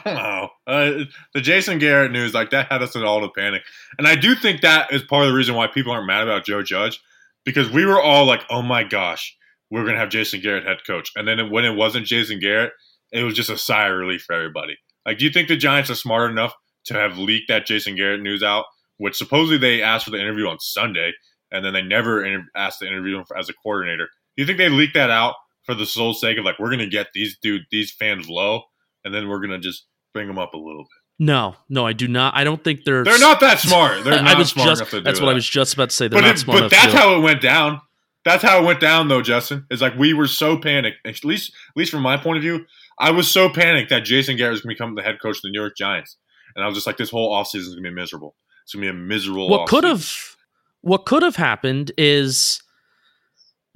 Know. 0.06 0.50
Uh, 0.68 0.92
the 1.34 1.42
Jason 1.42 1.80
Garrett 1.80 2.12
news, 2.12 2.34
like 2.34 2.50
that, 2.52 2.72
had 2.72 2.82
us 2.84 2.96
in 2.96 3.04
all 3.04 3.22
to 3.22 3.30
panic, 3.30 3.64
and 3.98 4.08
I 4.08 4.16
do 4.16 4.36
think 4.36 4.62
that 4.62 4.92
is 4.92 5.04
part 5.04 5.24
of 5.24 5.30
the 5.30 5.38
reason 5.38 5.56
why 5.56 5.68
people 5.68 5.92
aren't 5.92 6.08
mad 6.08 6.24
about 6.24 6.46
Joe 6.46 6.64
Judge, 6.64 7.00
because 7.46 7.70
we 7.70 7.86
were 7.86 8.02
all 8.02 8.26
like, 8.26 8.44
"Oh 8.50 8.62
my 8.62 8.84
gosh, 8.84 9.36
we're 9.70 9.86
gonna 9.86 10.00
have 10.00 10.10
Jason 10.10 10.42
Garrett 10.42 10.66
head 10.66 10.80
coach," 10.86 11.12
and 11.16 11.28
then 11.28 11.50
when 11.50 11.66
it 11.66 11.76
wasn't 11.76 12.06
Jason 12.08 12.40
Garrett, 12.40 12.74
it 13.12 13.24
was 13.24 13.34
just 13.34 13.50
a 13.50 13.58
sigh 13.58 13.88
of 13.88 13.98
relief 13.98 14.24
for 14.24 14.34
everybody. 14.34 14.78
Like, 15.06 15.18
do 15.18 15.26
you 15.26 15.32
think 15.32 15.48
the 15.48 15.58
Giants 15.58 15.90
are 15.90 15.96
smart 15.96 16.30
enough 16.32 16.54
to 16.86 16.94
have 16.96 17.18
leaked 17.18 17.48
that 17.48 17.66
Jason 17.66 17.96
Garrett 17.96 18.22
news 18.22 18.44
out, 18.44 18.66
which 18.98 19.16
supposedly 19.18 19.58
they 19.58 19.82
asked 19.82 20.06
for 20.06 20.12
the 20.12 20.20
interview 20.22 20.48
on 20.48 20.60
Sunday, 20.60 21.14
and 21.52 21.64
then 21.66 21.74
they 21.74 21.82
never 21.82 22.24
inter- 22.24 22.48
asked 22.56 22.80
to 22.80 22.88
interview 22.88 23.18
him 23.18 23.26
as 23.38 23.50
a 23.50 23.54
coordinator? 23.54 24.10
Do 24.36 24.44
you 24.44 24.46
think 24.46 24.58
they 24.58 24.70
leaked 24.70 24.94
that 24.94 25.10
out 25.10 25.36
for 25.64 25.74
the 25.76 25.86
sole 25.86 26.14
sake 26.14 26.38
of 26.38 26.46
like, 26.46 26.60
we're 26.60 26.72
gonna 26.72 26.88
get 26.88 27.08
these 27.14 27.38
dude 27.42 27.64
these 27.72 27.92
fans 27.92 28.30
low? 28.30 28.64
And 29.04 29.14
then 29.14 29.28
we're 29.28 29.40
gonna 29.40 29.60
just 29.60 29.88
bring 30.14 30.28
them 30.28 30.38
up 30.38 30.54
a 30.54 30.58
little 30.58 30.84
bit. 30.84 30.90
No, 31.20 31.56
no, 31.70 31.86
I 31.86 31.94
do 31.94 32.08
not. 32.08 32.36
I 32.36 32.44
don't 32.44 32.64
think 32.64 32.84
they're 32.84 33.04
they're 33.04 33.20
not 33.20 33.40
that 33.42 33.60
smart. 33.60 34.04
They're 34.04 34.22
not 34.24 34.48
smart 34.48 34.70
just, 34.70 34.82
enough 34.82 34.90
to 34.90 34.98
do 34.98 35.04
That's 35.04 35.20
that. 35.20 35.26
what 35.26 35.32
I 35.32 35.36
was 35.36 35.48
just 35.48 35.74
about 35.76 35.92
to 35.92 35.96
say. 35.96 36.08
They're 36.08 36.20
but 36.20 36.28
not 36.28 36.36
it, 36.36 36.40
smart 36.40 36.60
but 36.62 36.72
that's 36.72 36.94
how 36.94 37.16
it 37.16 37.20
went 37.20 37.42
down. 37.42 37.80
That's 38.24 38.44
how 38.44 38.62
it 38.62 38.66
went 38.66 38.80
down, 38.80 39.08
though, 39.08 39.22
Justin. 39.22 39.66
It's 39.70 39.82
like 39.82 39.96
we 39.98 40.14
were 40.14 40.28
so 40.28 40.58
panicked. 40.58 40.98
At 41.06 41.24
least, 41.24 41.54
at 41.70 41.78
least 41.78 41.92
from 41.92 42.02
my 42.02 42.18
point 42.18 42.38
of 42.38 42.44
view, 42.44 42.66
I 43.00 43.12
was 43.12 43.30
so 43.30 43.50
panicked 43.50 43.90
that 43.90 44.04
Jason 44.04 44.38
Garrett 44.38 44.54
was 44.54 44.62
going 44.62 44.76
to 44.76 44.80
become 44.80 44.96
the 44.96 45.02
head 45.02 45.20
coach 45.22 45.38
of 45.38 45.42
the 45.44 45.50
New 45.50 45.60
York 45.60 45.76
Giants, 45.76 46.18
and 46.56 46.64
I 46.64 46.68
was 46.68 46.76
just 46.76 46.86
like, 46.86 46.98
this 46.98 47.10
whole 47.10 47.36
offseason 47.36 47.56
is 47.56 47.68
going 47.70 47.84
to 47.84 47.90
be 47.90 47.96
miserable. 47.96 48.36
It's 48.64 48.74
going 48.74 48.86
to 48.86 48.94
be 48.94 48.98
a 48.98 49.00
miserable. 49.00 49.50
What 49.50 49.68
could 49.68 49.84
have, 49.84 50.36
what 50.82 51.06
could 51.06 51.24
have 51.24 51.36
happened 51.36 51.92
is 51.98 52.62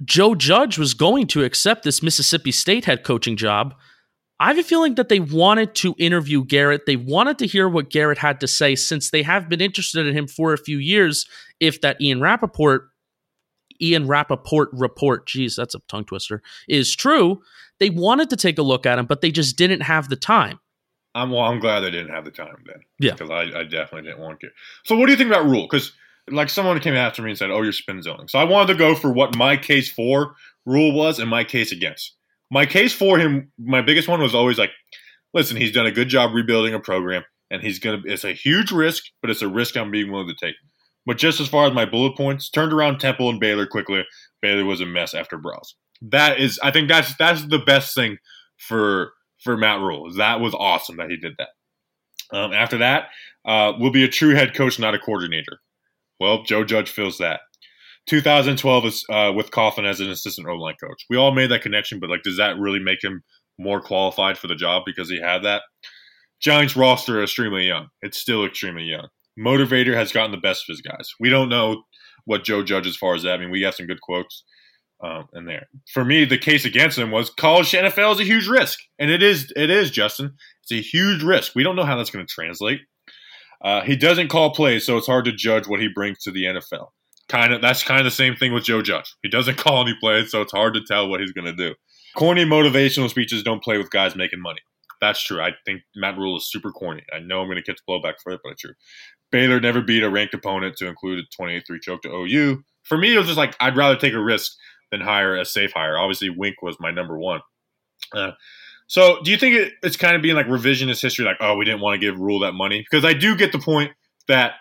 Joe 0.04 0.34
Judge 0.36 0.78
was 0.78 0.94
going 0.94 1.26
to 1.28 1.42
accept 1.42 1.82
this 1.82 2.02
Mississippi 2.02 2.52
State 2.52 2.84
head 2.84 3.02
coaching 3.02 3.36
job 3.36 3.74
I 4.38 4.48
have 4.48 4.58
a 4.58 4.62
feeling 4.62 4.96
that 4.96 5.08
they 5.08 5.20
wanted 5.20 5.74
to 5.76 5.94
interview 5.98 6.44
Garrett. 6.44 6.84
They 6.86 6.96
wanted 6.96 7.38
to 7.38 7.46
hear 7.46 7.68
what 7.68 7.88
Garrett 7.88 8.18
had 8.18 8.40
to 8.40 8.46
say 8.46 8.74
since 8.74 9.10
they 9.10 9.22
have 9.22 9.48
been 9.48 9.62
interested 9.62 10.06
in 10.06 10.16
him 10.16 10.26
for 10.26 10.52
a 10.52 10.58
few 10.58 10.78
years. 10.78 11.26
If 11.58 11.80
that 11.80 12.00
Ian 12.02 12.20
Rapoport, 12.20 12.90
Ian 13.80 14.06
Rapoport 14.06 14.68
report, 14.72 15.26
geez, 15.26 15.56
that's 15.56 15.74
a 15.74 15.80
tongue 15.88 16.04
twister, 16.04 16.42
is 16.68 16.94
true, 16.94 17.40
they 17.80 17.88
wanted 17.88 18.28
to 18.30 18.36
take 18.36 18.58
a 18.58 18.62
look 18.62 18.84
at 18.84 18.98
him, 18.98 19.06
but 19.06 19.22
they 19.22 19.30
just 19.30 19.56
didn't 19.56 19.80
have 19.80 20.08
the 20.10 20.16
time. 20.16 20.60
I'm 21.14 21.30
well, 21.30 21.40
I'm 21.40 21.60
glad 21.60 21.80
they 21.80 21.90
didn't 21.90 22.10
have 22.10 22.26
the 22.26 22.30
time 22.30 22.62
then. 22.66 22.82
Yeah. 23.00 23.12
Because 23.12 23.30
I, 23.30 23.60
I 23.60 23.62
definitely 23.64 24.02
didn't 24.02 24.20
want 24.20 24.40
to. 24.40 24.48
So 24.84 24.96
what 24.96 25.06
do 25.06 25.12
you 25.12 25.18
think 25.18 25.30
about 25.30 25.46
Rhule? 25.46 25.62
Because 25.62 25.92
like 26.30 26.50
someone 26.50 26.78
came 26.80 26.94
after 26.94 27.22
me 27.22 27.30
and 27.30 27.38
said, 27.38 27.50
Oh, 27.50 27.62
you're 27.62 27.72
spin 27.72 28.02
zoning. 28.02 28.28
So 28.28 28.38
I 28.38 28.44
wanted 28.44 28.74
to 28.74 28.78
go 28.78 28.94
for 28.94 29.10
what 29.10 29.34
my 29.34 29.56
case 29.56 29.90
for 29.90 30.34
Rhule 30.66 30.92
was 30.92 31.18
and 31.18 31.30
my 31.30 31.42
case 31.42 31.72
against 31.72 32.15
my 32.50 32.66
case 32.66 32.92
for 32.92 33.18
him, 33.18 33.50
my 33.58 33.82
biggest 33.82 34.08
one 34.08 34.20
was 34.20 34.34
always 34.34 34.58
like, 34.58 34.70
listen, 35.34 35.56
he's 35.56 35.72
done 35.72 35.86
a 35.86 35.92
good 35.92 36.08
job 36.08 36.34
rebuilding 36.34 36.74
a 36.74 36.80
program, 36.80 37.24
and 37.50 37.62
he's 37.62 37.78
gonna. 37.78 38.02
It's 38.04 38.24
a 38.24 38.32
huge 38.32 38.70
risk, 38.72 39.04
but 39.20 39.30
it's 39.30 39.42
a 39.42 39.48
risk 39.48 39.76
I'm 39.76 39.90
being 39.90 40.10
willing 40.10 40.28
to 40.28 40.46
take. 40.46 40.56
But 41.06 41.18
just 41.18 41.40
as 41.40 41.48
far 41.48 41.66
as 41.66 41.72
my 41.72 41.84
bullet 41.84 42.16
points, 42.16 42.50
turned 42.50 42.72
around 42.72 42.98
Temple 42.98 43.30
and 43.30 43.38
Baylor 43.38 43.66
quickly. 43.66 44.04
Baylor 44.42 44.64
was 44.64 44.80
a 44.80 44.86
mess 44.86 45.14
after 45.14 45.38
Briles. 45.38 45.74
That 46.02 46.40
is, 46.40 46.58
I 46.62 46.72
think 46.72 46.88
that's 46.88 47.16
that's 47.16 47.46
the 47.46 47.60
best 47.60 47.94
thing 47.94 48.18
for 48.58 49.12
for 49.42 49.56
Matt 49.56 49.80
Rhule. 49.80 50.08
Is 50.08 50.16
that 50.16 50.40
was 50.40 50.54
awesome 50.54 50.96
that 50.96 51.10
he 51.10 51.16
did 51.16 51.34
that. 51.38 51.48
Um, 52.36 52.52
after 52.52 52.78
that, 52.78 53.08
uh, 53.44 53.72
will 53.78 53.92
be 53.92 54.04
a 54.04 54.08
true 54.08 54.34
head 54.34 54.54
coach, 54.54 54.78
not 54.78 54.94
a 54.94 54.98
coordinator. 54.98 55.60
Well, 56.18 56.42
Joe 56.42 56.64
Judge 56.64 56.90
feels 56.90 57.18
that. 57.18 57.40
2012 58.06 58.86
is 58.86 59.04
uh, 59.10 59.32
with 59.34 59.50
Coughlin 59.50 59.88
as 59.88 60.00
an 60.00 60.10
assistant 60.10 60.48
O 60.48 60.54
line 60.54 60.76
coach. 60.82 61.04
We 61.10 61.16
all 61.16 61.32
made 61.32 61.50
that 61.50 61.62
connection, 61.62 61.98
but 62.00 62.10
like, 62.10 62.22
does 62.22 62.36
that 62.36 62.58
really 62.58 62.78
make 62.78 63.02
him 63.02 63.22
more 63.58 63.80
qualified 63.80 64.38
for 64.38 64.46
the 64.46 64.54
job 64.54 64.82
because 64.86 65.10
he 65.10 65.20
had 65.20 65.42
that? 65.42 65.62
Giants 66.40 66.76
roster 66.76 67.22
extremely 67.22 67.66
young. 67.66 67.88
It's 68.02 68.18
still 68.18 68.44
extremely 68.44 68.84
young. 68.84 69.08
Motivator 69.38 69.94
has 69.94 70.12
gotten 70.12 70.30
the 70.30 70.36
best 70.36 70.64
of 70.68 70.74
his 70.74 70.80
guys. 70.80 71.10
We 71.18 71.30
don't 71.30 71.48
know 71.48 71.82
what 72.24 72.44
Joe 72.44 72.62
Judge 72.62 72.86
as 72.86 72.96
far 72.96 73.14
as 73.14 73.22
that. 73.22 73.34
I 73.34 73.38
mean, 73.38 73.50
we 73.50 73.60
got 73.60 73.74
some 73.74 73.86
good 73.86 74.00
quotes 74.00 74.44
um, 75.02 75.26
in 75.34 75.46
there. 75.46 75.66
For 75.92 76.04
me, 76.04 76.24
the 76.24 76.38
case 76.38 76.64
against 76.64 76.98
him 76.98 77.10
was 77.10 77.30
college 77.30 77.72
NFL 77.72 78.14
is 78.14 78.20
a 78.20 78.24
huge 78.24 78.48
risk, 78.48 78.78
and 78.98 79.10
it 79.10 79.22
is. 79.22 79.52
It 79.56 79.70
is 79.70 79.90
Justin. 79.90 80.34
It's 80.62 80.72
a 80.72 80.80
huge 80.80 81.22
risk. 81.22 81.52
We 81.54 81.62
don't 81.62 81.76
know 81.76 81.84
how 81.84 81.96
that's 81.96 82.10
going 82.10 82.26
to 82.26 82.32
translate. 82.32 82.80
Uh, 83.62 83.82
he 83.82 83.96
doesn't 83.96 84.28
call 84.28 84.54
plays, 84.54 84.84
so 84.84 84.96
it's 84.96 85.06
hard 85.06 85.24
to 85.24 85.32
judge 85.32 85.66
what 85.66 85.80
he 85.80 85.88
brings 85.88 86.18
to 86.22 86.30
the 86.30 86.44
NFL 86.44 86.88
kind 87.28 87.52
of 87.52 87.62
that's 87.62 87.82
kind 87.82 88.00
of 88.00 88.04
the 88.04 88.10
same 88.10 88.36
thing 88.36 88.52
with 88.52 88.64
Joe 88.64 88.82
Judge. 88.82 89.14
He 89.22 89.28
doesn't 89.28 89.58
call 89.58 89.82
any 89.82 89.96
plays, 90.00 90.30
so 90.30 90.42
it's 90.42 90.52
hard 90.52 90.74
to 90.74 90.82
tell 90.82 91.08
what 91.08 91.20
he's 91.20 91.32
going 91.32 91.46
to 91.46 91.52
do. 91.52 91.74
Corny 92.16 92.44
motivational 92.44 93.10
speeches 93.10 93.42
don't 93.42 93.62
play 93.62 93.78
with 93.78 93.90
guys 93.90 94.16
making 94.16 94.40
money. 94.40 94.60
That's 95.00 95.22
true. 95.22 95.40
I 95.40 95.52
think 95.66 95.82
Matt 95.94 96.16
Rhule 96.16 96.38
is 96.38 96.50
super 96.50 96.72
corny. 96.72 97.02
I 97.14 97.18
know 97.18 97.40
I'm 97.40 97.48
going 97.48 97.56
to 97.56 97.62
catch 97.62 97.80
blowback 97.88 98.14
for 98.22 98.32
it, 98.32 98.40
but 98.42 98.52
it's 98.52 98.62
true. 98.62 98.72
Baylor 99.30 99.60
never 99.60 99.82
beat 99.82 100.02
a 100.02 100.08
ranked 100.08 100.32
opponent 100.32 100.76
to 100.78 100.86
include 100.86 101.18
a 101.18 101.42
28-3 101.42 101.82
choke 101.82 102.02
to 102.02 102.08
OU. 102.08 102.62
For 102.84 102.96
me, 102.96 103.14
it 103.14 103.18
was 103.18 103.26
just 103.26 103.36
like 103.36 103.54
I'd 103.60 103.76
rather 103.76 103.96
take 103.96 104.14
a 104.14 104.22
risk 104.22 104.52
than 104.90 105.00
hire 105.00 105.36
a 105.36 105.44
safe 105.44 105.72
hire. 105.72 105.98
Obviously, 105.98 106.30
Wink 106.30 106.62
was 106.62 106.76
my 106.80 106.90
number 106.90 107.18
one. 107.18 107.40
Uh, 108.14 108.30
so, 108.86 109.20
do 109.22 109.30
you 109.30 109.36
think 109.36 109.56
it, 109.56 109.72
it's 109.82 109.96
kind 109.96 110.14
of 110.14 110.22
being 110.22 110.36
like 110.36 110.46
revisionist 110.46 111.02
history, 111.02 111.24
like, 111.24 111.38
oh, 111.40 111.56
we 111.56 111.64
didn't 111.64 111.80
want 111.80 112.00
to 112.00 112.06
give 112.06 112.18
Rhule 112.18 112.40
that 112.40 112.52
money? 112.52 112.84
Because 112.88 113.04
I 113.04 113.12
do 113.12 113.36
get 113.36 113.52
the 113.52 113.58
point 113.58 113.92
that 114.28 114.52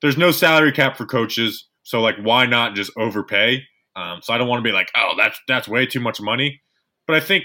there's 0.00 0.16
no 0.16 0.30
salary 0.30 0.72
cap 0.72 0.96
for 0.96 1.06
coaches. 1.06 1.67
So 1.88 2.02
like, 2.02 2.16
why 2.20 2.44
not 2.44 2.74
just 2.74 2.92
overpay? 2.98 3.62
Um, 3.96 4.20
so 4.22 4.34
I 4.34 4.36
don't 4.36 4.46
want 4.46 4.62
to 4.62 4.68
be 4.68 4.74
like, 4.74 4.90
oh, 4.94 5.14
that's 5.16 5.40
that's 5.48 5.66
way 5.66 5.86
too 5.86 6.00
much 6.00 6.20
money. 6.20 6.60
But 7.06 7.16
I 7.16 7.20
think 7.20 7.44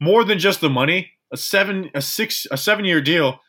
more 0.00 0.22
than 0.22 0.38
just 0.38 0.60
the 0.60 0.68
money, 0.68 1.10
a 1.32 1.38
seven, 1.38 1.90
a 1.94 2.02
six, 2.02 2.46
a 2.50 2.58
seven 2.58 2.84
year 2.84 3.00
deal, 3.00 3.40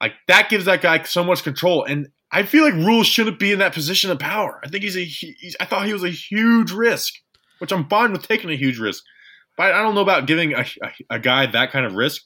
like 0.00 0.14
that 0.26 0.48
gives 0.50 0.64
that 0.64 0.82
guy 0.82 1.00
so 1.04 1.22
much 1.22 1.44
control. 1.44 1.84
And 1.84 2.08
I 2.32 2.42
feel 2.42 2.64
like 2.64 2.74
Rhule 2.74 3.04
shouldn't 3.04 3.38
be 3.38 3.52
in 3.52 3.60
that 3.60 3.72
position 3.72 4.10
of 4.10 4.18
power. 4.18 4.60
I 4.64 4.68
think 4.68 4.82
he's 4.82 4.96
a. 4.96 5.04
He's, 5.04 5.56
I 5.60 5.66
thought 5.66 5.86
he 5.86 5.92
was 5.92 6.04
a 6.04 6.10
huge 6.10 6.72
risk, 6.72 7.14
which 7.60 7.72
I'm 7.72 7.88
fine 7.88 8.10
with 8.10 8.26
taking 8.26 8.50
a 8.50 8.56
huge 8.56 8.80
risk. 8.80 9.04
But 9.56 9.72
I 9.72 9.82
don't 9.82 9.94
know 9.94 10.00
about 10.00 10.26
giving 10.26 10.52
a, 10.54 10.66
a, 10.82 11.14
a 11.14 11.18
guy 11.20 11.46
that 11.46 11.70
kind 11.70 11.86
of 11.86 11.94
risk. 11.94 12.22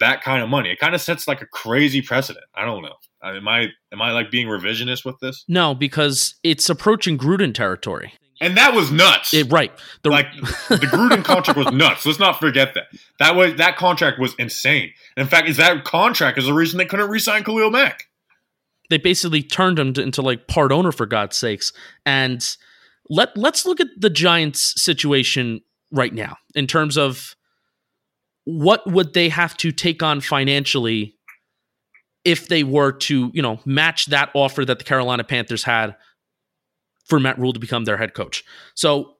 that 0.00 0.22
kind 0.22 0.42
of 0.42 0.48
money. 0.48 0.70
It 0.70 0.78
kind 0.78 0.94
of 0.94 1.00
sets 1.00 1.26
like 1.26 1.42
a 1.42 1.46
crazy 1.46 2.00
precedent. 2.00 2.46
I 2.54 2.64
don't 2.64 2.82
know. 2.82 2.94
Am 3.22 3.46
I 3.48 3.68
am 3.92 4.00
I 4.00 4.12
like 4.12 4.30
being 4.30 4.46
revisionist 4.46 5.04
with 5.04 5.18
this? 5.20 5.44
No, 5.48 5.74
because 5.74 6.36
it's 6.42 6.68
approaching 6.70 7.18
Gruden 7.18 7.54
territory. 7.54 8.14
And 8.42 8.56
that 8.56 8.72
was 8.74 8.90
nuts. 8.90 9.34
It, 9.34 9.52
right. 9.52 9.70
The, 10.02 10.08
like 10.08 10.32
the 10.34 10.88
Gruden 10.90 11.22
contract 11.22 11.58
was 11.58 11.70
nuts. 11.72 12.06
Let's 12.06 12.18
not 12.18 12.40
forget 12.40 12.72
that. 12.72 12.84
That 13.18 13.36
was 13.36 13.56
that 13.56 13.76
contract 13.76 14.18
was 14.18 14.34
insane. 14.38 14.92
in 15.16 15.26
fact, 15.26 15.48
is 15.48 15.58
that 15.58 15.84
contract 15.84 16.38
is 16.38 16.46
the 16.46 16.54
reason 16.54 16.78
they 16.78 16.86
couldn't 16.86 17.10
re-sign 17.10 17.44
Khalil 17.44 17.70
Mack. 17.70 18.04
They 18.88 18.96
basically 18.98 19.42
turned 19.42 19.78
him 19.78 19.92
to, 19.92 20.02
into 20.02 20.22
like 20.22 20.48
part 20.48 20.72
owner 20.72 20.90
for 20.90 21.04
God's 21.04 21.36
sakes. 21.36 21.72
And 22.06 22.56
let 23.10 23.36
let's 23.36 23.66
look 23.66 23.80
at 23.80 23.88
the 23.98 24.10
Giants 24.10 24.82
situation 24.82 25.60
right 25.92 26.14
now 26.14 26.36
in 26.54 26.66
terms 26.66 26.96
of 26.96 27.36
what 28.44 28.90
would 28.90 29.12
they 29.12 29.28
have 29.28 29.56
to 29.58 29.70
take 29.70 30.02
on 30.02 30.20
financially 30.20 31.14
if 32.24 32.48
they 32.48 32.64
were 32.64 32.92
to, 32.92 33.30
you 33.32 33.42
know, 33.42 33.60
match 33.64 34.06
that 34.06 34.30
offer 34.34 34.64
that 34.64 34.78
the 34.78 34.84
Carolina 34.84 35.24
Panthers 35.24 35.64
had 35.64 35.96
for 37.04 37.18
Matt 37.18 37.38
Rhule 37.38 37.52
to 37.52 37.60
become 37.60 37.84
their 37.84 37.96
head 37.96 38.14
coach. 38.14 38.44
So 38.74 39.16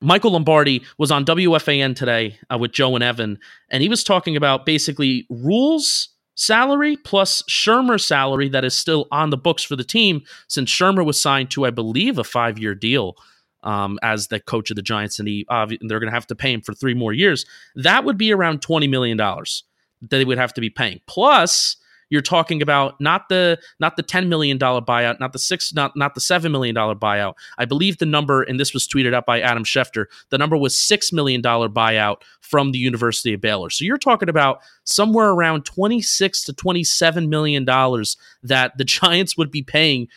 Michael 0.00 0.32
Lombardi 0.32 0.82
was 0.96 1.10
on 1.10 1.24
WFAN 1.24 1.94
today 1.96 2.38
uh, 2.52 2.58
with 2.58 2.72
Joe 2.72 2.94
and 2.94 3.04
Evan, 3.04 3.38
and 3.70 3.82
he 3.82 3.88
was 3.88 4.04
talking 4.04 4.36
about 4.36 4.64
basically 4.64 5.26
Rhule's 5.28 6.10
salary 6.36 6.96
plus 6.96 7.42
Shurmur's 7.50 8.04
salary 8.04 8.48
that 8.50 8.64
is 8.64 8.78
still 8.78 9.08
on 9.10 9.30
the 9.30 9.36
books 9.36 9.64
for 9.64 9.74
the 9.74 9.84
team 9.84 10.22
since 10.46 10.70
Shurmur 10.70 11.04
was 11.04 11.20
signed 11.20 11.50
to, 11.50 11.66
I 11.66 11.70
believe, 11.70 12.16
a 12.18 12.24
five 12.24 12.58
year 12.58 12.76
deal 12.76 13.16
um, 13.64 13.98
as 14.02 14.28
the 14.28 14.38
coach 14.38 14.70
of 14.70 14.76
the 14.76 14.82
Giants, 14.82 15.18
and 15.18 15.26
he 15.28 15.44
uh, 15.48 15.66
they're 15.66 15.98
going 15.98 16.10
to 16.10 16.14
have 16.14 16.28
to 16.28 16.36
pay 16.36 16.52
him 16.52 16.60
for 16.60 16.74
three 16.74 16.94
more 16.94 17.12
years. 17.12 17.44
That 17.74 18.04
would 18.04 18.16
be 18.16 18.32
around 18.32 18.62
twenty 18.62 18.86
million 18.86 19.16
dollars 19.16 19.64
that 20.00 20.08
they 20.10 20.24
would 20.24 20.38
have 20.38 20.54
to 20.54 20.60
be 20.60 20.70
paying. 20.70 21.00
Plus, 21.06 21.76
you're 22.10 22.22
talking 22.22 22.62
about 22.62 23.00
not 23.00 23.28
the 23.28 23.58
not 23.80 23.96
the 23.96 24.02
ten 24.02 24.28
million 24.28 24.58
dollar 24.58 24.80
buyout, 24.80 25.20
not 25.20 25.32
the 25.32 25.38
six, 25.38 25.72
not 25.74 25.96
not 25.96 26.14
the 26.14 26.20
seven 26.20 26.52
million 26.52 26.74
dollar 26.74 26.94
buyout. 26.94 27.34
I 27.58 27.64
believe 27.64 27.98
the 27.98 28.06
number, 28.06 28.42
and 28.42 28.58
this 28.58 28.72
was 28.72 28.86
tweeted 28.86 29.14
out 29.14 29.26
by 29.26 29.40
Adam 29.40 29.64
Schefter. 29.64 30.06
The 30.30 30.38
number 30.38 30.56
was 30.56 30.78
six 30.78 31.12
million 31.12 31.40
dollar 31.40 31.68
buyout 31.68 32.22
from 32.40 32.72
the 32.72 32.78
University 32.78 33.34
of 33.34 33.40
Baylor. 33.40 33.70
So 33.70 33.84
you're 33.84 33.98
talking 33.98 34.28
about 34.28 34.60
somewhere 34.84 35.30
around 35.30 35.64
twenty 35.64 36.00
six 36.00 36.42
to 36.44 36.52
twenty 36.52 36.84
seven 36.84 37.28
million 37.28 37.64
dollars 37.64 38.16
that 38.42 38.76
the 38.78 38.84
Giants 38.98 39.36
would 39.36 39.50
be 39.50 39.62
paying 39.62 40.08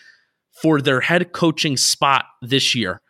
for 0.52 0.82
their 0.82 1.02
head 1.02 1.32
coaching 1.34 1.78
spot 1.78 2.26
this 2.42 2.76
year. 2.76 3.02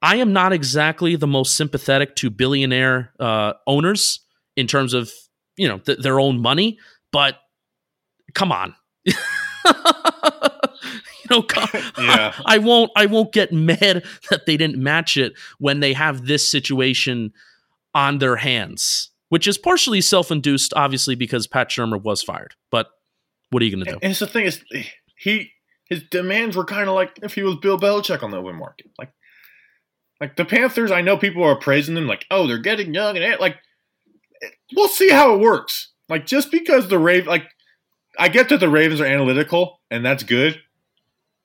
I 0.00 0.16
am 0.16 0.32
not 0.32 0.52
exactly 0.52 1.16
the 1.16 1.26
most 1.26 1.56
sympathetic 1.56 2.14
to 2.16 2.30
billionaire 2.30 3.12
uh, 3.18 3.54
owners 3.66 4.20
in 4.56 4.66
terms 4.66 4.94
of 4.94 5.10
you 5.56 5.66
know 5.66 5.78
th- 5.78 5.98
their 5.98 6.20
own 6.20 6.40
money, 6.40 6.78
but 7.10 7.36
come 8.34 8.52
on. 8.52 8.74
you 9.04 9.14
know, 11.30 11.44
yeah. 11.98 12.34
I 12.46 12.58
won't 12.58 12.90
I 12.96 13.06
won't 13.06 13.32
get 13.32 13.52
mad 13.52 14.04
that 14.30 14.46
they 14.46 14.56
didn't 14.56 14.82
match 14.82 15.16
it 15.16 15.34
when 15.58 15.80
they 15.80 15.92
have 15.92 16.26
this 16.26 16.48
situation 16.48 17.32
on 17.94 18.18
their 18.18 18.36
hands, 18.36 19.10
which 19.28 19.46
is 19.46 19.58
partially 19.58 20.00
self-induced 20.00 20.72
obviously 20.74 21.14
because 21.14 21.46
Pat 21.46 21.68
Shurmur 21.68 22.02
was 22.02 22.22
fired. 22.22 22.54
But 22.70 22.88
what 23.50 23.62
are 23.62 23.66
you 23.66 23.74
going 23.74 23.84
to 23.84 23.92
do? 23.92 23.98
And 24.02 24.10
it's 24.10 24.20
the 24.20 24.26
thing 24.26 24.46
is 24.46 24.62
he 25.16 25.52
his 25.86 26.02
demands 26.04 26.56
were 26.56 26.64
kind 26.64 26.88
of 26.88 26.94
like 26.94 27.18
if 27.22 27.34
he 27.34 27.42
was 27.42 27.56
Bill 27.56 27.78
Belichick 27.78 28.22
on 28.22 28.30
the 28.30 28.38
open 28.38 28.56
market. 28.56 28.90
Like 28.98 29.12
like 30.20 30.36
the 30.36 30.44
Panthers, 30.44 30.90
I 30.90 31.00
know 31.00 31.16
people 31.16 31.44
are 31.44 31.56
praising 31.56 31.94
them 31.94 32.06
like, 32.06 32.26
"Oh, 32.30 32.46
they're 32.46 32.58
getting 32.58 32.92
young 32.92 33.16
and 33.16 33.40
like 33.40 33.56
we'll 34.74 34.88
see 34.88 35.10
how 35.10 35.34
it 35.34 35.40
works." 35.40 35.92
Like 36.08 36.26
just 36.26 36.50
because 36.50 36.88
the 36.88 36.98
Rave 36.98 37.26
like 37.26 37.44
I 38.18 38.28
get 38.28 38.48
that 38.48 38.60
the 38.60 38.68
Ravens 38.68 39.00
are 39.00 39.06
analytical, 39.06 39.80
and 39.90 40.04
that's 40.04 40.22
good. 40.22 40.60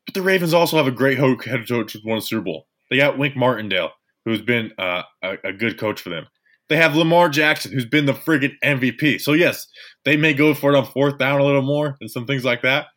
But 0.06 0.16
the 0.16 0.22
Ravens 0.22 0.54
also 0.54 0.78
have 0.78 0.88
a 0.88 0.92
great 0.92 1.18
head 1.18 1.68
coach 1.68 1.96
won 2.04 2.18
a 2.18 2.22
Super 2.22 2.42
Bowl. 2.42 2.68
They 2.90 2.98
got 2.98 3.18
Wink 3.18 3.36
Martindale, 3.36 3.92
who's 4.26 4.42
been 4.42 4.72
uh, 4.78 5.04
a, 5.24 5.38
a, 5.46 5.54
good 5.54 5.80
coach 5.80 6.02
for 6.02 6.10
them. 6.10 6.28
They 6.70 6.76
have 6.76 6.96
Lamar 6.96 7.30
Jackson, 7.30 7.72
who's 7.72 7.86
been 7.86 8.06
the 8.06 8.14
friggin' 8.14 8.56
MVP. 8.64 9.22
So 9.22 9.34
yes, 9.34 9.68
they 10.04 10.18
may 10.18 10.34
go 10.34 10.54
for 10.54 10.74
it 10.74 10.78
on 10.78 10.86
fourth 10.86 11.18
down 11.18 11.40
a 11.40 11.46
little 11.46 11.62
more 11.62 11.98
and 12.02 12.10
some 12.10 12.26
things 12.26 12.44
like 12.44 12.62
that. 12.64 12.88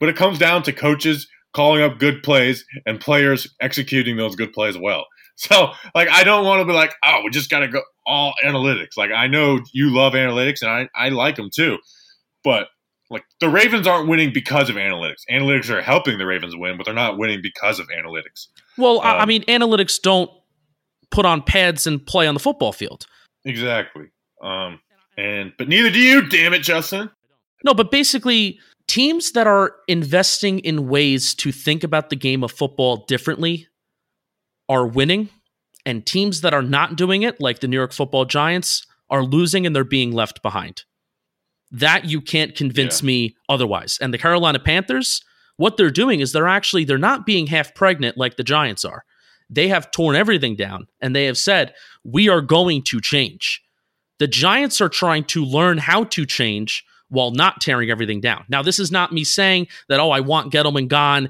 But 0.00 0.08
it 0.08 0.16
comes 0.16 0.38
down 0.38 0.62
to 0.64 0.72
coaches 0.72 1.28
calling 1.54 1.82
up 1.82 1.98
good 1.98 2.22
plays 2.22 2.64
and 2.86 3.00
players 3.00 3.48
executing 3.60 4.16
those 4.16 4.36
good 4.36 4.52
plays 4.52 4.78
well. 4.78 5.06
So 5.36 5.72
like 5.96 6.08
I 6.08 6.22
don't 6.22 6.44
want 6.44 6.60
to 6.60 6.64
be 6.64 6.72
like, 6.72 6.94
oh, 7.04 7.22
we 7.24 7.30
just 7.30 7.50
gotta 7.50 7.66
go 7.66 7.82
all 8.06 8.34
analytics. 8.44 8.96
Like 8.96 9.10
I 9.10 9.26
know 9.26 9.58
you 9.72 9.92
love 9.92 10.12
analytics 10.12 10.62
and 10.62 10.70
I, 10.70 10.88
I 10.94 11.08
like 11.08 11.34
them 11.34 11.50
too. 11.52 11.78
But 12.44 12.68
like 13.14 13.24
the 13.40 13.48
Ravens 13.48 13.86
aren't 13.86 14.08
winning 14.08 14.32
because 14.34 14.68
of 14.68 14.74
analytics. 14.76 15.22
Analytics 15.30 15.70
are 15.70 15.80
helping 15.80 16.18
the 16.18 16.26
Ravens 16.26 16.56
win, 16.56 16.76
but 16.76 16.84
they're 16.84 16.92
not 16.92 17.16
winning 17.16 17.40
because 17.40 17.78
of 17.78 17.86
analytics. 17.88 18.48
Well, 18.76 18.98
um, 18.98 19.20
I 19.20 19.24
mean, 19.24 19.44
analytics 19.44 20.02
don't 20.02 20.28
put 21.12 21.24
on 21.24 21.40
pads 21.40 21.86
and 21.86 22.04
play 22.04 22.26
on 22.26 22.34
the 22.34 22.40
football 22.40 22.72
field. 22.72 23.06
Exactly. 23.44 24.06
Um, 24.42 24.80
and 25.16 25.52
but 25.56 25.68
neither 25.68 25.90
do 25.90 26.00
you, 26.00 26.28
damn 26.28 26.52
it, 26.54 26.62
Justin. 26.62 27.08
No, 27.62 27.72
but 27.72 27.92
basically, 27.92 28.58
teams 28.88 29.30
that 29.32 29.46
are 29.46 29.76
investing 29.86 30.58
in 30.58 30.88
ways 30.88 31.34
to 31.36 31.52
think 31.52 31.84
about 31.84 32.10
the 32.10 32.16
game 32.16 32.42
of 32.42 32.50
football 32.50 33.04
differently 33.06 33.68
are 34.68 34.86
winning, 34.86 35.28
and 35.86 36.04
teams 36.04 36.40
that 36.40 36.52
are 36.52 36.62
not 36.62 36.96
doing 36.96 37.22
it, 37.22 37.40
like 37.40 37.60
the 37.60 37.68
New 37.68 37.76
York 37.76 37.92
Football 37.92 38.24
Giants, 38.24 38.84
are 39.08 39.22
losing 39.22 39.66
and 39.66 39.76
they're 39.76 39.84
being 39.84 40.10
left 40.10 40.42
behind. 40.42 40.82
That 41.74 42.04
you 42.04 42.20
can't 42.20 42.54
convince 42.54 43.02
yeah. 43.02 43.06
me 43.06 43.36
otherwise. 43.48 43.98
And 44.00 44.14
the 44.14 44.18
Carolina 44.18 44.58
Panthers, 44.58 45.22
what 45.56 45.76
they're 45.76 45.90
doing 45.90 46.20
is 46.20 46.32
they're 46.32 46.48
actually 46.48 46.84
they're 46.84 46.98
not 46.98 47.26
being 47.26 47.48
half 47.48 47.74
pregnant 47.74 48.16
like 48.16 48.36
the 48.36 48.44
Giants 48.44 48.84
are. 48.84 49.04
They 49.50 49.68
have 49.68 49.90
torn 49.90 50.16
everything 50.16 50.56
down 50.56 50.86
and 51.00 51.14
they 51.14 51.26
have 51.26 51.36
said, 51.36 51.74
"We 52.04 52.28
are 52.28 52.40
going 52.40 52.82
to 52.84 53.00
change." 53.00 53.62
The 54.18 54.28
Giants 54.28 54.80
are 54.80 54.88
trying 54.88 55.24
to 55.24 55.44
learn 55.44 55.78
how 55.78 56.04
to 56.04 56.24
change 56.24 56.84
while 57.08 57.30
not 57.30 57.60
tearing 57.60 57.90
everything 57.90 58.20
down. 58.20 58.44
Now, 58.48 58.62
this 58.62 58.78
is 58.78 58.90
not 58.90 59.12
me 59.12 59.24
saying 59.24 59.68
that, 59.88 60.00
oh, 60.00 60.10
I 60.10 60.20
want 60.20 60.52
Gettleman 60.52 60.88
gone 60.88 61.28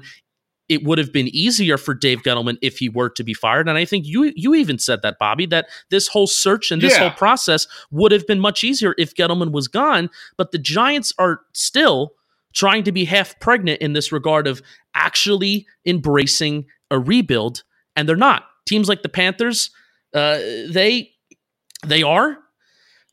it 0.67 0.83
would 0.83 0.97
have 0.97 1.13
been 1.13 1.27
easier 1.27 1.77
for 1.77 1.93
Dave 1.93 2.23
Gettleman 2.23 2.57
if 2.61 2.77
he 2.77 2.89
were 2.89 3.09
to 3.09 3.23
be 3.23 3.33
fired. 3.33 3.69
And 3.69 3.77
I 3.77 3.85
think 3.85 4.05
you 4.07 4.31
you 4.35 4.55
even 4.55 4.79
said 4.79 5.01
that, 5.03 5.17
Bobby, 5.19 5.45
that 5.47 5.67
this 5.89 6.07
whole 6.07 6.27
search 6.27 6.71
and 6.71 6.81
this 6.81 6.93
yeah. 6.93 6.99
whole 6.99 7.11
process 7.11 7.67
would 7.91 8.11
have 8.11 8.25
been 8.25 8.39
much 8.39 8.63
easier 8.63 8.95
if 8.97 9.15
Gettleman 9.15 9.51
was 9.51 9.67
gone. 9.67 10.09
But 10.37 10.51
the 10.51 10.57
Giants 10.57 11.13
are 11.19 11.41
still 11.53 12.13
trying 12.53 12.83
to 12.83 12.91
be 12.91 13.05
half 13.05 13.39
pregnant 13.39 13.81
in 13.81 13.93
this 13.93 14.11
regard 14.11 14.47
of 14.47 14.61
actually 14.95 15.67
embracing 15.85 16.65
a 16.89 16.97
rebuild, 16.97 17.63
and 17.95 18.09
they're 18.09 18.15
not. 18.15 18.45
Teams 18.65 18.89
like 18.89 19.03
the 19.03 19.09
Panthers, 19.09 19.69
uh, 20.13 20.37
they 20.69 21.11
they 21.85 22.01
are. 22.01 22.37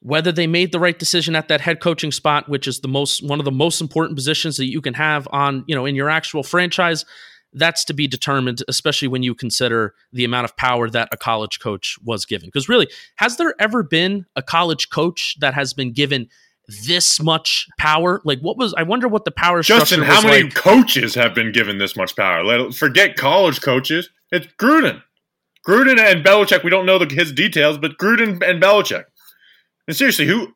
Whether 0.05 0.33
they 0.33 0.49
made 0.49 0.73
the 0.73 0.81
right 0.81 0.99
decision 0.99 1.37
at 1.37 1.47
that 1.47 1.61
head 1.61 1.79
coaching 1.79 2.11
spot, 2.11 2.49
which 2.49 2.67
is 2.67 2.81
the 2.81 2.89
most 2.89 3.23
one 3.23 3.39
of 3.39 3.45
the 3.45 3.53
most 3.53 3.81
important 3.81 4.17
positions 4.17 4.57
that 4.57 4.67
you 4.67 4.81
can 4.81 4.95
have 4.95 5.29
on, 5.31 5.65
you 5.69 5.77
know, 5.77 5.87
in 5.87 5.95
your 5.95 6.11
actual 6.11 6.43
franchise, 6.43 7.05
that's 7.53 7.85
to 7.87 7.95
be 7.95 8.07
determined, 8.07 8.63
especially 8.69 9.09
when 9.09 9.23
you 9.23 9.35
consider 9.35 9.95
the 10.13 10.25
amount 10.25 10.45
of 10.45 10.57
power 10.57 10.89
that 10.91 11.09
a 11.13 11.17
college 11.17 11.61
coach 11.61 11.99
was 12.05 12.25
given. 12.25 12.49
Because 12.49 12.69
really, 12.69 12.89
has 13.17 13.37
there 13.37 13.55
ever 13.59 13.83
been 13.83 14.27
a 14.37 14.43
college 14.43 14.91
coach 14.91 15.37
that 15.41 15.55
has 15.55 15.73
been 15.73 15.93
given 15.93 16.29
this 16.85 17.21
much 17.21 17.69
power? 17.79 18.21
Like, 18.25 18.41
what 18.41 18.57
was? 18.57 18.75
I 18.75 18.83
wonder 18.83 19.09
what 19.09 19.25
the 19.25 19.31
power. 19.31 19.63
Justin, 19.63 20.03
how 20.03 20.23
many 20.23 20.45
like. 20.45 20.55
coaches 20.55 21.15
have 21.15 21.35
been 21.35 21.53
given 21.53 21.79
this 21.79 21.97
much 21.97 22.17
power? 22.17 22.43
Let 22.43 22.75
forget 22.75 23.17
college 23.17 23.61
coaches. 23.61 24.09
It's 24.31 24.47
Gruden, 24.59 25.03
Gruden 25.67 25.99
and 25.99 26.25
Belichick. 26.25 26.65
We 26.65 26.71
don't 26.71 26.87
know 26.87 26.99
the, 26.99 27.13
his 27.13 27.33
details, 27.33 27.79
but 27.79 27.99
Gruden 27.99 28.43
and 28.43 28.63
Belichick. 28.63 29.05
And 29.87 29.97
seriously, 29.97 30.27
who, 30.27 30.55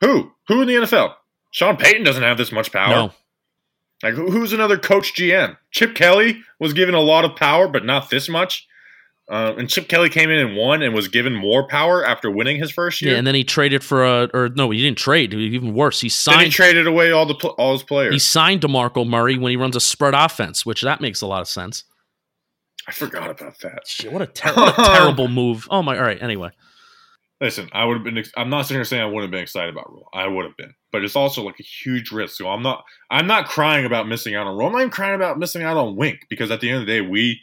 who, 0.00 0.32
who 0.48 0.62
in 0.62 0.68
the 0.68 0.74
NFL? 0.74 1.14
Sean 1.50 1.76
Payton 1.76 2.04
doesn't 2.04 2.22
have 2.22 2.38
this 2.38 2.52
much 2.52 2.72
power. 2.72 2.88
No. 2.88 3.12
Like 4.02 4.14
who's 4.14 4.52
another 4.52 4.78
coach 4.78 5.14
GM? 5.14 5.56
Chip 5.70 5.94
Kelly 5.94 6.42
was 6.58 6.72
given 6.72 6.94
a 6.94 7.00
lot 7.00 7.24
of 7.24 7.36
power, 7.36 7.68
but 7.68 7.84
not 7.84 8.10
this 8.10 8.28
much. 8.28 8.66
Uh, 9.30 9.54
and 9.56 9.70
Chip 9.70 9.86
Kelly 9.86 10.08
came 10.08 10.28
in 10.28 10.38
and 10.40 10.56
won 10.56 10.82
and 10.82 10.92
was 10.92 11.06
given 11.06 11.32
more 11.36 11.68
power 11.68 12.04
after 12.04 12.28
winning 12.28 12.56
his 12.58 12.72
first 12.72 13.00
year. 13.00 13.12
Yeah, 13.12 13.18
and 13.18 13.26
then 13.26 13.36
he 13.36 13.44
traded 13.44 13.84
for 13.84 14.04
a 14.04 14.28
or 14.34 14.48
no, 14.48 14.70
he 14.70 14.82
didn't 14.82 14.98
trade. 14.98 15.32
Even 15.32 15.72
worse, 15.72 16.00
he 16.00 16.08
signed. 16.08 16.38
Then 16.40 16.46
he 16.46 16.50
traded 16.50 16.86
away 16.88 17.12
all 17.12 17.26
the 17.26 17.34
all 17.34 17.72
his 17.74 17.84
players. 17.84 18.12
He 18.12 18.18
signed 18.18 18.62
DeMarco 18.62 19.06
Murray 19.06 19.38
when 19.38 19.50
he 19.50 19.56
runs 19.56 19.76
a 19.76 19.80
spread 19.80 20.14
offense, 20.14 20.66
which 20.66 20.82
that 20.82 21.00
makes 21.00 21.20
a 21.20 21.28
lot 21.28 21.42
of 21.42 21.48
sense. 21.48 21.84
I 22.88 22.92
forgot 22.92 23.30
about 23.30 23.60
that. 23.60 23.86
Shit, 23.86 24.12
what 24.12 24.22
a, 24.22 24.26
ter- 24.26 24.52
what 24.54 24.76
a 24.76 24.82
terrible 24.84 25.28
move. 25.28 25.68
Oh 25.70 25.80
my! 25.82 25.96
All 25.96 26.02
right. 26.02 26.20
Anyway, 26.20 26.50
listen, 27.40 27.68
I 27.72 27.84
would 27.84 27.98
have 27.98 28.04
been. 28.04 28.22
I'm 28.36 28.50
not 28.50 28.62
sitting 28.62 28.78
here 28.78 28.84
saying 28.84 29.02
I 29.02 29.06
wouldn't 29.06 29.24
have 29.24 29.30
been 29.30 29.42
excited 29.42 29.72
about 29.72 29.90
Rhule. 29.90 30.08
I 30.12 30.26
would 30.26 30.44
have 30.44 30.56
been, 30.56 30.74
but 30.92 31.04
it's 31.04 31.16
also 31.16 31.42
like 31.42 31.58
a 31.60 31.64
huge 31.64 32.10
risk. 32.10 32.36
So 32.36 32.48
I'm 32.48 32.62
not. 32.62 32.84
I'm 33.10 33.26
not 33.26 33.48
crying 33.48 33.86
about 33.86 34.08
missing 34.08 34.34
out 34.34 34.46
on 34.46 34.56
Rhule. 34.56 34.66
I'm 34.66 34.72
not 34.72 34.80
even 34.80 34.90
crying 34.90 35.14
about 35.14 35.38
missing 35.38 35.62
out 35.62 35.76
on 35.76 35.96
Wink 35.96 36.26
because 36.28 36.50
at 36.50 36.60
the 36.60 36.68
end 36.70 36.80
of 36.80 36.86
the 36.86 36.92
day, 36.92 37.00
we 37.00 37.40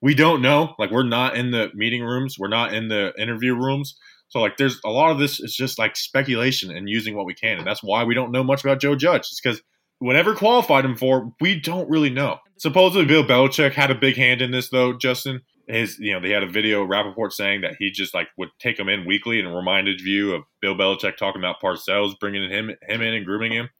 we 0.00 0.14
don't 0.14 0.42
know. 0.42 0.74
Like 0.78 0.90
we're 0.90 1.02
not 1.02 1.36
in 1.36 1.50
the 1.50 1.70
meeting 1.74 2.02
rooms. 2.02 2.38
We're 2.38 2.48
not 2.48 2.74
in 2.74 2.88
the 2.88 3.12
interview 3.18 3.54
rooms. 3.54 3.96
So 4.28 4.40
like, 4.40 4.56
there's 4.56 4.80
a 4.84 4.90
lot 4.90 5.12
of 5.12 5.18
this 5.18 5.40
is 5.40 5.54
just 5.54 5.78
like 5.78 5.96
speculation 5.96 6.76
and 6.76 6.88
using 6.88 7.16
what 7.16 7.26
we 7.26 7.34
can, 7.34 7.58
and 7.58 7.66
that's 7.66 7.82
why 7.82 8.04
we 8.04 8.14
don't 8.14 8.32
know 8.32 8.42
much 8.42 8.64
about 8.64 8.80
Joe 8.80 8.96
Judge. 8.96 9.20
It's 9.20 9.40
because 9.40 9.62
whatever 9.98 10.34
qualified 10.34 10.84
him 10.84 10.96
for, 10.96 11.32
we 11.40 11.58
don't 11.58 11.88
really 11.88 12.10
know. 12.10 12.38
Supposedly, 12.58 13.06
Bill 13.06 13.24
Belichick 13.24 13.72
had 13.72 13.90
a 13.90 13.94
big 13.94 14.16
hand 14.16 14.42
in 14.42 14.50
this, 14.50 14.70
though. 14.70 14.92
Justin, 14.94 15.42
his 15.68 15.98
you 15.98 16.12
know 16.12 16.20
they 16.20 16.30
had 16.30 16.42
a 16.42 16.48
video 16.48 16.84
Rapoport 16.84 17.32
saying 17.32 17.62
that 17.62 17.76
he 17.78 17.90
just 17.90 18.14
like 18.14 18.28
would 18.38 18.50
take 18.58 18.78
him 18.78 18.88
in 18.88 19.04
weekly 19.06 19.40
and 19.40 19.54
reminded 19.54 20.00
you 20.00 20.34
of 20.34 20.42
Bill 20.60 20.74
Belichick 20.74 21.16
talking 21.16 21.40
about 21.40 21.60
Parcells 21.60 22.18
bringing 22.18 22.50
him 22.50 22.70
him 22.82 23.02
in 23.02 23.14
and 23.14 23.26
grooming 23.26 23.52
him. 23.52 23.70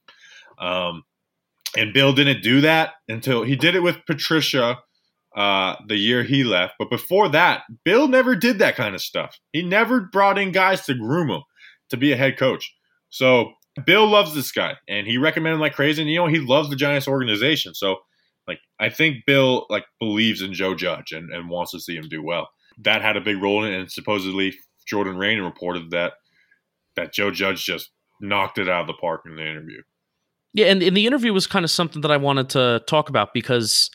Um, 0.59 1.03
and 1.75 1.93
Bill 1.93 2.13
didn't 2.13 2.41
do 2.41 2.61
that 2.61 2.93
until 3.07 3.43
he 3.43 3.55
did 3.55 3.75
it 3.75 3.83
with 3.83 4.05
Patricia 4.05 4.79
uh, 5.35 5.75
the 5.87 5.95
year 5.95 6.23
he 6.23 6.43
left. 6.43 6.73
But 6.79 6.89
before 6.89 7.29
that, 7.29 7.63
Bill 7.85 8.07
never 8.07 8.35
did 8.35 8.59
that 8.59 8.75
kind 8.75 8.95
of 8.95 9.01
stuff. 9.01 9.37
He 9.53 9.61
never 9.61 10.01
brought 10.01 10.39
in 10.39 10.51
guys 10.51 10.85
to 10.85 10.95
groom 10.95 11.29
him 11.29 11.43
to 11.89 11.97
be 11.97 12.11
a 12.11 12.17
head 12.17 12.37
coach. 12.37 12.73
So 13.09 13.51
Bill 13.85 14.07
loves 14.07 14.33
this 14.33 14.51
guy 14.51 14.73
and 14.87 15.05
he 15.05 15.17
recommended 15.17 15.55
him 15.55 15.61
like 15.61 15.75
crazy. 15.75 16.01
And 16.01 16.09
you 16.09 16.17
know, 16.17 16.27
he 16.27 16.39
loves 16.39 16.69
the 16.69 16.75
Giants 16.75 17.07
organization. 17.07 17.75
So 17.75 17.97
like 18.47 18.59
I 18.79 18.89
think 18.89 19.25
Bill 19.25 19.65
like 19.69 19.85
believes 19.99 20.41
in 20.41 20.53
Joe 20.53 20.75
Judge 20.75 21.11
and, 21.11 21.31
and 21.31 21.49
wants 21.49 21.71
to 21.71 21.79
see 21.79 21.95
him 21.95 22.07
do 22.09 22.23
well. 22.23 22.49
That 22.79 23.01
had 23.01 23.17
a 23.17 23.21
big 23.21 23.41
role 23.41 23.63
in 23.63 23.73
it, 23.73 23.79
and 23.79 23.91
supposedly 23.91 24.53
Jordan 24.87 25.15
Raanan 25.15 25.43
reported 25.43 25.91
that 25.91 26.13
that 26.95 27.13
Joe 27.13 27.31
Judge 27.31 27.63
just 27.63 27.89
knocked 28.21 28.57
it 28.57 28.69
out 28.69 28.81
of 28.81 28.87
the 28.87 28.93
park 28.93 29.21
in 29.25 29.35
the 29.35 29.45
interview. 29.45 29.81
Yeah, 30.53 30.67
and, 30.67 30.81
and 30.81 30.97
the 30.97 31.05
interview 31.05 31.33
was 31.33 31.45
kind 31.45 31.63
of 31.63 31.71
something 31.71 32.01
that 32.01 32.11
I 32.11 32.17
wanted 32.17 32.49
to 32.51 32.81
talk 32.87 33.09
about 33.09 33.33
because 33.33 33.91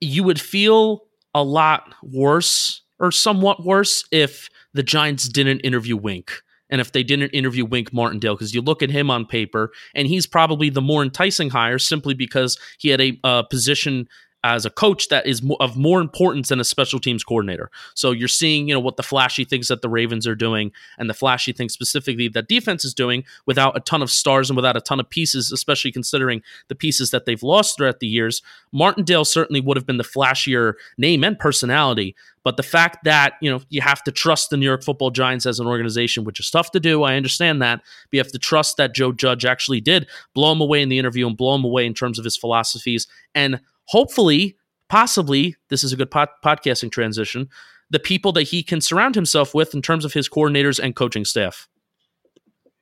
you 0.00 0.22
would 0.24 0.40
feel 0.40 1.02
a 1.32 1.42
lot 1.42 1.94
worse 2.02 2.82
or 2.98 3.10
somewhat 3.10 3.64
worse 3.64 4.04
if 4.10 4.48
the 4.74 4.82
Giants 4.82 5.28
didn't 5.28 5.60
interview 5.60 5.96
Wink 5.96 6.42
and 6.70 6.80
if 6.80 6.92
they 6.92 7.02
didn't 7.02 7.30
interview 7.30 7.64
Wink 7.64 7.92
Martindale, 7.92 8.34
because 8.34 8.54
you 8.54 8.62
look 8.62 8.82
at 8.82 8.90
him 8.90 9.10
on 9.10 9.26
paper 9.26 9.72
and 9.94 10.08
he's 10.08 10.26
probably 10.26 10.70
the 10.70 10.80
more 10.80 11.02
enticing 11.02 11.50
hire 11.50 11.78
simply 11.78 12.14
because 12.14 12.58
he 12.78 12.88
had 12.88 13.00
a 13.00 13.18
uh, 13.24 13.42
position 13.42 14.08
as 14.44 14.66
a 14.66 14.70
coach 14.70 15.08
that 15.08 15.26
is 15.26 15.42
of 15.58 15.74
more 15.74 16.02
importance 16.02 16.50
than 16.50 16.60
a 16.60 16.64
special 16.64 17.00
teams 17.00 17.24
coordinator. 17.24 17.70
So 17.94 18.10
you're 18.10 18.28
seeing, 18.28 18.68
you 18.68 18.74
know, 18.74 18.80
what 18.80 18.98
the 18.98 19.02
flashy 19.02 19.44
things 19.44 19.68
that 19.68 19.80
the 19.80 19.88
Ravens 19.88 20.26
are 20.26 20.34
doing 20.34 20.70
and 20.98 21.08
the 21.08 21.14
flashy 21.14 21.52
things 21.52 21.72
specifically 21.72 22.28
that 22.28 22.46
defense 22.46 22.84
is 22.84 22.92
doing 22.92 23.24
without 23.46 23.74
a 23.74 23.80
ton 23.80 24.02
of 24.02 24.10
stars 24.10 24.50
and 24.50 24.56
without 24.56 24.76
a 24.76 24.82
ton 24.82 25.00
of 25.00 25.08
pieces, 25.08 25.50
especially 25.50 25.90
considering 25.90 26.42
the 26.68 26.74
pieces 26.74 27.10
that 27.10 27.24
they've 27.24 27.42
lost 27.42 27.78
throughout 27.78 28.00
the 28.00 28.06
years. 28.06 28.42
Martindale 28.70 29.24
certainly 29.24 29.62
would 29.62 29.78
have 29.78 29.86
been 29.86 29.96
the 29.96 30.04
flashier 30.04 30.74
name 30.98 31.24
and 31.24 31.38
personality, 31.38 32.14
but 32.42 32.58
the 32.58 32.62
fact 32.62 33.04
that, 33.04 33.34
you 33.40 33.50
know, 33.50 33.62
you 33.70 33.80
have 33.80 34.04
to 34.04 34.12
trust 34.12 34.50
the 34.50 34.58
New 34.58 34.66
York 34.66 34.84
Football 34.84 35.10
Giants 35.10 35.46
as 35.46 35.58
an 35.58 35.66
organization, 35.66 36.24
which 36.24 36.38
is 36.38 36.50
tough 36.50 36.70
to 36.72 36.80
do, 36.80 37.02
I 37.02 37.16
understand 37.16 37.62
that, 37.62 37.78
but 37.78 38.12
you 38.12 38.20
have 38.20 38.32
to 38.32 38.38
trust 38.38 38.76
that 38.76 38.94
Joe 38.94 39.12
Judge 39.12 39.46
actually 39.46 39.80
did 39.80 40.06
blow 40.34 40.52
him 40.52 40.60
away 40.60 40.82
in 40.82 40.90
the 40.90 40.98
interview 40.98 41.26
and 41.26 41.34
blow 41.34 41.54
him 41.54 41.64
away 41.64 41.86
in 41.86 41.94
terms 41.94 42.18
of 42.18 42.24
his 42.26 42.36
philosophies 42.36 43.06
and 43.34 43.60
hopefully, 43.86 44.56
possibly, 44.88 45.56
this 45.70 45.84
is 45.84 45.92
a 45.92 45.96
good 45.96 46.10
pod- 46.10 46.28
podcasting 46.44 46.90
transition, 46.90 47.48
the 47.90 47.98
people 47.98 48.32
that 48.32 48.44
he 48.44 48.62
can 48.62 48.80
surround 48.80 49.14
himself 49.14 49.54
with 49.54 49.74
in 49.74 49.82
terms 49.82 50.04
of 50.04 50.12
his 50.12 50.28
coordinators 50.28 50.78
and 50.82 50.96
coaching 50.96 51.24
staff. 51.24 51.68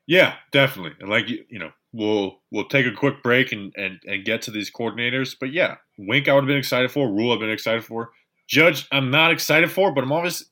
Yeah, 0.07 0.35
definitely. 0.51 0.93
And 1.01 1.09
like 1.09 1.29
you, 1.29 1.45
you 1.49 1.59
know, 1.59 1.71
we'll 1.93 2.41
we'll 2.51 2.69
take 2.69 2.87
a 2.87 2.93
quick 2.93 3.23
break 3.23 3.53
and, 3.53 3.73
and 3.77 4.01
and 4.05 4.25
get 4.25 4.43
to 4.43 4.51
these 4.51 4.71
coordinators. 4.71 5.37
But 5.39 5.53
yeah, 5.53 5.77
Wink 5.99 6.29
I 6.29 6.35
would 6.35 6.43
have 6.43 6.49
been 6.49 6.57
excited 6.57 6.91
for. 6.91 7.09
Rhule 7.09 7.33
I've 7.33 7.41
been 7.41 7.51
excited 7.51 7.85
for. 7.85 8.11
Judge 8.49 8.87
I'm 8.91 9.11
not 9.11 9.31
excited 9.31 9.71
for, 9.71 9.95
but 9.95 10.03
I'm 10.03 10.13
always 10.13 10.45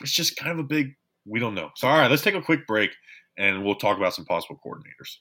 it's 0.00 0.12
just 0.12 0.36
kind 0.36 0.52
of 0.52 0.58
a 0.58 0.68
big 0.68 0.94
we 1.26 1.40
don't 1.40 1.54
know. 1.54 1.70
So 1.76 1.88
all 1.88 1.98
right, 1.98 2.10
let's 2.10 2.22
take 2.22 2.34
a 2.34 2.42
quick 2.42 2.66
break 2.66 2.90
and 3.36 3.64
we'll 3.64 3.76
talk 3.76 3.96
about 3.96 4.14
some 4.14 4.24
possible 4.24 4.60
coordinators. 4.64 5.16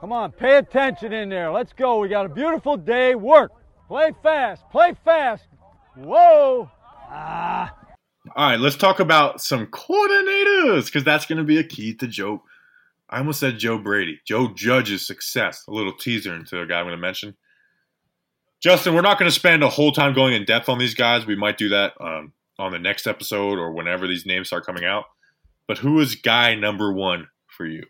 Come 0.00 0.12
on, 0.12 0.30
pay 0.30 0.58
attention 0.58 1.12
in 1.12 1.28
there. 1.28 1.50
Let's 1.50 1.72
go. 1.72 1.98
We 1.98 2.08
got 2.08 2.26
a 2.26 2.28
beautiful 2.28 2.76
day. 2.76 3.14
Work. 3.14 3.52
Play 3.88 4.12
fast. 4.22 4.62
Play 4.70 4.94
fast. 5.04 5.44
Whoa. 5.96 6.70
Ah. 7.08 7.74
All 8.34 8.50
right, 8.50 8.58
let's 8.58 8.76
talk 8.76 8.98
about 8.98 9.40
some 9.40 9.66
coordinators 9.66 10.86
because 10.86 11.04
that's 11.04 11.26
going 11.26 11.38
to 11.38 11.44
be 11.44 11.58
a 11.58 11.64
key 11.64 11.94
to 11.94 12.06
Joe. 12.06 12.42
I 13.08 13.18
almost 13.18 13.38
said 13.38 13.58
Joe 13.58 13.78
Brady. 13.78 14.20
Joe 14.26 14.48
Judge's 14.48 15.06
success. 15.06 15.64
A 15.68 15.72
little 15.72 15.92
teaser 15.92 16.34
into 16.34 16.60
a 16.60 16.66
guy 16.66 16.80
I'm 16.80 16.86
going 16.86 16.96
to 16.96 17.00
mention. 17.00 17.36
Justin, 18.60 18.94
we're 18.94 19.02
not 19.02 19.18
going 19.18 19.30
to 19.30 19.34
spend 19.34 19.62
a 19.62 19.68
whole 19.68 19.92
time 19.92 20.12
going 20.12 20.34
in 20.34 20.44
depth 20.44 20.68
on 20.68 20.78
these 20.78 20.94
guys. 20.94 21.24
We 21.24 21.36
might 21.36 21.56
do 21.56 21.68
that 21.68 21.92
um, 22.00 22.32
on 22.58 22.72
the 22.72 22.78
next 22.80 23.06
episode 23.06 23.58
or 23.58 23.70
whenever 23.70 24.08
these 24.08 24.26
names 24.26 24.48
start 24.48 24.66
coming 24.66 24.84
out. 24.84 25.04
But 25.68 25.78
who 25.78 26.00
is 26.00 26.16
guy 26.16 26.56
number 26.56 26.92
one 26.92 27.28
for 27.48 27.66
you? 27.66 27.84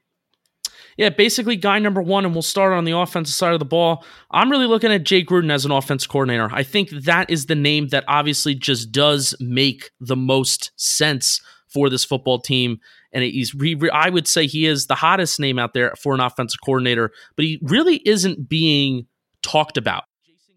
Yeah, 0.96 1.10
basically 1.10 1.56
guy 1.56 1.78
number 1.78 2.00
one, 2.00 2.24
and 2.24 2.34
we'll 2.34 2.42
start 2.42 2.72
on 2.72 2.84
the 2.84 2.96
offensive 2.96 3.34
side 3.34 3.52
of 3.52 3.58
the 3.58 3.66
ball. 3.66 4.04
I'm 4.30 4.50
really 4.50 4.66
looking 4.66 4.90
at 4.90 5.04
Jay 5.04 5.22
Gruden 5.22 5.52
as 5.52 5.64
an 5.64 5.70
offense 5.70 6.06
coordinator. 6.06 6.48
I 6.50 6.62
think 6.62 6.90
that 6.90 7.28
is 7.28 7.46
the 7.46 7.54
name 7.54 7.88
that 7.88 8.04
obviously 8.08 8.54
just 8.54 8.92
does 8.92 9.34
make 9.38 9.90
the 10.00 10.16
most 10.16 10.72
sense 10.76 11.40
for 11.68 11.90
this 11.90 12.04
football 12.04 12.40
team. 12.40 12.80
And 13.12 13.22
he's, 13.22 13.54
I 13.92 14.10
would 14.10 14.26
say 14.26 14.46
he 14.46 14.66
is 14.66 14.86
the 14.86 14.94
hottest 14.94 15.38
name 15.38 15.58
out 15.58 15.74
there 15.74 15.94
for 16.02 16.14
an 16.14 16.20
offensive 16.20 16.60
coordinator, 16.64 17.12
but 17.34 17.44
he 17.44 17.58
really 17.62 17.96
isn't 18.06 18.48
being 18.48 19.06
talked 19.42 19.76
about. 19.76 20.04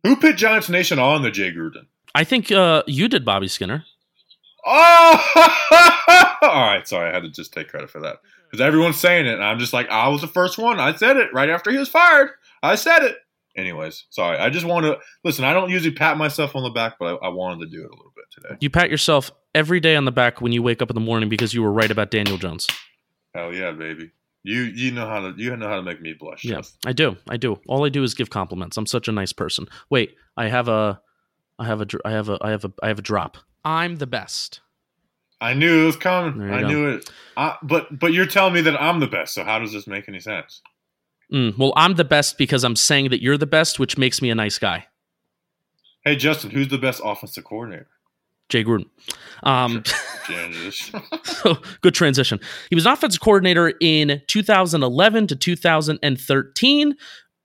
Who 0.04 0.16
put 0.16 0.38
Giants 0.38 0.70
Nation 0.70 1.00
on 1.00 1.22
the 1.22 1.32
Jay 1.32 1.52
Gruden? 1.52 1.88
I 2.16 2.24
think 2.24 2.52
uh, 2.52 2.84
you 2.88 3.08
did, 3.08 3.26
Bobby 3.26 3.50
Skinner. 3.50 3.84
Oh, 4.66 5.32
all 6.42 6.66
right. 6.66 6.88
Sorry, 6.88 7.10
I 7.10 7.14
had 7.14 7.24
to 7.24 7.30
just 7.30 7.54
take 7.54 7.70
credit 7.70 7.90
for 7.90 8.00
that 8.02 8.18
because 8.50 8.66
everyone's 8.66 9.00
saying 9.00 9.28
it. 9.28 9.36
And 9.36 9.44
I'm 9.44 9.60
just 9.60 9.74
like, 9.74 9.90
I 9.90 10.08
was 10.08 10.22
the 10.22 10.28
first 10.28 10.58
one. 10.58 10.80
I 10.80 10.96
said 10.96 11.18
it 11.18 11.34
right 11.34 11.50
after 11.50 11.72
he 11.72 11.78
was 11.78 11.90
fired. 11.90 12.32
I 12.64 12.76
said 12.76 13.04
it. 13.04 13.18
Anyways, 13.56 14.06
sorry. 14.10 14.38
I 14.38 14.50
just 14.50 14.66
want 14.66 14.86
to 14.86 14.98
listen. 15.24 15.44
I 15.44 15.54
don't 15.54 15.70
usually 15.70 15.94
pat 15.94 16.18
myself 16.18 16.56
on 16.56 16.64
the 16.64 16.70
back, 16.70 16.96
but 17.00 17.20
I, 17.22 17.28
I, 17.28 17.30
wanted 17.30 17.66
to 17.66 17.78
do 17.78 17.84
it 17.84 17.88
a 17.88 17.96
little 17.96 18.14
bit 18.16 18.26
today. 18.32 18.56
You 18.62 18.70
pat 18.70 18.90
yourself 18.90 19.32
every 19.54 19.80
day 19.80 19.96
on 19.96 20.06
the 20.06 20.12
back 20.12 20.40
when 20.40 20.52
you 20.52 20.64
wake 20.64 20.82
up 20.82 20.90
in 20.90 20.94
the 20.94 21.02
morning 21.02 21.30
because 21.30 21.54
you 21.54 21.62
were 21.62 21.72
right 21.72 21.90
about 21.90 22.12
Daniel 22.12 22.38
Jones. 22.38 22.68
Hell 23.34 23.54
yeah, 23.54 23.72
baby. 23.72 24.12
You 24.44 24.62
you 24.62 24.92
know 24.92 25.06
how 25.06 25.20
to 25.20 25.34
you 25.36 25.56
know 25.58 25.68
how 25.68 25.76
to 25.76 25.84
make 25.84 26.02
me 26.02 26.14
blush. 26.14 26.46
Yeah, 26.46 26.62
I 26.86 26.94
do. 26.94 27.18
I 27.28 27.36
do. 27.36 27.60
All 27.68 27.86
I 27.86 27.90
do 27.90 28.04
is 28.04 28.14
give 28.14 28.30
compliments. 28.30 28.78
I'm 28.78 28.86
such 28.86 29.08
a 29.10 29.12
nice 29.12 29.34
person. 29.34 29.68
Wait, 29.90 30.16
I 30.38 30.48
have 30.48 30.70
a, 30.70 31.02
I 31.58 31.66
have 31.66 31.82
a, 31.82 31.88
I 32.06 32.12
have 32.12 32.30
a, 32.30 32.38
I 32.42 32.52
have 32.52 32.64
a, 32.64 32.72
I 32.82 32.88
have 32.88 33.00
a 33.00 33.04
drop. 33.04 33.38
I'm 33.66 33.98
the 33.98 34.08
best. 34.08 34.62
I 35.42 35.54
knew 35.54 35.84
it 35.84 35.86
was 35.86 35.96
coming. 35.96 36.50
I 36.50 36.62
go. 36.62 36.68
knew 36.68 36.90
it. 36.90 37.10
I, 37.38 37.58
but 37.64 37.98
but 37.98 38.14
you're 38.14 38.26
telling 38.26 38.54
me 38.54 38.62
that 38.62 38.82
I'm 38.82 39.00
the 39.00 39.08
best. 39.08 39.34
So 39.34 39.44
how 39.44 39.60
does 39.60 39.72
this 39.72 39.88
make 39.88 40.10
any 40.10 40.20
sense? 40.20 40.62
Mm, 41.32 41.58
well, 41.58 41.74
I'm 41.76 41.96
the 41.96 42.04
best 42.04 42.38
because 42.38 42.64
I'm 42.64 42.76
saying 42.76 43.10
that 43.10 43.22
you're 43.22 43.38
the 43.38 43.46
best, 43.46 43.80
which 43.80 43.98
makes 43.98 44.22
me 44.22 44.30
a 44.30 44.36
nice 44.36 44.58
guy. 44.58 44.88
Hey 46.04 46.16
Justin, 46.16 46.52
who's 46.52 46.68
the 46.70 46.78
best 46.78 47.02
offensive 47.04 47.44
coordinator? 47.44 47.88
Jay 48.50 48.64
Gruden. 48.64 48.88
Um, 49.44 49.84
so 51.24 51.58
good 51.82 51.94
transition. 51.94 52.40
He 52.70 52.76
was 52.76 52.86
an 52.86 52.92
offensive 52.92 53.22
coordinator 53.22 53.74
in 53.80 54.22
2011 54.28 55.28
to 55.28 55.36
2013 55.36 56.96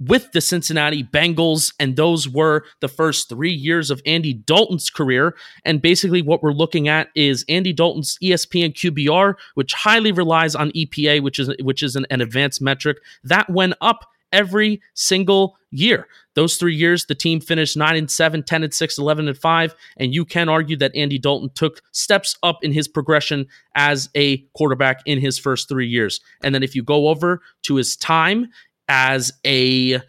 with 0.01 0.33
the 0.33 0.41
Cincinnati 0.41 1.05
Bengals. 1.05 1.73
And 1.79 1.97
those 1.97 2.29
were 2.29 2.65
the 2.81 2.89
first 2.89 3.29
three 3.29 3.53
years 3.53 3.91
of 3.91 4.03
Andy 4.07 4.33
Dalton's 4.33 4.91
career. 4.91 5.35
And 5.65 5.81
basically, 5.81 6.23
what 6.23 6.43
we're 6.43 6.53
looking 6.53 6.89
at 6.89 7.09
is 7.15 7.45
Andy 7.49 7.73
Dalton's 7.73 8.19
ESPN 8.23 8.75
QBR, 8.75 9.35
which 9.55 9.73
highly 9.73 10.13
relies 10.13 10.55
on 10.55 10.71
EPA, 10.73 11.23
which 11.23 11.39
is 11.39 11.51
which 11.61 11.83
is 11.83 11.97
an, 11.97 12.07
an 12.11 12.21
advanced 12.21 12.61
metric 12.61 12.99
that 13.23 13.49
went 13.51 13.75
up 13.81 14.07
every 14.35 14.83
single 14.95 15.57
year. 15.71 16.09
Those 16.35 16.57
three 16.57 16.75
years, 16.75 17.07
the 17.07 17.15
team 17.15 17.41
finished 17.41 17.77
9 17.77 17.97
and 17.97 18.11
7, 18.11 18.43
10 18.43 18.65
and 18.65 18.75
6, 18.75 18.99
11 18.99 19.29
and 19.29 19.39
5. 19.39 19.75
And 19.97 20.13
you 20.13 20.25
can 20.25 20.49
argue 20.49 20.77
that 20.79 20.95
Andy 20.95 21.19
Dalton 21.19 21.51
took 21.55 21.81
steps 21.93 22.37
up 22.43 22.65
in 22.65 22.73
his 22.73 22.89
progression 22.89 23.47
as 23.77 24.11
a 24.17 24.39
quarterback 24.55 25.01
in 25.07 25.21
his 25.21 25.39
first 25.39 25.69
three 25.69 25.87
years. 25.87 26.21
And 26.43 26.53
then 26.55 26.65
if 26.65 26.75
you 26.75 26.83
go 26.83 27.09
over 27.09 27.41
to 27.63 27.77
his 27.77 27.97
time 27.97 28.49
as 28.89 29.33
a 29.47 30.01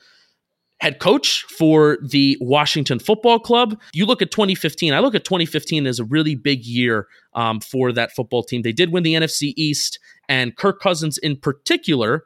head 0.82 0.99
coach 0.99 1.43
for 1.43 1.97
the 2.03 2.38
Washington 2.41 2.99
Football 2.99 3.39
Club. 3.39 3.80
You 3.93 4.05
look 4.05 4.21
at 4.21 4.32
2015. 4.32 4.93
I 4.93 4.99
look 4.99 5.15
at 5.15 5.23
2015 5.23 5.88
as 5.88 5.99
a 5.99 6.03
really 6.03 6.36
big 6.36 6.65
year 6.65 7.07
um, 7.34 7.59
for 7.59 7.91
that 7.93 8.13
football 8.13 8.43
team. 8.43 8.61
They 8.61 8.73
did 8.73 8.91
win 8.91 9.03
the 9.03 9.13
NFC 9.13 9.53
East, 9.55 9.99
and 10.28 10.55
Kirk 10.55 10.82
Cousins 10.82 11.17
in 11.17 11.38
particular 11.38 12.26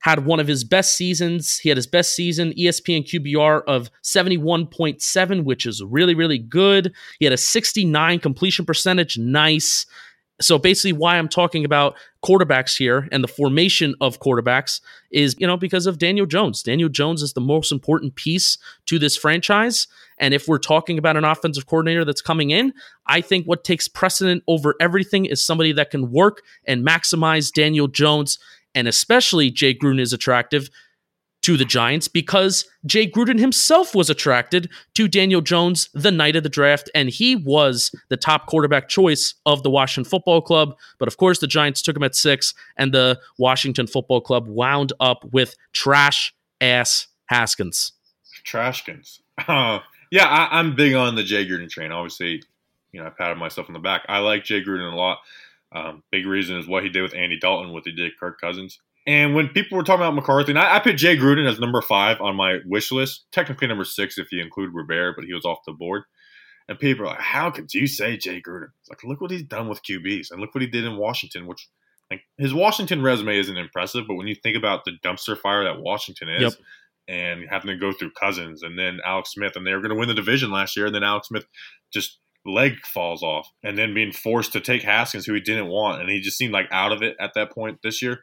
had 0.00 0.24
one 0.24 0.38
of 0.38 0.46
his 0.46 0.62
best 0.64 0.96
seasons. 0.96 1.58
He 1.58 1.68
had 1.70 1.76
his 1.78 1.86
best 1.86 2.14
season, 2.14 2.52
ESPN 2.52 3.04
QBR 3.04 3.62
of 3.66 3.90
71.7, 4.04 5.44
which 5.44 5.66
is 5.66 5.82
really, 5.82 6.14
really 6.14 6.38
good. 6.38 6.94
He 7.18 7.24
had 7.24 7.32
a 7.32 7.38
69 7.38 8.20
completion 8.20 8.64
percentage. 8.64 9.18
Nice 9.18 9.86
So 10.40 10.58
basically, 10.58 10.92
why 10.92 11.18
I'm 11.18 11.28
talking 11.28 11.64
about 11.64 11.96
quarterbacks 12.24 12.76
here 12.76 13.08
and 13.10 13.24
the 13.24 13.28
formation 13.28 13.94
of 14.00 14.20
quarterbacks 14.20 14.80
is, 15.10 15.34
you 15.38 15.46
know, 15.46 15.56
because 15.56 15.86
of 15.86 15.98
Daniel 15.98 16.26
Jones. 16.26 16.62
Daniel 16.62 16.88
Jones 16.88 17.22
is 17.22 17.32
the 17.32 17.40
most 17.40 17.72
important 17.72 18.14
piece 18.14 18.56
to 18.86 18.98
this 18.98 19.16
franchise. 19.16 19.88
And 20.18 20.34
if 20.34 20.46
we're 20.46 20.58
talking 20.58 20.98
about 20.98 21.16
an 21.16 21.24
offensive 21.24 21.66
coordinator 21.66 22.04
that's 22.04 22.22
coming 22.22 22.50
in, 22.50 22.72
I 23.06 23.20
think 23.20 23.46
what 23.46 23.64
takes 23.64 23.88
precedent 23.88 24.44
over 24.46 24.74
everything 24.80 25.26
is 25.26 25.44
somebody 25.44 25.72
that 25.72 25.90
can 25.90 26.10
work 26.10 26.42
and 26.64 26.86
maximize 26.86 27.52
Daniel 27.52 27.88
Jones. 27.88 28.38
And 28.74 28.86
especially 28.86 29.50
Jay 29.50 29.74
Gruden 29.74 30.00
is 30.00 30.12
attractive 30.12 30.70
to 31.48 31.56
the 31.56 31.64
Giants 31.64 32.08
because 32.08 32.66
Jay 32.84 33.10
Gruden 33.10 33.38
himself 33.38 33.94
was 33.94 34.10
attracted 34.10 34.68
to 34.92 35.08
Daniel 35.08 35.40
Jones 35.40 35.88
the 35.94 36.12
night 36.12 36.36
of 36.36 36.42
the 36.42 36.50
draft, 36.50 36.90
and 36.94 37.08
he 37.08 37.36
was 37.36 37.90
the 38.10 38.18
top 38.18 38.48
quarterback 38.48 38.90
choice 38.90 39.32
of 39.46 39.62
the 39.62 39.70
Washington 39.70 40.06
Football 40.10 40.42
Club. 40.42 40.76
But 40.98 41.08
of 41.08 41.16
course, 41.16 41.38
the 41.38 41.46
Giants 41.46 41.80
took 41.80 41.96
him 41.96 42.02
at 42.02 42.14
six, 42.14 42.52
and 42.76 42.92
the 42.92 43.18
Washington 43.38 43.86
Football 43.86 44.20
Club 44.20 44.46
wound 44.46 44.92
up 45.00 45.24
with 45.32 45.56
trash 45.72 46.34
ass 46.60 47.06
Haskins. 47.30 47.92
Trashkins. 48.44 49.20
Uh, 49.38 49.78
yeah, 50.10 50.26
I, 50.26 50.60
am 50.60 50.76
big 50.76 50.92
on 50.92 51.14
the 51.14 51.22
Jay 51.22 51.46
Gruden 51.46 51.70
train. 51.70 51.92
Obviously, 51.92 52.42
you 52.92 53.00
know, 53.00 53.06
I 53.06 53.10
patted 53.10 53.38
myself 53.38 53.70
on 53.70 53.72
the 53.72 53.78
back. 53.78 54.04
I 54.06 54.18
like 54.18 54.44
Jay 54.44 54.62
Gruden 54.62 54.92
a 54.92 54.94
lot. 54.94 55.20
Um, 55.72 56.02
big 56.10 56.26
reason 56.26 56.58
is 56.58 56.68
what 56.68 56.82
he 56.82 56.90
did 56.90 57.00
with 57.00 57.14
Andy 57.14 57.38
Dalton, 57.38 57.72
what 57.72 57.84
he 57.86 57.92
did 57.92 58.18
Kirk 58.20 58.38
Cousins. 58.38 58.80
And 59.08 59.34
when 59.34 59.48
people 59.48 59.78
were 59.78 59.84
talking 59.84 60.02
about 60.02 60.14
McCarthy, 60.14 60.52
and 60.52 60.58
I, 60.58 60.76
I 60.76 60.80
put 60.80 60.98
Jay 60.98 61.16
Gruden 61.16 61.50
as 61.50 61.58
number 61.58 61.80
five 61.80 62.20
on 62.20 62.36
my 62.36 62.58
wish 62.66 62.92
list, 62.92 63.24
technically 63.32 63.66
number 63.66 63.84
six 63.84 64.18
if 64.18 64.30
you 64.30 64.42
include 64.42 64.74
Robert, 64.74 65.14
but 65.16 65.24
he 65.24 65.32
was 65.32 65.46
off 65.46 65.64
the 65.66 65.72
board. 65.72 66.02
And 66.68 66.78
people 66.78 67.06
are 67.06 67.08
like, 67.08 67.20
"How 67.20 67.50
could 67.50 67.72
you 67.72 67.86
say 67.86 68.18
Jay 68.18 68.42
Gruden?" 68.46 68.68
It's 68.80 68.90
like, 68.90 69.02
look 69.02 69.22
what 69.22 69.30
he's 69.30 69.44
done 69.44 69.66
with 69.66 69.82
QBs, 69.82 70.30
and 70.30 70.42
look 70.42 70.54
what 70.54 70.60
he 70.60 70.68
did 70.68 70.84
in 70.84 70.98
Washington. 70.98 71.46
Which, 71.46 71.66
like, 72.10 72.20
his 72.36 72.52
Washington 72.52 73.00
resume 73.00 73.38
isn't 73.38 73.56
impressive, 73.56 74.04
but 74.06 74.16
when 74.16 74.26
you 74.26 74.34
think 74.34 74.58
about 74.58 74.84
the 74.84 74.92
dumpster 75.02 75.40
fire 75.40 75.64
that 75.64 75.80
Washington 75.80 76.28
is, 76.28 76.42
yep. 76.42 76.52
and 77.08 77.48
having 77.48 77.68
to 77.68 77.78
go 77.78 77.92
through 77.92 78.10
Cousins 78.10 78.62
and 78.62 78.78
then 78.78 78.98
Alex 79.06 79.32
Smith, 79.32 79.56
and 79.56 79.66
they 79.66 79.72
were 79.72 79.80
going 79.80 79.88
to 79.88 79.98
win 79.98 80.08
the 80.08 80.14
division 80.14 80.50
last 80.50 80.76
year, 80.76 80.84
and 80.84 80.94
then 80.94 81.02
Alex 81.02 81.28
Smith 81.28 81.46
just 81.90 82.18
leg 82.44 82.74
falls 82.84 83.22
off, 83.22 83.48
and 83.62 83.78
then 83.78 83.94
being 83.94 84.12
forced 84.12 84.52
to 84.52 84.60
take 84.60 84.82
Haskins, 84.82 85.24
who 85.24 85.32
he 85.32 85.40
didn't 85.40 85.68
want, 85.68 86.02
and 86.02 86.10
he 86.10 86.20
just 86.20 86.36
seemed 86.36 86.52
like 86.52 86.68
out 86.70 86.92
of 86.92 87.00
it 87.00 87.16
at 87.18 87.32
that 87.36 87.52
point 87.52 87.78
this 87.82 88.02
year 88.02 88.20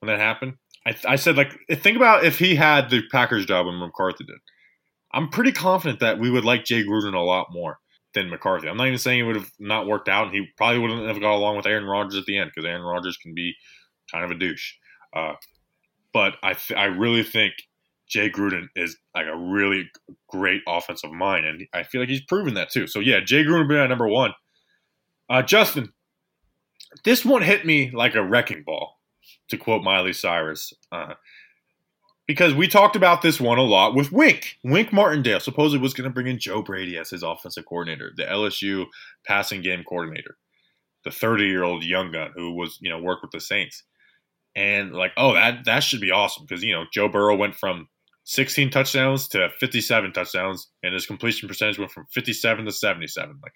when 0.00 0.08
that 0.08 0.20
happened. 0.20 0.54
I, 0.86 0.96
I 1.06 1.16
said 1.16 1.36
like 1.36 1.58
think 1.70 1.96
about 1.96 2.24
if 2.24 2.38
he 2.38 2.54
had 2.54 2.90
the 2.90 3.02
Packers 3.10 3.46
job 3.46 3.66
when 3.66 3.78
McCarthy 3.78 4.24
did. 4.24 4.38
I'm 5.12 5.28
pretty 5.28 5.52
confident 5.52 6.00
that 6.00 6.18
we 6.18 6.30
would 6.30 6.44
like 6.44 6.64
Jay 6.64 6.84
Gruden 6.84 7.14
a 7.14 7.20
lot 7.20 7.48
more 7.50 7.78
than 8.14 8.30
McCarthy. 8.30 8.68
I'm 8.68 8.76
not 8.76 8.86
even 8.86 8.98
saying 8.98 9.20
it 9.20 9.22
would 9.22 9.36
have 9.36 9.50
not 9.58 9.86
worked 9.86 10.08
out, 10.08 10.26
and 10.26 10.34
he 10.34 10.46
probably 10.56 10.78
wouldn't 10.78 11.08
have 11.08 11.20
got 11.20 11.34
along 11.34 11.56
with 11.56 11.66
Aaron 11.66 11.84
Rodgers 11.84 12.18
at 12.18 12.26
the 12.26 12.38
end 12.38 12.50
because 12.54 12.68
Aaron 12.68 12.82
Rodgers 12.82 13.16
can 13.16 13.34
be 13.34 13.54
kind 14.12 14.24
of 14.24 14.30
a 14.30 14.38
douche. 14.38 14.74
Uh, 15.14 15.32
but 16.12 16.34
I 16.42 16.54
th- 16.54 16.78
I 16.78 16.86
really 16.86 17.22
think 17.22 17.54
Jay 18.08 18.30
Gruden 18.30 18.68
is 18.76 18.96
like 19.14 19.26
a 19.26 19.36
really 19.36 19.90
great 20.28 20.62
offensive 20.66 21.12
mind, 21.12 21.46
and 21.46 21.66
I 21.72 21.82
feel 21.82 22.00
like 22.00 22.10
he's 22.10 22.24
proven 22.24 22.54
that 22.54 22.70
too. 22.70 22.86
So 22.86 23.00
yeah, 23.00 23.20
Jay 23.20 23.44
Gruden 23.44 23.60
would 23.60 23.68
be 23.68 23.76
my 23.76 23.86
number 23.86 24.08
one. 24.08 24.32
Uh, 25.30 25.42
Justin, 25.42 25.92
this 27.04 27.24
one 27.24 27.42
hit 27.42 27.66
me 27.66 27.90
like 27.90 28.14
a 28.14 28.24
wrecking 28.24 28.62
ball 28.64 28.97
to 29.48 29.56
quote 29.56 29.82
Miley 29.82 30.12
Cyrus. 30.12 30.72
Uh, 30.92 31.14
because 32.26 32.52
we 32.54 32.68
talked 32.68 32.94
about 32.94 33.22
this 33.22 33.40
one 33.40 33.58
a 33.58 33.62
lot 33.62 33.94
with 33.94 34.12
Wink. 34.12 34.58
Wink 34.62 34.92
Martindale 34.92 35.40
supposedly 35.40 35.82
was 35.82 35.94
going 35.94 36.08
to 36.08 36.12
bring 36.12 36.26
in 36.26 36.38
Joe 36.38 36.62
Brady 36.62 36.98
as 36.98 37.10
his 37.10 37.22
offensive 37.22 37.64
coordinator, 37.64 38.12
the 38.16 38.24
LSU 38.24 38.86
passing 39.26 39.62
game 39.62 39.82
coordinator, 39.82 40.36
the 41.04 41.10
30 41.10 41.44
year 41.44 41.64
old 41.64 41.84
young 41.84 42.12
gun 42.12 42.32
who 42.36 42.54
was, 42.54 42.78
you 42.82 42.90
know, 42.90 42.98
worked 42.98 43.22
with 43.22 43.30
the 43.30 43.40
Saints. 43.40 43.82
And 44.54 44.92
like, 44.92 45.12
oh, 45.16 45.34
that 45.34 45.64
that 45.64 45.80
should 45.80 46.00
be 46.00 46.10
awesome 46.10 46.44
because 46.46 46.64
you 46.64 46.72
know 46.72 46.84
Joe 46.92 47.08
Burrow 47.08 47.36
went 47.36 47.54
from 47.54 47.88
16 48.24 48.70
touchdowns 48.70 49.28
to 49.28 49.48
57 49.60 50.12
touchdowns, 50.12 50.68
and 50.82 50.92
his 50.92 51.06
completion 51.06 51.48
percentage 51.48 51.78
went 51.78 51.92
from 51.92 52.06
57 52.10 52.64
to 52.64 52.72
77. 52.72 53.38
Like, 53.42 53.52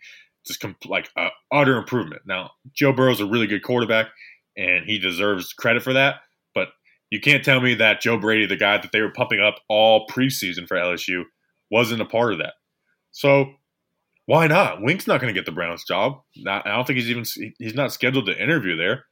just 0.47 0.61
comp- 0.61 0.87
like 0.87 1.11
uh, 1.17 1.31
utter 1.51 1.77
improvement. 1.77 2.23
Now, 2.25 2.53
Joe 2.73 2.93
Burrow's 2.93 3.21
a 3.21 3.27
really 3.27 3.47
good 3.47 3.63
quarterback 3.63 4.09
and 4.57 4.85
he 4.85 4.99
deserves 4.99 5.53
credit 5.53 5.83
for 5.83 5.93
that. 5.93 6.17
But 6.55 6.69
you 7.11 7.21
can't 7.21 7.45
tell 7.45 7.61
me 7.61 7.75
that 7.75 8.01
Joe 8.01 8.19
Brady, 8.19 8.47
the 8.47 8.57
guy 8.57 8.79
that 8.79 8.93
they 8.93 9.01
were 9.01 9.13
pumping 9.13 9.41
up 9.41 9.57
all 9.69 10.07
preseason 10.07 10.67
for 10.67 10.77
LSU, 10.77 11.25
wasn't 11.71 12.03
a 12.03 12.07
part 12.07 12.33
of 12.33 12.39
that. 12.39 12.55
So 13.13 13.55
why 14.27 14.47
not? 14.47 14.83
Wink's 14.83 15.07
not 15.07 15.21
going 15.21 15.33
to 15.33 15.39
get 15.39 15.47
the 15.47 15.53
Browns 15.53 15.85
job. 15.85 16.21
I 16.47 16.63
don't 16.65 16.87
think 16.87 16.99
he's 16.99 17.11
even 17.11 17.25
he's 17.59 17.75
not 17.75 17.93
scheduled 17.93 18.27
to 18.27 18.43
interview 18.43 18.77
there. 18.77 19.05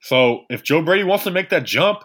So 0.00 0.44
if 0.48 0.62
Joe 0.62 0.82
Brady 0.82 1.04
wants 1.04 1.24
to 1.24 1.30
make 1.30 1.50
that 1.50 1.64
jump, 1.64 2.02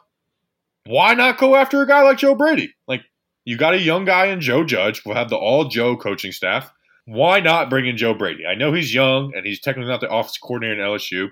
why 0.86 1.13
not 1.13 1.38
go 1.38 1.55
after 1.55 1.82
a 1.82 1.88
guy 1.88 2.03
like 2.03 2.18
Joe 2.18 2.36
Brady? 2.36 2.74
Like 2.88 3.01
you 3.45 3.57
got 3.57 3.74
a 3.74 3.80
young 3.80 4.05
guy 4.05 4.28
in 4.28 4.41
Joe 4.41 4.63
Judge. 4.63 5.03
We'll 5.05 5.16
have 5.16 5.30
the 5.30 5.38
all 5.38 5.66
Joe 5.66 5.95
coaching 5.95 6.32
staff. 6.32 6.72
Why 7.05 7.39
not 7.39 7.70
bring 7.70 7.88
in 7.88 7.97
Joe 7.97 8.13
Brady? 8.13 8.45
I 8.45 8.55
know 8.55 8.74
he's 8.74 8.93
young 8.93 9.34
and 9.36 9.45
he's 9.45 9.61
technically 9.61 9.89
not 9.89 10.01
the 10.01 10.09
office 10.09 10.38
coordinator 10.38 10.82
in 10.82 10.88
LSU, 10.88 11.30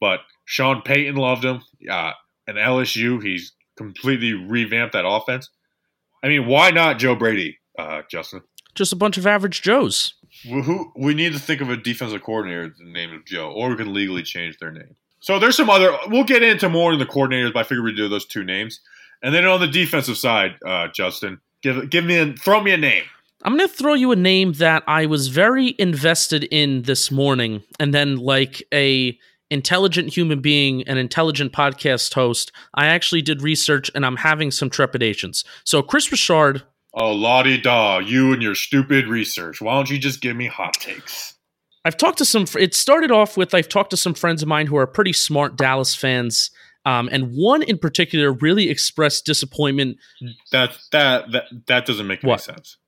but 0.00 0.20
Sean 0.48 0.80
Payton 0.80 1.16
loved 1.16 1.44
him. 1.44 1.62
Uh, 1.88 2.12
and 2.46 2.56
LSU, 2.56 3.22
he's 3.22 3.52
completely 3.76 4.32
revamped 4.32 4.94
that 4.94 5.06
offense. 5.06 5.50
I 6.24 6.28
mean, 6.28 6.46
why 6.46 6.70
not 6.70 6.98
Joe 6.98 7.14
Brady, 7.14 7.58
uh, 7.78 8.00
Justin? 8.10 8.40
Just 8.74 8.90
a 8.90 8.96
bunch 8.96 9.18
of 9.18 9.26
average 9.26 9.60
Joes. 9.60 10.14
Who 10.44 10.90
we 10.96 11.12
need 11.12 11.34
to 11.34 11.38
think 11.38 11.60
of 11.60 11.68
a 11.68 11.76
defensive 11.76 12.22
coordinator 12.22 12.74
the 12.78 12.90
name 12.90 13.12
of 13.12 13.26
Joe, 13.26 13.50
or 13.50 13.68
we 13.68 13.76
can 13.76 13.92
legally 13.92 14.22
change 14.22 14.56
their 14.58 14.72
name. 14.72 14.96
So 15.20 15.38
there's 15.38 15.56
some 15.56 15.68
other. 15.68 15.94
We'll 16.06 16.24
get 16.24 16.42
into 16.42 16.70
more 16.70 16.94
in 16.94 16.98
the 16.98 17.06
coordinators, 17.06 17.52
but 17.52 17.60
I 17.60 17.62
figure 17.64 17.82
we 17.82 17.94
do 17.94 18.08
those 18.08 18.24
two 18.24 18.44
names, 18.44 18.80
and 19.22 19.34
then 19.34 19.44
on 19.44 19.60
the 19.60 19.66
defensive 19.66 20.16
side, 20.16 20.56
uh, 20.66 20.88
Justin, 20.94 21.40
give 21.62 21.90
give 21.90 22.04
me 22.04 22.18
a, 22.18 22.32
throw 22.34 22.62
me 22.62 22.72
a 22.72 22.76
name. 22.76 23.04
I'm 23.42 23.56
going 23.56 23.68
to 23.68 23.74
throw 23.74 23.94
you 23.94 24.12
a 24.12 24.16
name 24.16 24.52
that 24.54 24.82
I 24.86 25.06
was 25.06 25.28
very 25.28 25.74
invested 25.78 26.44
in 26.44 26.82
this 26.82 27.10
morning, 27.10 27.62
and 27.80 27.92
then 27.92 28.16
like 28.16 28.62
a 28.72 29.18
intelligent 29.50 30.14
human 30.14 30.40
being, 30.40 30.86
an 30.88 30.98
intelligent 30.98 31.52
podcast 31.52 32.14
host, 32.14 32.52
I 32.74 32.86
actually 32.86 33.22
did 33.22 33.42
research 33.42 33.90
and 33.94 34.04
I'm 34.04 34.16
having 34.16 34.50
some 34.50 34.70
trepidations. 34.70 35.44
So, 35.64 35.82
Kris 35.82 36.10
Richard. 36.10 36.62
Oh, 36.94 37.12
Lottie 37.12 37.60
Daw, 37.60 37.98
you 37.98 38.32
and 38.32 38.42
your 38.42 38.54
stupid 38.54 39.06
research. 39.06 39.60
Why 39.60 39.74
don't 39.74 39.90
you 39.90 39.98
just 39.98 40.20
give 40.20 40.36
me 40.36 40.46
hot 40.46 40.74
takes? 40.74 41.34
I've 41.84 41.96
talked 41.96 42.18
to 42.18 42.24
some, 42.24 42.46
it 42.58 42.74
started 42.74 43.10
off 43.10 43.36
with 43.36 43.54
I've 43.54 43.68
talked 43.68 43.90
to 43.90 43.96
some 43.96 44.14
friends 44.14 44.42
of 44.42 44.48
mine 44.48 44.66
who 44.66 44.76
are 44.76 44.86
pretty 44.86 45.12
smart 45.12 45.56
Dallas 45.56 45.94
fans. 45.94 46.50
Um, 46.84 47.08
and 47.12 47.34
one 47.34 47.62
in 47.62 47.78
particular 47.78 48.32
really 48.32 48.70
expressed 48.70 49.26
disappointment. 49.26 49.98
That 50.52 50.78
that 50.92 51.30
that 51.32 51.44
that 51.66 51.86
doesn't 51.86 52.06
make 52.06 52.22
what? 52.22 52.48
any 52.48 52.56
sense. 52.56 52.78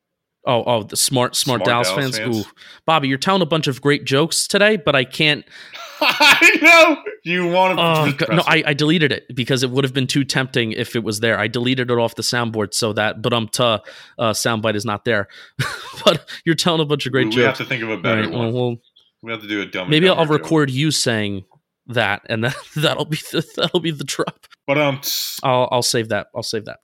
Oh, 0.47 0.65
oh, 0.65 0.83
the 0.83 0.97
smart, 0.97 1.37
smart, 1.37 1.61
smart 1.61 1.65
Dallas, 1.65 1.89
Dallas, 1.89 2.17
fans. 2.17 2.19
fans. 2.19 2.47
Ooh, 2.47 2.51
Bobby, 2.87 3.09
you're 3.09 3.19
telling 3.19 3.43
a 3.43 3.47
bunch 3.47 3.67
of 3.67 3.83
great 3.83 4.05
jokes 4.05 4.49
today, 4.49 4.77
but 4.77 4.97
I 4.97 5.05
can't. 5.05 5.45
I 6.01 6.59
know 6.63 7.13
you 7.25 7.47
want 7.49 7.79
to. 7.79 8.31
Uh, 8.33 8.37
no, 8.37 8.43
I, 8.47 8.63
I, 8.69 8.73
deleted 8.73 9.13
it 9.13 9.35
because 9.35 9.63
it 9.63 9.71
would 9.71 9.85
have 9.85 9.93
been 9.93 10.07
too 10.07 10.25
tempting 10.25 10.73
if 10.73 10.97
it 10.97 11.05
was 11.05 11.21
there. 11.21 11.39
I 11.39 11.47
deleted 11.47 11.91
it 11.91 11.99
off 11.99 12.15
the 12.15 12.23
soundboard 12.23 12.73
so 12.73 12.95
that, 12.95 13.21
but 13.21 13.35
um, 13.35 13.49
to 13.49 13.83
uh, 14.19 14.33
soundbite 14.33 14.77
is 14.77 14.87
not 14.87 15.05
there. 15.05 15.29
but 16.07 16.27
you're 16.47 16.55
telling 16.55 16.81
a 16.81 16.87
bunch 16.87 17.05
of 17.05 17.13
great 17.13 17.27
we, 17.27 17.33
jokes. 17.33 17.37
We 17.37 17.45
have 17.45 17.57
to 17.59 17.65
think 17.67 17.83
of 17.83 17.91
a 17.91 17.99
better 17.99 18.23
right, 18.23 18.31
one. 18.31 18.55
Well, 18.55 18.77
we 19.23 19.31
have 19.33 19.43
to 19.43 19.49
do 19.49 19.61
a 19.61 19.67
dumb. 19.67 19.91
Maybe 19.91 20.09
I'll 20.09 20.25
record 20.25 20.71
you 20.71 20.91
saying 20.91 21.45
that, 21.89 22.23
and 22.31 22.45
that 22.45 22.57
that'll 22.77 23.05
be 23.05 23.19
the, 23.31 23.47
that'll 23.57 23.81
be 23.81 23.91
the 23.91 24.05
drop. 24.05 24.47
But 24.67 24.79
um, 24.79 25.03
I'll 25.43 25.69
I'll 25.71 25.83
save 25.83 26.09
that. 26.09 26.29
I'll 26.35 26.43
save 26.43 26.65
that. 26.65 26.79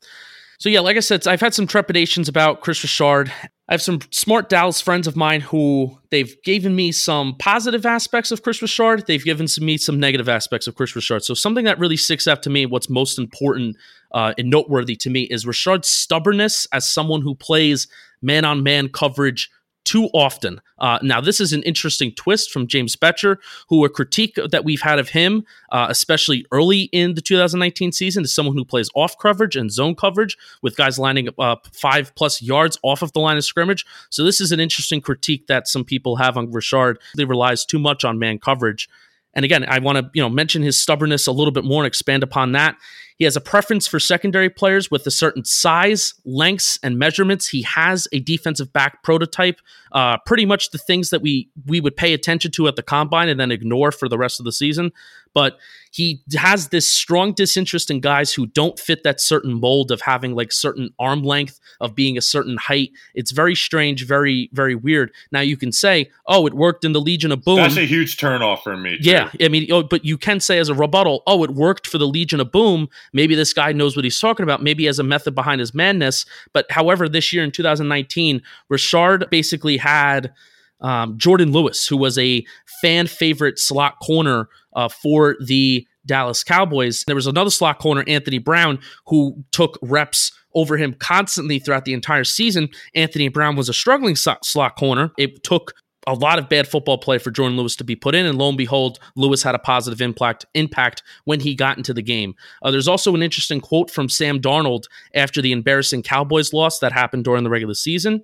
So 0.58 0.68
yeah, 0.68 0.80
like 0.80 0.96
I 0.96 1.00
said, 1.00 1.26
I've 1.26 1.40
had 1.40 1.54
some 1.54 1.66
trepidations 1.66 2.28
about 2.28 2.60
Kris 2.60 2.82
Richard. 2.82 3.32
I 3.68 3.72
have 3.72 3.82
some 3.82 4.00
smart 4.10 4.48
Dallas 4.48 4.80
friends 4.80 5.06
of 5.06 5.16
mine 5.16 5.40
who 5.40 5.98
they've 6.10 6.34
given 6.44 6.76
me 6.76 6.92
some 6.92 7.36
positive 7.38 7.84
aspects 7.84 8.30
of 8.30 8.42
Kris 8.42 8.62
Richard. 8.62 9.06
They've 9.06 9.24
given 9.24 9.48
me 9.60 9.76
some 9.76 9.98
negative 9.98 10.28
aspects 10.28 10.66
of 10.66 10.76
Kris 10.76 10.94
Richard. 10.94 11.24
So 11.24 11.34
something 11.34 11.64
that 11.64 11.78
really 11.78 11.96
sticks 11.96 12.28
out 12.28 12.42
to 12.44 12.50
me, 12.50 12.64
what's 12.64 12.88
most 12.88 13.18
important 13.18 13.76
uh, 14.12 14.34
and 14.38 14.50
noteworthy 14.50 14.96
to 14.96 15.10
me, 15.10 15.22
is 15.22 15.46
Richard's 15.46 15.88
stubbornness 15.88 16.66
as 16.72 16.88
someone 16.88 17.22
who 17.22 17.34
plays 17.34 17.88
man-on-man 18.22 18.88
coverage 18.90 19.50
too 19.86 20.10
often. 20.12 20.60
Uh, 20.78 20.98
now, 21.00 21.20
this 21.20 21.40
is 21.40 21.52
an 21.52 21.62
interesting 21.62 22.12
twist 22.12 22.50
from 22.50 22.66
James 22.66 22.96
Bettcher, 22.96 23.36
who 23.68 23.84
a 23.84 23.88
critique 23.88 24.36
that 24.50 24.64
we've 24.64 24.82
had 24.82 24.98
of 24.98 25.10
him, 25.10 25.46
uh, 25.70 25.86
especially 25.88 26.44
early 26.52 26.82
in 26.92 27.14
the 27.14 27.22
2019 27.22 27.92
season, 27.92 28.24
is 28.24 28.34
someone 28.34 28.56
who 28.56 28.64
plays 28.64 28.90
off 28.94 29.16
coverage 29.18 29.56
and 29.56 29.72
zone 29.72 29.94
coverage 29.94 30.36
with 30.60 30.76
guys 30.76 30.98
lining 30.98 31.28
up 31.38 31.68
five 31.72 32.14
plus 32.16 32.42
yards 32.42 32.76
off 32.82 33.00
of 33.00 33.12
the 33.12 33.20
line 33.20 33.36
of 33.36 33.44
scrimmage. 33.44 33.86
So, 34.10 34.24
this 34.24 34.40
is 34.40 34.52
an 34.52 34.60
interesting 34.60 35.00
critique 35.00 35.46
that 35.46 35.68
some 35.68 35.84
people 35.84 36.16
have 36.16 36.36
on 36.36 36.50
Richard. 36.50 36.98
He 37.16 37.24
relies 37.24 37.64
too 37.64 37.78
much 37.78 38.04
on 38.04 38.18
man 38.18 38.38
coverage. 38.38 38.88
And 39.36 39.44
again, 39.44 39.64
I 39.68 39.78
want 39.78 39.98
to 39.98 40.10
you 40.14 40.22
know 40.22 40.30
mention 40.30 40.62
his 40.62 40.76
stubbornness 40.76 41.26
a 41.26 41.32
little 41.32 41.52
bit 41.52 41.64
more 41.64 41.82
and 41.82 41.86
expand 41.86 42.22
upon 42.22 42.52
that. 42.52 42.76
He 43.16 43.24
has 43.24 43.36
a 43.36 43.40
preference 43.40 43.86
for 43.86 43.98
secondary 43.98 44.50
players 44.50 44.90
with 44.90 45.06
a 45.06 45.10
certain 45.10 45.44
size, 45.44 46.14
lengths, 46.24 46.78
and 46.82 46.98
measurements. 46.98 47.48
He 47.48 47.62
has 47.62 48.06
a 48.12 48.20
defensive 48.20 48.72
back 48.72 49.02
prototype, 49.02 49.60
uh, 49.96 50.18
pretty 50.26 50.44
much 50.44 50.72
the 50.72 50.78
things 50.78 51.08
that 51.08 51.22
we 51.22 51.48
we 51.64 51.80
would 51.80 51.96
pay 51.96 52.12
attention 52.12 52.50
to 52.50 52.68
at 52.68 52.76
the 52.76 52.82
combine 52.82 53.30
and 53.30 53.40
then 53.40 53.50
ignore 53.50 53.90
for 53.90 54.10
the 54.10 54.18
rest 54.18 54.38
of 54.38 54.44
the 54.44 54.52
season. 54.52 54.92
But 55.32 55.58
he 55.90 56.22
has 56.36 56.68
this 56.68 56.90
strong 56.90 57.32
disinterest 57.32 57.90
in 57.90 58.00
guys 58.00 58.34
who 58.34 58.46
don't 58.46 58.78
fit 58.78 59.02
that 59.04 59.20
certain 59.20 59.54
mold 59.54 59.90
of 59.90 60.02
having 60.02 60.34
like 60.34 60.52
certain 60.52 60.90
arm 60.98 61.22
length, 61.22 61.58
of 61.80 61.94
being 61.94 62.18
a 62.18 62.22
certain 62.22 62.58
height. 62.58 62.90
It's 63.14 63.30
very 63.30 63.54
strange, 63.54 64.06
very 64.06 64.50
very 64.52 64.74
weird. 64.74 65.12
Now 65.32 65.40
you 65.40 65.56
can 65.56 65.72
say, 65.72 66.10
"Oh, 66.26 66.46
it 66.46 66.52
worked 66.52 66.84
in 66.84 66.92
the 66.92 67.00
Legion 67.00 67.32
of 67.32 67.42
Boom." 67.42 67.56
That's 67.56 67.78
a 67.78 67.86
huge 67.86 68.18
turnoff 68.18 68.62
for 68.62 68.76
me. 68.76 68.98
Too. 68.98 69.10
Yeah, 69.10 69.30
I 69.40 69.48
mean, 69.48 69.70
oh, 69.72 69.82
but 69.82 70.04
you 70.04 70.18
can 70.18 70.40
say 70.40 70.58
as 70.58 70.68
a 70.68 70.74
rebuttal, 70.74 71.22
"Oh, 71.26 71.42
it 71.42 71.52
worked 71.52 71.86
for 71.86 71.96
the 71.96 72.06
Legion 72.06 72.40
of 72.40 72.52
Boom." 72.52 72.90
Maybe 73.14 73.34
this 73.34 73.54
guy 73.54 73.72
knows 73.72 73.96
what 73.96 74.04
he's 74.04 74.20
talking 74.20 74.44
about. 74.44 74.62
Maybe 74.62 74.82
he 74.82 74.86
has 74.88 74.98
a 74.98 75.04
method 75.04 75.34
behind 75.34 75.60
his 75.60 75.74
madness. 75.74 76.26
But 76.52 76.70
however, 76.70 77.08
this 77.08 77.32
year 77.32 77.42
in 77.42 77.50
2019, 77.50 78.42
Richard 78.68 79.30
basically 79.30 79.78
had 79.86 80.32
um, 80.80 81.16
Jourdan 81.16 81.52
Lewis, 81.52 81.86
who 81.86 81.96
was 81.96 82.18
a 82.18 82.44
fan 82.82 83.06
favorite 83.06 83.58
slot 83.58 83.98
corner 84.00 84.48
uh, 84.74 84.88
for 84.88 85.36
the 85.40 85.86
Dallas 86.04 86.44
Cowboys. 86.44 87.04
There 87.06 87.16
was 87.16 87.26
another 87.26 87.50
slot 87.50 87.78
corner, 87.78 88.04
Anthony 88.06 88.38
Brown, 88.38 88.78
who 89.06 89.44
took 89.52 89.78
reps 89.82 90.32
over 90.54 90.76
him 90.76 90.94
constantly 90.94 91.58
throughout 91.58 91.84
the 91.84 91.92
entire 91.92 92.24
season. 92.24 92.68
Anthony 92.94 93.28
Brown 93.28 93.56
was 93.56 93.68
a 93.68 93.74
struggling 93.74 94.16
slot 94.16 94.76
corner. 94.76 95.12
It 95.18 95.42
took 95.42 95.74
a 96.06 96.14
lot 96.14 96.38
of 96.38 96.48
bad 96.48 96.68
football 96.68 96.98
play 96.98 97.18
for 97.18 97.32
Jourdan 97.32 97.56
Lewis 97.56 97.74
to 97.76 97.84
be 97.84 97.96
put 97.96 98.14
in, 98.14 98.26
and 98.26 98.38
lo 98.38 98.48
and 98.48 98.56
behold, 98.56 99.00
Lewis 99.16 99.42
had 99.42 99.56
a 99.56 99.58
positive 99.58 100.00
impact 100.00 100.46
impact 100.54 101.02
when 101.24 101.40
he 101.40 101.54
got 101.54 101.76
into 101.76 101.92
the 101.92 102.02
game. 102.02 102.34
Uh, 102.62 102.70
there's 102.70 102.88
also 102.88 103.14
an 103.14 103.22
interesting 103.22 103.60
quote 103.60 103.90
from 103.90 104.08
Sam 104.08 104.40
Darnold 104.40 104.84
after 105.14 105.42
the 105.42 105.52
embarrassing 105.52 106.04
Cowboys 106.04 106.52
loss 106.52 106.78
that 106.78 106.92
happened 106.92 107.24
during 107.24 107.42
the 107.42 107.50
regular 107.50 107.74
season. 107.74 108.22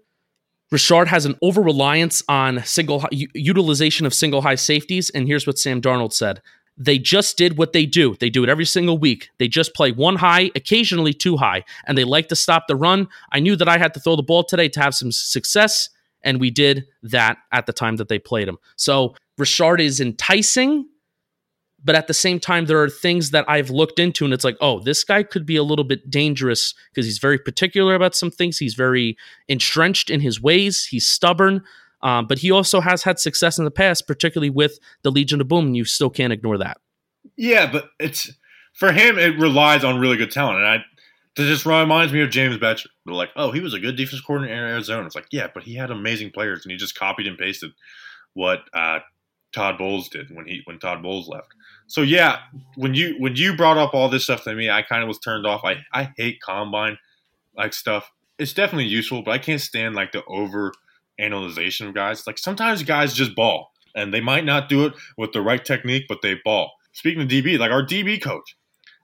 Richard 0.72 1.08
has 1.08 1.26
an 1.26 1.36
over 1.42 1.60
reliance 1.60 2.22
on 2.28 2.64
single 2.64 3.04
utilization 3.12 4.06
of 4.06 4.14
single 4.14 4.40
high 4.40 4.56
safeties, 4.56 5.10
and 5.10 5.26
here's 5.26 5.46
what 5.46 5.58
Sam 5.58 5.80
Darnold 5.80 6.12
said: 6.12 6.40
They 6.76 6.98
just 6.98 7.36
did 7.36 7.58
what 7.58 7.72
they 7.72 7.86
do. 7.86 8.16
They 8.18 8.30
do 8.30 8.42
it 8.42 8.48
every 8.48 8.64
single 8.64 8.98
week. 8.98 9.28
They 9.38 9.48
just 9.48 9.74
play 9.74 9.92
one 9.92 10.16
high, 10.16 10.50
occasionally 10.56 11.12
two 11.12 11.36
high, 11.36 11.64
and 11.86 11.96
they 11.96 12.04
like 12.04 12.28
to 12.28 12.36
stop 12.36 12.66
the 12.66 12.76
run. 12.76 13.08
I 13.30 13.38
knew 13.40 13.54
that 13.56 13.68
I 13.68 13.78
had 13.78 13.94
to 13.94 14.00
throw 14.00 14.16
the 14.16 14.22
ball 14.22 14.42
today 14.44 14.68
to 14.70 14.80
have 14.80 14.94
some 14.94 15.12
success 15.12 15.90
and 16.24 16.40
we 16.40 16.50
did 16.50 16.86
that 17.02 17.38
at 17.50 17.66
the 17.66 17.72
time 17.72 17.96
that 17.96 18.08
they 18.08 18.18
played 18.18 18.48
him. 18.48 18.58
So 18.76 19.14
Richard 19.38 19.80
is 19.80 20.00
enticing, 20.00 20.88
but 21.84 21.94
at 21.94 22.06
the 22.06 22.14
same 22.14 22.38
time, 22.38 22.66
there 22.66 22.80
are 22.80 22.88
things 22.88 23.30
that 23.30 23.44
I've 23.48 23.70
looked 23.70 23.98
into, 23.98 24.24
and 24.24 24.32
it's 24.32 24.44
like, 24.44 24.56
oh, 24.60 24.80
this 24.80 25.04
guy 25.04 25.22
could 25.22 25.44
be 25.44 25.56
a 25.56 25.62
little 25.62 25.84
bit 25.84 26.10
dangerous 26.10 26.74
because 26.90 27.06
he's 27.06 27.18
very 27.18 27.38
particular 27.38 27.94
about 27.94 28.14
some 28.14 28.30
things. 28.30 28.58
He's 28.58 28.74
very 28.74 29.16
entrenched 29.48 30.10
in 30.10 30.20
his 30.20 30.40
ways. 30.40 30.84
He's 30.84 31.06
stubborn, 31.06 31.62
um, 32.02 32.26
but 32.26 32.38
he 32.38 32.50
also 32.50 32.80
has 32.80 33.02
had 33.02 33.18
success 33.18 33.58
in 33.58 33.64
the 33.64 33.70
past, 33.70 34.06
particularly 34.06 34.50
with 34.50 34.78
the 35.02 35.10
Legion 35.10 35.40
of 35.40 35.48
Boom. 35.48 35.66
And 35.66 35.76
you 35.76 35.84
still 35.84 36.10
can't 36.10 36.32
ignore 36.32 36.58
that. 36.58 36.78
Yeah, 37.36 37.70
but 37.70 37.90
it's 37.98 38.30
for 38.74 38.92
him. 38.92 39.18
It 39.18 39.38
relies 39.38 39.84
on 39.84 39.98
really 39.98 40.16
good 40.16 40.30
talent, 40.30 40.58
and 40.58 40.66
I 40.66 40.78
that 41.36 41.46
just 41.46 41.64
reminds 41.64 42.12
me 42.12 42.20
of 42.20 42.30
James 42.30 42.58
Bettcher. 42.58 42.88
They're 43.06 43.14
like, 43.14 43.30
oh, 43.36 43.52
he 43.52 43.60
was 43.60 43.74
a 43.74 43.80
good 43.80 43.96
defense 43.96 44.20
coordinator 44.20 44.54
in 44.54 44.70
Arizona. 44.70 45.06
It's 45.06 45.14
like, 45.14 45.28
yeah, 45.30 45.48
but 45.52 45.62
he 45.62 45.74
had 45.74 45.90
amazing 45.90 46.30
players, 46.30 46.64
and 46.64 46.70
he 46.70 46.76
just 46.76 46.98
copied 46.98 47.26
and 47.26 47.38
pasted 47.38 47.72
what 48.34 48.60
uh, 48.74 48.98
Todd 49.52 49.78
Bowles 49.78 50.08
did 50.08 50.34
when 50.34 50.46
he 50.46 50.62
when 50.64 50.78
Todd 50.78 51.02
Bowles 51.02 51.28
left. 51.28 51.48
So 51.92 52.00
yeah, 52.00 52.38
when 52.76 52.94
you 52.94 53.16
when 53.18 53.36
you 53.36 53.54
brought 53.54 53.76
up 53.76 53.92
all 53.92 54.08
this 54.08 54.24
stuff 54.24 54.44
to 54.44 54.54
me, 54.54 54.70
I 54.70 54.80
kind 54.80 55.02
of 55.02 55.08
was 55.08 55.18
turned 55.18 55.46
off. 55.46 55.60
I 55.62 55.76
I 55.92 56.10
hate 56.16 56.40
combine 56.40 56.96
like 57.54 57.74
stuff. 57.74 58.10
It's 58.38 58.54
definitely 58.54 58.86
useful, 58.86 59.20
but 59.20 59.32
I 59.32 59.36
can't 59.36 59.60
stand 59.60 59.94
like 59.94 60.12
the 60.12 60.24
over 60.24 60.72
analyzation 61.18 61.88
of 61.88 61.94
guys. 61.94 62.26
Like 62.26 62.38
sometimes 62.38 62.82
guys 62.82 63.12
just 63.12 63.34
ball, 63.36 63.72
and 63.94 64.12
they 64.12 64.22
might 64.22 64.46
not 64.46 64.70
do 64.70 64.86
it 64.86 64.94
with 65.18 65.32
the 65.32 65.42
right 65.42 65.62
technique, 65.62 66.04
but 66.08 66.22
they 66.22 66.36
ball. 66.42 66.72
Speaking 66.92 67.20
of 67.20 67.28
DB, 67.28 67.58
like 67.58 67.70
our 67.70 67.84
DB 67.84 68.22
coach, 68.22 68.56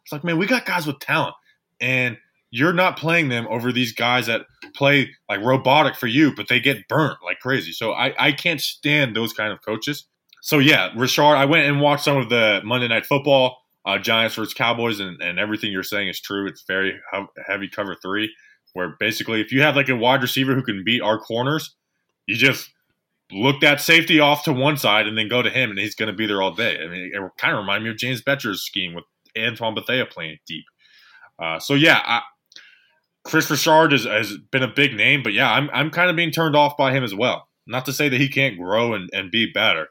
it's 0.03 0.11
like 0.11 0.25
man, 0.25 0.39
we 0.39 0.47
got 0.47 0.65
guys 0.65 0.87
with 0.87 0.99
talent 0.99 1.35
and 1.83 2.17
you're 2.51 2.73
not 2.73 2.97
playing 2.97 3.29
them 3.29 3.47
over 3.51 3.71
these 3.71 3.93
guys 3.93 4.29
that 4.29 4.47
play 4.75 5.11
like 5.29 5.43
robotic 5.43 5.95
for 5.95 6.07
you, 6.07 6.35
but 6.35 6.49
they 6.49 6.59
get 6.59 6.89
burnt 6.89 7.19
like 7.23 7.41
crazy. 7.41 7.73
So 7.73 7.93
I, 7.93 8.15
I 8.19 8.33
can't 8.33 8.63
stand 8.63 9.15
those 9.15 9.35
kind 9.35 9.53
of 9.53 9.61
coaches. 9.61 10.07
So 10.49 10.61
yeah, 10.61 10.89
Richard, 10.97 11.35
I 11.35 11.45
went 11.45 11.67
and 11.67 11.79
watched 11.79 12.05
some 12.05 12.17
of 12.17 12.31
the 12.31 12.63
Monday 12.65 12.89
Night 12.89 13.05
Football, 13.05 13.59
uh, 13.85 13.99
Giants 13.99 14.35
versus 14.35 14.55
Cowboys, 14.55 14.99
and, 14.99 15.21
and 15.21 15.39
everything 15.39 15.71
you're 15.71 15.83
saying 15.83 16.09
is 16.09 16.23
true. 16.23 16.47
It's 16.47 16.65
very 16.67 16.99
heavy 17.47 17.69
cover 17.69 17.95
three, 18.01 18.33
where 18.73 18.97
basically 18.99 19.43
if 19.43 19.53
you 19.53 19.61
have 19.61 19.77
like 19.77 19.91
a 19.91 19.95
wide 19.95 20.23
receiver 20.23 20.55
who 20.55 20.63
can 20.63 20.85
beat 20.87 21.03
our 21.03 21.19
corners, 21.19 21.77
you 22.25 22.35
just 22.35 22.71
look 23.31 23.61
that 23.61 23.83
safety 23.83 24.21
off 24.21 24.45
to 24.45 24.55
one 24.55 24.79
side 24.79 25.07
and 25.07 25.19
then 25.19 25.29
go 25.29 25.43
to 25.43 25.51
him, 25.51 25.69
and 25.69 25.79
he's 25.79 25.95
going 25.95 26.11
to 26.11 26.17
be 26.17 26.27
there 26.27 26.41
all 26.41 26.55
day. 26.55 26.79
I 26.83 26.89
mean, 26.89 27.11
it 27.13 27.23
kind 27.37 27.53
of 27.53 27.59
remind 27.59 27.85
me 27.85 27.91
of 27.91 27.99
James 27.99 28.23
Bettcher's 28.23 28.63
scheme 28.63 28.95
with 28.95 29.05
Antoine 29.37 29.75
Bethea 29.75 30.07
playing 30.07 30.39
deep. 30.47 30.65
Uh, 31.39 31.59
so 31.59 31.75
yeah, 31.75 32.01
I, 32.03 32.23
Kris 33.23 33.51
Richard 33.51 33.93
has, 33.93 34.05
has 34.05 34.39
been 34.51 34.63
a 34.63 34.73
big 34.73 34.95
name, 34.95 35.23
but 35.23 35.35
yeah, 35.35 35.53
I'm 35.53 35.69
I'm 35.75 35.91
kind 35.91 36.09
of 36.09 36.17
being 36.17 36.31
turned 36.31 36.57
off 36.57 36.79
by 36.79 36.95
him 36.95 37.05
as 37.05 37.15
well. 37.15 37.49
Not 37.67 37.85
to 37.85 37.93
say 37.93 38.09
that 38.09 38.19
he 38.19 38.31
can't 38.31 38.57
grow 38.57 38.95
and, 38.95 39.11
and 39.13 39.31
be 39.31 39.53
better, 39.53 39.89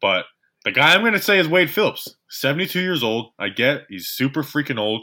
but 0.00 0.26
the 0.64 0.72
guy 0.72 0.94
I'm 0.94 1.02
going 1.02 1.12
to 1.12 1.20
say 1.20 1.38
is 1.38 1.48
Wade 1.48 1.70
Phillips, 1.70 2.16
72 2.30 2.80
years 2.80 3.02
old. 3.02 3.32
I 3.38 3.48
get 3.48 3.82
he's 3.88 4.08
super 4.08 4.42
freaking 4.42 4.78
old, 4.78 5.02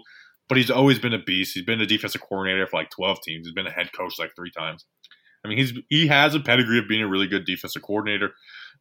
but 0.50 0.58
he's 0.58 0.70
always 0.70 1.00
been 1.00 1.14
a 1.14 1.24
beast. 1.24 1.54
He's 1.54 1.66
been 1.66 1.82
a 1.82 1.86
defensive 1.86 2.22
coordinator 2.22 2.68
for 2.68 2.78
like 2.78 2.90
12 2.90 3.20
teams. 3.24 3.48
He's 3.48 3.54
been 3.54 3.68
a 3.68 3.72
head 3.72 3.90
coach 3.98 4.20
like 4.20 4.32
three 4.36 4.52
times. 4.52 4.86
I 5.44 5.48
mean, 5.48 5.58
he's 5.58 5.74
he 5.90 6.08
has 6.08 6.36
a 6.36 6.40
pedigree 6.40 6.80
of 6.80 6.88
being 6.88 7.02
a 7.02 7.08
really 7.08 7.28
good 7.28 7.46
defensive 7.46 7.82
coordinator. 7.82 8.32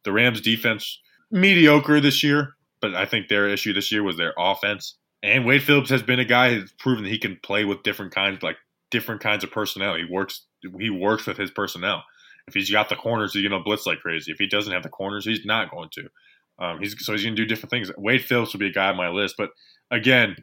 The 0.03 0.11
Rams 0.11 0.41
defense 0.41 0.99
mediocre 1.31 1.99
this 1.99 2.23
year, 2.23 2.55
but 2.81 2.93
I 2.95 3.05
think 3.05 3.27
their 3.27 3.47
issue 3.47 3.73
this 3.73 3.91
year 3.91 4.03
was 4.03 4.17
their 4.17 4.33
offense. 4.37 4.97
And 5.21 5.45
Wade 5.45 5.63
Phillips 5.63 5.89
has 5.89 6.03
been 6.03 6.19
a 6.19 6.25
guy 6.25 6.53
who's 6.53 6.73
proven 6.73 7.05
that 7.05 7.09
he 7.09 7.17
can 7.17 7.39
play 7.41 7.63
with 7.63 7.83
different 7.83 8.13
kinds, 8.13 8.43
like 8.43 8.57
different 8.91 9.21
kinds 9.21 9.43
of 9.43 9.51
personnel. 9.51 9.95
He 9.95 10.05
works 10.09 10.45
he 10.79 10.89
works 10.89 11.25
with 11.25 11.37
his 11.37 11.51
personnel. 11.51 12.03
If 12.47 12.53
he's 12.53 12.71
got 12.71 12.89
the 12.89 12.95
corners, 12.95 13.33
he's 13.33 13.47
going 13.47 13.59
to 13.59 13.63
blitz 13.63 13.85
like 13.85 13.99
crazy. 13.99 14.31
If 14.31 14.37
he 14.37 14.47
doesn't 14.47 14.73
have 14.73 14.83
the 14.83 14.89
corners, 14.89 15.25
he's 15.25 15.45
not 15.45 15.71
going 15.71 15.89
to. 15.93 16.09
Um, 16.59 16.79
he's 16.79 16.95
so 17.03 17.13
he's 17.13 17.23
going 17.23 17.35
to 17.35 17.41
do 17.41 17.47
different 17.47 17.71
things. 17.71 17.91
Wade 17.97 18.23
Phillips 18.23 18.53
will 18.53 18.59
be 18.59 18.67
a 18.67 18.73
guy 18.73 18.89
on 18.89 18.97
my 18.97 19.09
list, 19.09 19.35
but 19.37 19.49
again, 19.89 20.35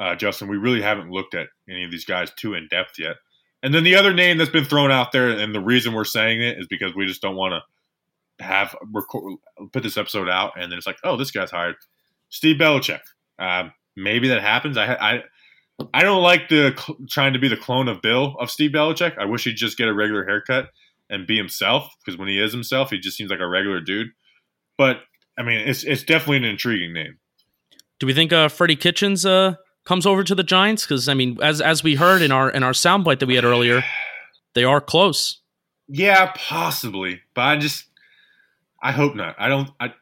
uh, 0.00 0.14
Justin, 0.14 0.48
we 0.48 0.56
really 0.56 0.80
haven't 0.80 1.10
looked 1.10 1.34
at 1.34 1.48
any 1.68 1.84
of 1.84 1.90
these 1.90 2.04
guys 2.04 2.30
too 2.36 2.54
in 2.54 2.68
depth 2.68 2.94
yet. 2.98 3.16
And 3.62 3.74
then 3.74 3.84
the 3.84 3.96
other 3.96 4.14
name 4.14 4.38
that's 4.38 4.50
been 4.50 4.64
thrown 4.64 4.92
out 4.92 5.12
there, 5.12 5.28
and 5.28 5.54
the 5.54 5.60
reason 5.60 5.92
we're 5.92 6.04
saying 6.04 6.40
it 6.40 6.58
is 6.58 6.66
because 6.68 6.94
we 6.94 7.06
just 7.06 7.20
don't 7.20 7.36
want 7.36 7.54
to 7.54 8.44
have 8.44 8.74
record, 8.92 9.38
put 9.72 9.82
this 9.82 9.96
episode 9.96 10.28
out, 10.28 10.52
and 10.56 10.70
then 10.70 10.78
it's 10.78 10.86
like, 10.86 10.98
oh, 11.02 11.16
this 11.16 11.32
guy's 11.32 11.50
hired. 11.50 11.74
Steve 12.28 12.56
Belichick. 12.56 13.00
Um, 13.38 13.72
maybe 13.96 14.28
that 14.28 14.42
happens. 14.42 14.76
I 14.76 14.94
I 14.94 15.22
I 15.92 16.02
don't 16.02 16.22
like 16.22 16.48
the 16.48 16.72
trying 17.10 17.32
to 17.32 17.38
be 17.38 17.48
the 17.48 17.56
clone 17.56 17.88
of 17.88 18.00
Bill 18.00 18.36
of 18.38 18.50
Steve 18.50 18.70
Belichick. 18.70 19.18
I 19.18 19.24
wish 19.24 19.44
he'd 19.44 19.54
just 19.54 19.76
get 19.76 19.88
a 19.88 19.94
regular 19.94 20.24
haircut 20.24 20.68
and 21.10 21.26
be 21.26 21.36
himself 21.36 21.88
because 22.04 22.18
when 22.18 22.28
he 22.28 22.40
is 22.40 22.52
himself, 22.52 22.90
he 22.90 22.98
just 22.98 23.16
seems 23.16 23.30
like 23.30 23.40
a 23.40 23.48
regular 23.48 23.80
dude. 23.80 24.08
But 24.76 25.00
I 25.38 25.42
mean, 25.42 25.58
it's 25.68 25.84
it's 25.84 26.02
definitely 26.02 26.38
an 26.38 26.44
intriguing 26.44 26.92
name. 26.92 27.18
Do 27.98 28.06
we 28.06 28.14
think 28.14 28.32
uh, 28.32 28.48
Freddie 28.48 28.76
Kitchens 28.76 29.26
uh, 29.26 29.54
comes 29.84 30.06
over 30.06 30.22
to 30.22 30.34
the 30.34 30.44
Giants? 30.44 30.84
Because 30.84 31.08
I 31.08 31.14
mean, 31.14 31.38
as 31.42 31.60
as 31.60 31.82
we 31.82 31.96
heard 31.96 32.22
in 32.22 32.32
our 32.32 32.50
in 32.50 32.62
our 32.62 32.72
soundbite 32.72 33.20
that 33.20 33.26
we 33.26 33.34
had 33.34 33.44
earlier, 33.44 33.82
they 34.54 34.64
are 34.64 34.80
close. 34.80 35.40
Yeah, 35.88 36.32
possibly, 36.36 37.22
but 37.34 37.42
I 37.42 37.56
just 37.56 37.86
I 38.82 38.92
hope 38.92 39.14
not. 39.14 39.34
I 39.38 39.48
don't. 39.48 39.70
I 39.80 39.92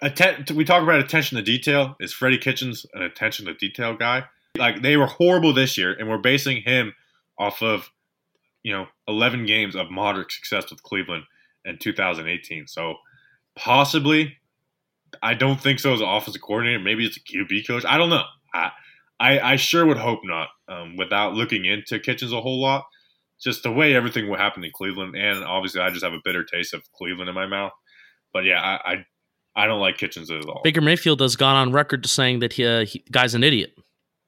atten- 0.00 0.56
we 0.56 0.64
talk 0.64 0.82
about 0.82 1.00
attention 1.00 1.36
to 1.36 1.42
detail. 1.42 1.96
Is 2.00 2.12
Freddie 2.12 2.38
Kitchens 2.38 2.86
an 2.94 3.02
attention 3.02 3.46
to 3.46 3.54
detail 3.54 3.96
guy? 3.96 4.24
Like 4.56 4.82
they 4.82 4.96
were 4.96 5.06
horrible 5.06 5.52
this 5.52 5.76
year, 5.76 5.92
and 5.92 6.08
we're 6.08 6.18
basing 6.18 6.62
him 6.62 6.94
off 7.38 7.62
of 7.62 7.90
you 8.62 8.72
know 8.72 8.86
11 9.08 9.46
games 9.46 9.76
of 9.76 9.90
moderate 9.90 10.32
success 10.32 10.70
with 10.70 10.82
Cleveland 10.82 11.24
in 11.64 11.78
2018. 11.78 12.66
So 12.66 12.96
possibly, 13.56 14.36
I 15.22 15.34
don't 15.34 15.60
think 15.60 15.80
so 15.80 15.92
as 15.92 16.00
an 16.00 16.08
offensive 16.08 16.42
coordinator. 16.42 16.78
Maybe 16.78 17.06
it's 17.06 17.16
a 17.16 17.20
QB 17.20 17.66
coach. 17.66 17.84
I 17.86 17.98
don't 17.98 18.10
know. 18.10 18.24
I 18.54 18.70
I, 19.20 19.52
I 19.52 19.56
sure 19.56 19.86
would 19.86 19.98
hope 19.98 20.20
not. 20.24 20.48
Um, 20.68 20.96
without 20.96 21.34
looking 21.34 21.64
into 21.64 22.00
Kitchens 22.00 22.32
a 22.32 22.40
whole 22.40 22.60
lot, 22.60 22.84
just 23.40 23.62
the 23.62 23.70
way 23.70 23.94
everything 23.94 24.28
would 24.30 24.40
happen 24.40 24.64
in 24.64 24.70
Cleveland, 24.72 25.14
and 25.16 25.44
obviously 25.44 25.80
I 25.80 25.90
just 25.90 26.04
have 26.04 26.12
a 26.14 26.20
bitter 26.24 26.44
taste 26.44 26.74
of 26.74 26.82
Cleveland 26.92 27.28
in 27.28 27.34
my 27.34 27.46
mouth. 27.46 27.72
But 28.32 28.44
yeah, 28.44 28.60
I, 28.60 28.92
I 28.92 29.06
I 29.54 29.66
don't 29.66 29.80
like 29.80 29.98
Kitchens 29.98 30.30
at 30.30 30.44
all. 30.46 30.62
Baker 30.64 30.80
Mayfield 30.80 31.20
has 31.20 31.36
gone 31.36 31.56
on 31.56 31.72
record 31.72 32.02
to 32.04 32.08
saying 32.08 32.38
that 32.40 32.54
he, 32.54 32.66
uh, 32.66 32.84
he 32.84 33.04
guy's 33.10 33.34
an 33.34 33.44
idiot. 33.44 33.74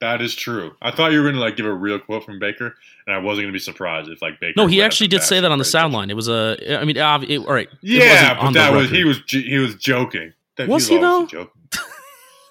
That 0.00 0.20
is 0.20 0.34
true. 0.34 0.72
I 0.82 0.90
thought 0.90 1.12
you 1.12 1.18
were 1.18 1.24
going 1.24 1.36
to 1.36 1.40
like 1.40 1.56
give 1.56 1.66
a 1.66 1.72
real 1.72 1.98
quote 1.98 2.24
from 2.24 2.38
Baker, 2.38 2.74
and 3.06 3.14
I 3.14 3.18
wasn't 3.18 3.44
going 3.44 3.52
to 3.52 3.56
be 3.56 3.58
surprised 3.58 4.10
if 4.10 4.20
like 4.20 4.40
Baker. 4.40 4.54
No, 4.56 4.66
he 4.66 4.82
actually 4.82 5.08
did 5.08 5.22
say 5.22 5.40
that 5.40 5.50
on 5.50 5.58
the 5.58 5.64
sound 5.64 5.92
line. 5.92 6.10
It 6.10 6.16
was 6.16 6.28
a. 6.28 6.78
I 6.78 6.84
mean, 6.84 6.96
it, 6.96 7.38
all 7.38 7.54
right. 7.54 7.68
Yeah, 7.80 8.38
but 8.40 8.52
that 8.54 8.72
was 8.72 8.90
he 8.90 9.04
was 9.04 9.20
he 9.28 9.58
was 9.58 9.76
joking. 9.76 10.32
That 10.56 10.68
was 10.68 10.88
he 10.88 10.98
though? 10.98 11.26
Joking. 11.26 11.62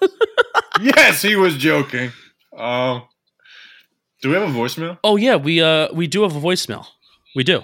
yes, 0.80 1.22
he 1.22 1.36
was 1.36 1.56
joking. 1.56 2.10
Um, 2.56 3.02
Do 4.22 4.30
we 4.30 4.34
have 4.34 4.48
a 4.48 4.52
voicemail? 4.52 4.98
Oh 5.04 5.16
yeah, 5.16 5.36
we 5.36 5.62
uh 5.62 5.92
we 5.92 6.06
do 6.06 6.22
have 6.22 6.34
a 6.34 6.40
voicemail. 6.40 6.86
We 7.36 7.44
do. 7.44 7.62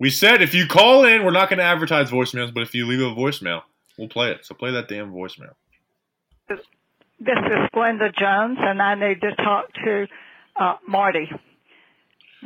We 0.00 0.10
said 0.10 0.42
if 0.42 0.54
you 0.54 0.66
call 0.66 1.04
in, 1.04 1.24
we're 1.24 1.30
not 1.30 1.48
going 1.48 1.58
to 1.58 1.64
advertise 1.64 2.10
voicemails, 2.10 2.52
but 2.52 2.62
if 2.62 2.74
you 2.74 2.86
leave 2.86 3.00
a 3.00 3.14
voicemail, 3.14 3.62
we'll 3.96 4.08
play 4.08 4.32
it. 4.32 4.44
So 4.44 4.54
play 4.54 4.72
that 4.72 4.88
damn 4.88 5.12
voicemail. 5.12 5.52
This 7.24 7.38
is 7.38 7.70
Glenda 7.72 8.12
Jones, 8.18 8.58
and 8.60 8.82
I 8.82 8.96
need 8.96 9.20
to 9.20 9.32
talk 9.36 9.72
to 9.84 10.08
uh, 10.60 10.74
Marty. 10.88 11.30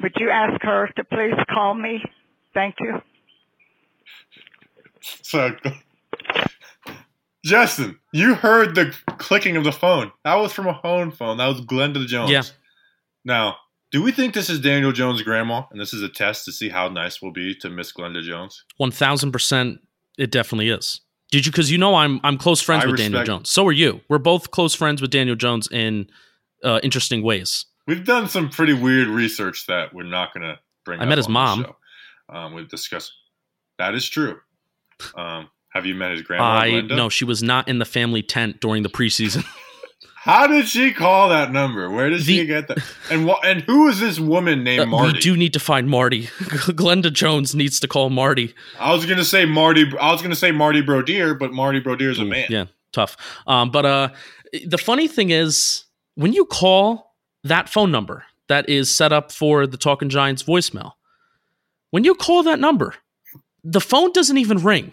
Would 0.03 0.13
you 0.19 0.29
ask 0.29 0.63
her 0.63 0.91
to 0.97 1.05
please 1.05 1.33
call 1.49 1.73
me? 1.73 2.03
Thank 2.53 2.75
you. 2.81 3.01
So, 5.01 5.57
Justin, 7.43 7.99
you 8.13 8.35
heard 8.35 8.75
the 8.75 8.95
clicking 9.17 9.57
of 9.57 9.65
the 9.65 9.73
phone. 9.73 10.13
That 10.25 10.35
was 10.35 10.53
from 10.53 10.67
a 10.67 10.75
home 10.75 11.11
phone. 11.11 11.39
That 11.39 11.47
was 11.47 11.63
Glenda 11.63 12.07
Jones. 12.07 12.31
Yeah. 12.31 12.43
Now, 13.25 13.57
do 13.93 14.03
we 14.03 14.13
think 14.13 14.35
this 14.35 14.51
is 14.51 14.61
Daniel 14.61 14.93
Jones' 14.93 15.23
grandma, 15.23 15.63
and 15.71 15.81
this 15.81 15.95
is 15.95 16.03
a 16.03 16.09
test 16.11 16.45
to 16.45 16.53
see 16.53 16.69
how 16.69 16.89
nice 16.89 17.23
we'll 17.23 17.33
be 17.33 17.55
to 17.61 17.71
Miss 17.71 17.95
Glenda 17.95 18.23
Jones? 18.23 18.63
One 18.77 18.91
thousand 18.91 19.33
percent, 19.33 19.81
it 20.19 20.31
definitely 20.31 20.69
is. 20.69 21.01
Did 21.31 21.47
you? 21.47 21.53
Because 21.53 21.71
you 21.71 21.79
know 21.79 21.95
I'm 21.95 22.21
I'm 22.23 22.39
close 22.39 22.61
friends 22.61 22.85
I 22.85 22.87
with 22.89 22.97
Daniel 22.99 23.25
Jones. 23.25 23.51
So 23.51 23.67
are 23.67 23.73
you. 23.73 24.01
We're 24.09 24.19
both 24.19 24.51
close 24.51 24.75
friends 24.75 25.03
with 25.03 25.11
Daniel 25.11 25.37
Jones 25.37 25.69
in 25.71 26.09
uh, 26.63 26.81
interesting 26.83 27.23
ways. 27.23 27.67
We've 27.87 28.05
done 28.05 28.29
some 28.29 28.49
pretty 28.49 28.73
weird 28.73 29.09
research 29.09 29.67
that 29.67 29.95
we're 29.95 30.05
not 30.05 30.35
going 30.35 30.43
to 30.43 30.59
bring. 30.85 31.01
I 31.01 31.05
met 31.05 31.19
his 31.19 31.29
mom. 31.29 31.67
Um, 32.29 32.55
we've 32.55 32.69
discussed. 32.69 33.13
That 33.79 33.95
is 33.95 34.09
true. 34.09 34.39
Um, 35.15 35.49
have 35.71 35.85
you 35.85 35.95
met 35.95 36.13
his 36.13 36.23
grandma? 36.23 36.59
I 36.59 36.71
Glenda? 36.71 36.97
no, 36.97 37.09
she 37.09 37.25
was 37.25 37.43
not 37.43 37.69
in 37.69 37.79
the 37.79 37.85
family 37.85 38.23
tent 38.23 38.61
during 38.61 38.83
the 38.83 38.89
preseason. 38.89 39.45
How 40.27 40.49
did 40.49 40.67
she 40.67 40.93
call 40.93 41.29
that 41.29 41.53
number? 41.53 41.89
Where 41.89 42.11
did 42.11 42.25
she 42.25 42.45
get 42.47 42.67
that? 42.67 42.79
And 43.13 43.27
what? 43.27 43.47
And 43.47 43.63
who 43.63 43.87
is 43.87 44.01
this 44.01 44.19
woman 44.19 44.65
named 44.65 44.81
Uh, 44.83 44.87
Marty? 44.87 45.13
we 45.13 45.21
do 45.21 45.37
need 45.37 45.53
to 45.53 45.61
find 45.61 45.89
Marty. 45.89 46.23
Glenda 46.75 47.13
Jones 47.13 47.55
needs 47.55 47.79
to 47.79 47.87
call 47.87 48.11
Marty. 48.11 48.53
I 48.81 48.93
was 48.93 49.07
gonna 49.07 49.25
say 49.25 49.45
Marty. 49.45 49.85
I 50.01 50.11
was 50.11 50.23
gonna 50.23 50.35
say 50.35 50.51
Marty 50.51 50.81
Brodeur, 50.81 51.35
but 51.35 51.53
Marty 51.53 51.79
Brodeur 51.79 52.11
is 52.11 52.19
a 52.19 52.25
man. 52.25 52.47
Yeah, 52.51 52.65
tough. 52.93 53.17
Um, 53.47 53.71
but 53.71 53.87
uh, 53.87 54.09
the 54.67 54.79
funny 54.79 55.07
thing 55.07 55.31
is, 55.31 55.85
when 56.17 56.33
you 56.33 56.45
call 56.45 57.15
that 57.45 57.69
phone 57.69 57.93
number 57.93 58.25
that 58.49 58.69
is 58.69 58.93
set 58.93 59.13
up 59.13 59.31
for 59.31 59.65
the 59.65 59.77
Talking 59.77 60.09
Giants 60.09 60.43
voicemail, 60.43 60.93
when 61.93 62.03
you 62.03 62.17
call 62.17 62.43
that 62.43 62.59
number, 62.59 62.95
the 63.63 63.81
phone 63.81 64.11
doesn't 64.13 64.39
even 64.39 64.59
ring. 64.59 64.93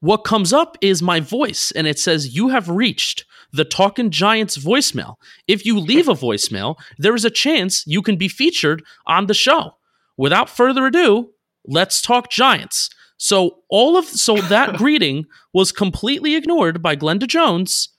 What 0.00 0.18
comes 0.18 0.52
up 0.52 0.76
is 0.80 1.00
my 1.02 1.20
voice, 1.20 1.70
and 1.70 1.86
it 1.86 2.00
says, 2.00 2.34
You 2.34 2.48
have 2.48 2.68
reached 2.68 3.24
the 3.54 3.64
Talking 3.64 4.10
Giants 4.10 4.58
voicemail. 4.58 5.14
If 5.46 5.64
you 5.64 5.78
leave 5.78 6.08
a 6.08 6.14
voicemail, 6.14 6.76
there 6.98 7.14
is 7.14 7.24
a 7.24 7.30
chance 7.30 7.86
you 7.86 8.02
can 8.02 8.16
be 8.16 8.28
featured 8.28 8.82
on 9.06 9.26
the 9.26 9.34
show. 9.34 9.76
Without 10.16 10.50
further 10.50 10.86
ado, 10.86 11.30
let's 11.64 12.02
talk 12.02 12.30
Giants. 12.30 12.90
So 13.16 13.60
all 13.68 13.96
of 13.96 14.06
so 14.06 14.36
that 14.36 14.74
greeting 14.76 15.26
was 15.52 15.70
completely 15.70 16.34
ignored 16.34 16.82
by 16.82 16.96
Glenda 16.96 17.28
Jones. 17.28 17.90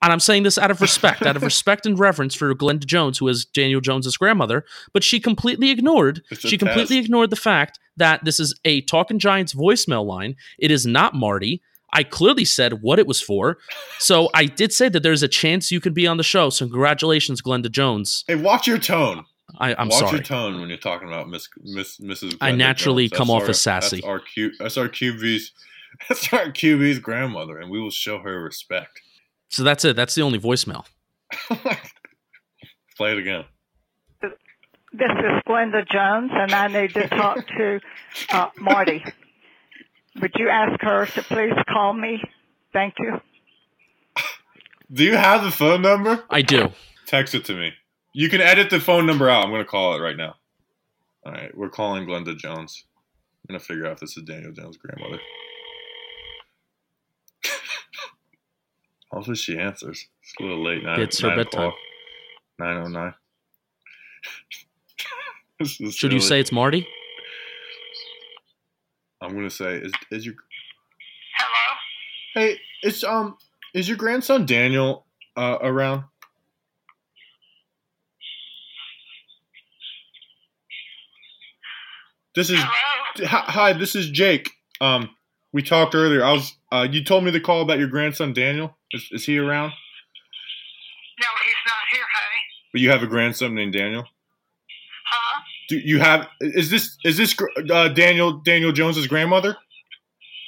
And 0.00 0.10
I'm 0.12 0.20
saying 0.20 0.42
this 0.42 0.58
out 0.58 0.70
of 0.70 0.80
respect, 0.80 1.22
out 1.22 1.36
of 1.36 1.42
respect 1.52 1.84
and 1.84 1.98
reverence 1.98 2.34
for 2.34 2.54
Glenda 2.54 2.86
Jones, 2.86 3.18
who 3.18 3.28
is 3.28 3.44
Daniel 3.44 3.80
Jones's 3.82 4.16
grandmother, 4.16 4.64
but 4.94 5.04
she 5.04 5.20
completely 5.20 5.70
ignored 5.70 6.22
she 6.38 6.56
completely 6.56 6.96
test. 6.96 7.06
ignored 7.06 7.30
the 7.30 7.36
fact 7.36 7.78
that 7.98 8.24
this 8.24 8.40
is 8.40 8.58
a 8.64 8.80
Talking 8.82 9.18
Giants 9.18 9.52
voicemail 9.52 10.04
line. 10.04 10.36
It 10.58 10.70
is 10.70 10.86
not 10.86 11.14
Marty. 11.14 11.62
I 11.94 12.02
clearly 12.02 12.44
said 12.44 12.82
what 12.82 12.98
it 12.98 13.06
was 13.06 13.20
for. 13.20 13.58
So 13.98 14.28
I 14.34 14.44
did 14.46 14.72
say 14.72 14.88
that 14.90 15.02
there's 15.02 15.22
a 15.22 15.28
chance 15.28 15.70
you 15.72 15.80
could 15.80 15.94
be 15.94 16.06
on 16.06 16.16
the 16.18 16.22
show. 16.24 16.50
So 16.50 16.66
congratulations, 16.66 17.40
Glenda 17.40 17.70
Jones. 17.70 18.24
Hey, 18.26 18.34
watch 18.34 18.66
your 18.66 18.78
tone. 18.78 19.24
I, 19.58 19.74
I'm 19.78 19.88
sorry. 19.88 19.88
watch 19.88 19.98
sorry. 20.00 20.12
your 20.12 20.22
tone 20.22 20.60
when 20.60 20.68
you're 20.68 20.78
talking 20.78 21.08
about 21.08 21.28
Miss 21.28 21.48
Miss 21.62 21.98
Mrs. 21.98 22.36
I 22.40 22.50
naturally 22.50 23.08
Jones. 23.08 23.18
come 23.18 23.28
That's 23.28 23.36
off 23.36 23.42
our- 23.44 23.50
as 23.50 23.60
sassy. 23.60 23.96
That's 23.96 24.06
our 24.06 24.20
Q. 24.20 24.52
That's 24.58 24.76
our 24.76 24.88
QB's. 24.88 25.52
That's 26.08 26.32
our 26.32 26.46
QB's 26.46 26.98
grandmother, 26.98 27.58
and 27.58 27.70
we 27.70 27.80
will 27.80 27.90
show 27.92 28.18
her 28.18 28.42
respect. 28.42 29.00
So 29.50 29.62
that's 29.62 29.84
it. 29.84 29.94
That's 29.94 30.16
the 30.16 30.22
only 30.22 30.40
voicemail. 30.40 30.84
Play 32.96 33.12
it 33.12 33.18
again. 33.18 33.44
This 34.20 34.32
is 35.10 35.42
Glenda 35.48 35.88
Jones, 35.88 36.30
and 36.34 36.52
I 36.52 36.66
need 36.66 36.94
to 36.94 37.08
talk 37.08 37.46
to 37.46 37.80
uh, 38.30 38.48
Marty. 38.58 39.04
Would 40.20 40.32
you 40.36 40.48
ask 40.48 40.80
her 40.82 41.06
to 41.06 41.22
please 41.22 41.54
call 41.68 41.92
me? 41.92 42.22
Thank 42.72 42.94
you. 42.98 43.20
Do 44.92 45.02
you 45.04 45.16
have 45.16 45.42
the 45.42 45.50
phone 45.50 45.82
number? 45.82 46.24
I 46.30 46.42
do. 46.42 46.70
Text 47.06 47.34
it 47.34 47.44
to 47.46 47.54
me. 47.54 47.72
You 48.12 48.28
can 48.28 48.40
edit 48.40 48.70
the 48.70 48.80
phone 48.80 49.06
number 49.06 49.28
out. 49.28 49.44
I'm 49.44 49.50
going 49.50 49.62
to 49.62 49.68
call 49.68 49.96
it 49.96 50.00
right 50.00 50.16
now. 50.16 50.36
All 51.26 51.32
right, 51.32 51.56
we're 51.56 51.70
calling 51.70 52.06
Glenda 52.06 52.36
Jones. 52.36 52.84
I'm 53.48 53.54
going 53.54 53.60
to 53.60 53.66
figure 53.66 53.86
out 53.86 53.92
if 53.92 54.00
this 54.00 54.16
is 54.16 54.22
Daniel 54.24 54.52
Jones' 54.52 54.76
grandmother. 54.76 55.20
Hopefully 59.10 59.36
she 59.36 59.58
answers. 59.58 60.06
It's 60.22 60.34
a 60.38 60.42
little 60.42 60.62
late. 60.64 60.84
Nine, 60.84 61.00
It's 61.00 61.20
her 61.20 61.28
nine 61.28 61.38
bedtime. 61.38 61.72
909. 62.58 63.14
This 65.60 65.80
is 65.80 65.94
Should 65.94 66.12
you 66.12 66.18
say 66.18 66.40
it's 66.40 66.50
Marty? 66.50 66.84
I'm 69.24 69.32
going 69.32 69.48
to 69.48 69.54
say, 69.54 69.76
is, 69.76 69.92
is 70.10 70.26
your. 70.26 70.34
Hello? 71.38 71.76
Hey, 72.34 72.58
it's, 72.82 73.02
um, 73.02 73.36
is 73.72 73.88
your 73.88 73.96
grandson 73.96 74.44
Daniel 74.44 75.06
uh, 75.36 75.58
around? 75.62 76.04
This 82.34 82.50
is 82.50 82.58
Hello? 82.60 83.28
Hi, 83.28 83.44
hi, 83.46 83.72
this 83.72 83.94
is 83.94 84.10
Jake. 84.10 84.50
Um, 84.80 85.10
we 85.52 85.62
talked 85.62 85.94
earlier. 85.94 86.24
I 86.24 86.32
was. 86.32 86.52
Uh, 86.70 86.86
you 86.90 87.04
told 87.04 87.24
me 87.24 87.30
to 87.30 87.40
call 87.40 87.62
about 87.62 87.78
your 87.78 87.88
grandson 87.88 88.32
Daniel. 88.32 88.76
Is, 88.92 89.08
is 89.12 89.24
he 89.24 89.38
around? 89.38 89.70
No, 91.20 91.26
he's 91.44 91.54
not 91.66 91.76
here, 91.92 92.02
honey. 92.12 92.42
But 92.72 92.80
you 92.80 92.90
have 92.90 93.02
a 93.04 93.06
grandson 93.06 93.54
named 93.54 93.72
Daniel. 93.72 94.04
Do 95.68 95.78
you 95.78 95.98
have? 95.98 96.28
Is 96.40 96.70
this 96.70 96.96
is 97.04 97.16
this 97.16 97.34
uh, 97.70 97.88
Daniel 97.88 98.40
Daniel 98.44 98.72
Jones's 98.72 99.06
grandmother? 99.06 99.56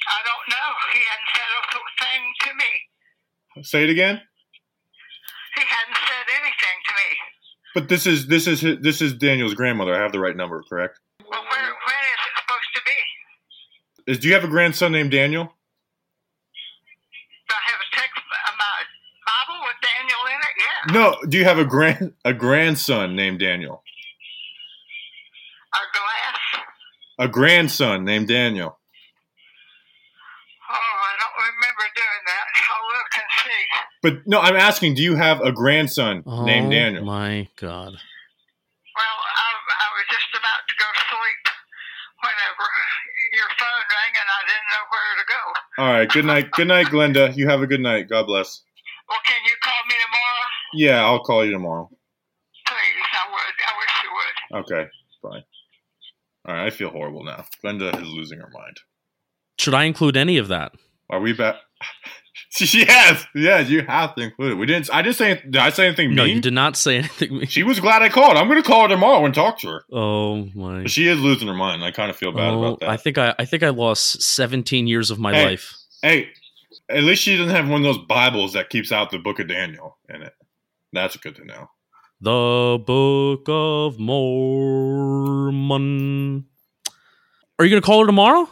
I 0.07 0.21
don't 0.23 0.47
know. 0.49 0.69
He 0.93 0.99
hadn't 1.09 1.29
said 1.35 1.49
a 1.57 1.61
thing 2.03 2.21
to 2.41 2.49
me. 2.55 2.71
Say 3.63 3.83
it 3.83 3.89
again. 3.89 4.21
He 5.55 5.61
hadn't 5.61 5.97
said 5.97 6.27
anything 6.29 6.81
to 6.87 6.93
me. 6.93 7.17
But 7.73 7.89
this 7.89 8.05
is 8.05 8.27
this 8.27 8.45
is 8.47 8.61
this 8.81 9.01
is 9.01 9.13
Daniel's 9.13 9.53
grandmother. 9.55 9.95
I 9.95 9.99
have 10.01 10.11
the 10.11 10.19
right 10.19 10.35
number, 10.35 10.61
correct? 10.69 10.99
Well, 11.19 11.41
where, 11.41 11.63
when 11.63 11.65
is 11.65 12.19
it 12.25 12.31
supposed 12.41 12.75
to 12.75 12.81
be? 12.85 14.11
Is 14.11 14.19
do 14.19 14.27
you 14.27 14.33
have 14.35 14.43
a 14.43 14.47
grandson 14.47 14.91
named 14.91 15.09
Daniel? 15.11 15.45
Do 15.45 15.49
I 17.55 17.61
have 17.71 17.79
a 17.79 17.89
text, 17.95 18.17
uh, 18.17 18.51
my 18.57 18.83
Bible 19.25 19.59
with 19.65 19.79
Daniel 19.81 20.27
in 20.27 20.39
it? 20.39 20.55
Yeah. 20.59 20.93
No. 20.93 21.17
Do 21.27 21.37
you 21.37 21.45
have 21.45 21.57
a 21.57 21.65
grand 21.65 22.13
a 22.23 22.33
grandson 22.33 23.15
named 23.15 23.39
Daniel? 23.39 23.83
A 27.19 27.27
grandson 27.27 28.05
named 28.05 28.27
Daniel. 28.27 28.77
Oh, 30.69 30.73
I 30.75 31.13
don't 31.19 31.37
remember 31.49 31.85
doing 31.95 32.23
that. 32.27 32.45
I'll 32.69 32.87
look 32.93 33.11
and 33.17 33.29
see. 33.43 33.63
But 34.03 34.13
no, 34.27 34.39
I'm 34.39 34.55
asking. 34.55 34.95
Do 34.95 35.03
you 35.03 35.15
have 35.15 35.41
a 35.41 35.51
grandson 35.51 36.23
Oh 36.25 36.43
named 36.45 36.71
Daniel? 36.71 37.03
my 37.05 37.47
god. 37.59 37.93
Well, 37.93 39.17
I, 39.37 39.47
I 39.53 39.87
was 39.97 40.05
just 40.09 40.29
about 40.33 40.61
to 40.67 40.75
go 40.77 40.85
to 40.93 41.01
sleep 41.09 41.43
whenever 42.21 42.65
your 43.33 43.49
phone 43.57 43.85
rang 43.89 44.13
and 44.17 44.29
I 44.29 44.41
didn't 44.45 44.69
know 44.73 44.85
where 44.93 45.13
to 45.17 45.25
go. 45.27 45.41
All 45.83 45.91
right. 45.93 46.09
Good 46.09 46.25
night. 46.25 46.51
Good 46.51 46.67
night, 46.67 46.87
Glenda. 46.87 47.35
You 47.35 47.47
have 47.49 47.61
a 47.61 47.67
good 47.67 47.81
night. 47.81 48.09
God 48.09 48.25
bless. 48.27 48.61
Well, 49.09 49.19
can 49.25 49.41
you 49.45 49.53
call 49.63 49.81
me 49.87 49.95
tomorrow? 50.05 50.45
Yeah, 50.73 51.05
I'll 51.05 51.23
call 51.23 51.45
you 51.45 51.51
tomorrow. 51.53 51.89
Please, 52.67 53.07
I 53.13 53.31
would. 53.31 53.55
I 53.65 53.71
wish 53.79 53.93
you 54.03 54.11
would. 54.13 54.61
Okay, 54.65 54.89
fine. 55.21 55.43
All 56.47 56.53
right, 56.55 56.65
I 56.67 56.69
feel 56.69 56.89
horrible 56.89 57.23
now. 57.23 57.45
Glenda 57.63 57.93
is 58.01 58.07
losing 58.09 58.39
her 58.39 58.49
mind. 58.53 58.77
Should 59.59 59.73
I 59.73 59.83
include 59.83 60.15
any 60.15 60.37
of 60.37 60.47
that? 60.47 60.71
Are 61.09 61.19
we 61.19 61.33
back? 61.33 61.55
yes, 62.59 63.25
yes, 63.35 63.69
you 63.69 63.81
have 63.83 64.15
to 64.15 64.21
include 64.23 64.53
it. 64.53 64.55
We 64.55 64.65
didn't. 64.65 64.89
I 64.93 65.01
didn't 65.01 65.15
say. 65.15 65.35
Did 65.43 65.57
I 65.57 65.69
say 65.69 65.87
anything 65.87 66.15
No, 66.15 66.23
mean? 66.23 66.35
you 66.37 66.41
did 66.41 66.53
not 66.53 66.75
say 66.77 66.97
anything. 66.97 67.37
Mean. 67.37 67.47
She 67.47 67.63
was 67.63 67.79
glad 67.79 68.01
I 68.01 68.09
called. 68.09 68.37
I'm 68.37 68.47
going 68.47 68.61
to 68.61 68.67
call 68.67 68.83
her 68.83 68.87
tomorrow 68.87 69.25
and 69.25 69.33
talk 69.33 69.59
to 69.59 69.67
her. 69.67 69.83
Oh 69.91 70.47
my. 70.55 70.83
But 70.83 70.91
she 70.91 71.07
is 71.07 71.19
losing 71.19 71.47
her 71.47 71.53
mind. 71.53 71.83
I 71.83 71.91
kind 71.91 72.09
of 72.09 72.15
feel 72.15 72.31
bad 72.31 72.49
Oh, 72.53 72.63
about 72.63 72.79
that. 72.81 72.89
I 72.89 72.97
think 72.97 73.17
I, 73.17 73.35
I 73.37 73.45
think 73.45 73.63
I 73.63 73.69
lost 73.69 74.21
17 74.21 74.87
years 74.87 75.11
of 75.11 75.19
my 75.19 75.33
Hey. 75.33 75.45
life. 75.45 75.75
hey, 76.01 76.29
at 76.89 77.03
least 77.03 77.23
she 77.23 77.37
doesn't 77.37 77.53
have 77.55 77.67
one 77.69 77.85
of 77.85 77.95
those 77.95 78.05
Bibles 78.05 78.53
that 78.53 78.69
keeps 78.69 78.91
out 78.91 79.11
the 79.11 79.19
Book 79.19 79.39
of 79.39 79.47
Daniel 79.49 79.97
in 80.09 80.21
it. 80.21 80.33
That's 80.93 81.17
good 81.17 81.35
to 81.35 81.45
know. 81.45 81.69
The 82.19 82.81
Book 82.85 83.43
of 83.47 83.99
Mormon. 85.57 86.45
Are 87.59 87.65
you 87.65 87.69
gonna 87.71 87.81
call 87.81 88.01
her 88.01 88.05
tomorrow? 88.07 88.49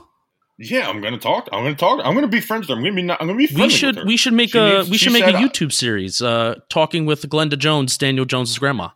Yeah, 0.58 0.88
I'm 0.88 1.02
going 1.02 1.12
to 1.14 1.20
talk. 1.20 1.50
I'm 1.52 1.64
going 1.66 1.76
to 1.76 1.80
talk. 1.80 2.00
I'm 2.02 2.14
going 2.14 2.24
to 2.26 2.30
be 2.32 2.40
friends 2.40 2.62
with 2.62 2.70
her. 2.70 2.76
I'm 2.78 2.82
going 2.84 2.96
to 2.96 3.02
be. 3.02 3.06
Not, 3.06 3.20
I'm 3.22 3.28
going 3.28 3.38
to 3.38 3.54
be. 3.54 3.62
We 3.62 3.70
should 3.70 3.96
with 3.98 4.04
her. 4.04 4.08
we 4.08 4.16
should 4.16 4.32
make 4.34 4.52
She 4.52 4.58
a 4.58 4.78
needs- 4.78 4.90
we 4.90 4.98
should 4.98 5.12
make 5.12 5.26
a 5.26 5.34
YouTube 5.34 5.74
series, 5.74 6.22
uh, 6.22 6.56
talking 6.70 7.06
with 7.06 7.24
Glenda 7.30 7.58
Jones, 7.60 7.98
Daniel 7.98 8.24
Jones's 8.24 8.58
grandma. 8.58 8.88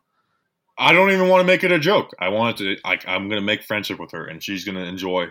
I 0.77 0.93
don't 0.93 1.11
even 1.11 1.27
want 1.27 1.41
to 1.41 1.45
make 1.45 1.65
it 1.65 1.71
a 1.73 1.77
joke. 1.79 2.11
I 2.17 2.29
want 2.29 2.59
to 2.59 2.77
like 2.85 3.05
I'm 3.09 3.27
going 3.27 3.41
to 3.41 3.45
make 3.45 3.63
friendship 3.63 3.99
with 3.99 4.11
her, 4.11 4.23
and 4.25 4.41
she's 4.41 4.63
going 4.63 4.75
to 4.77 4.85
enjoy 4.85 5.27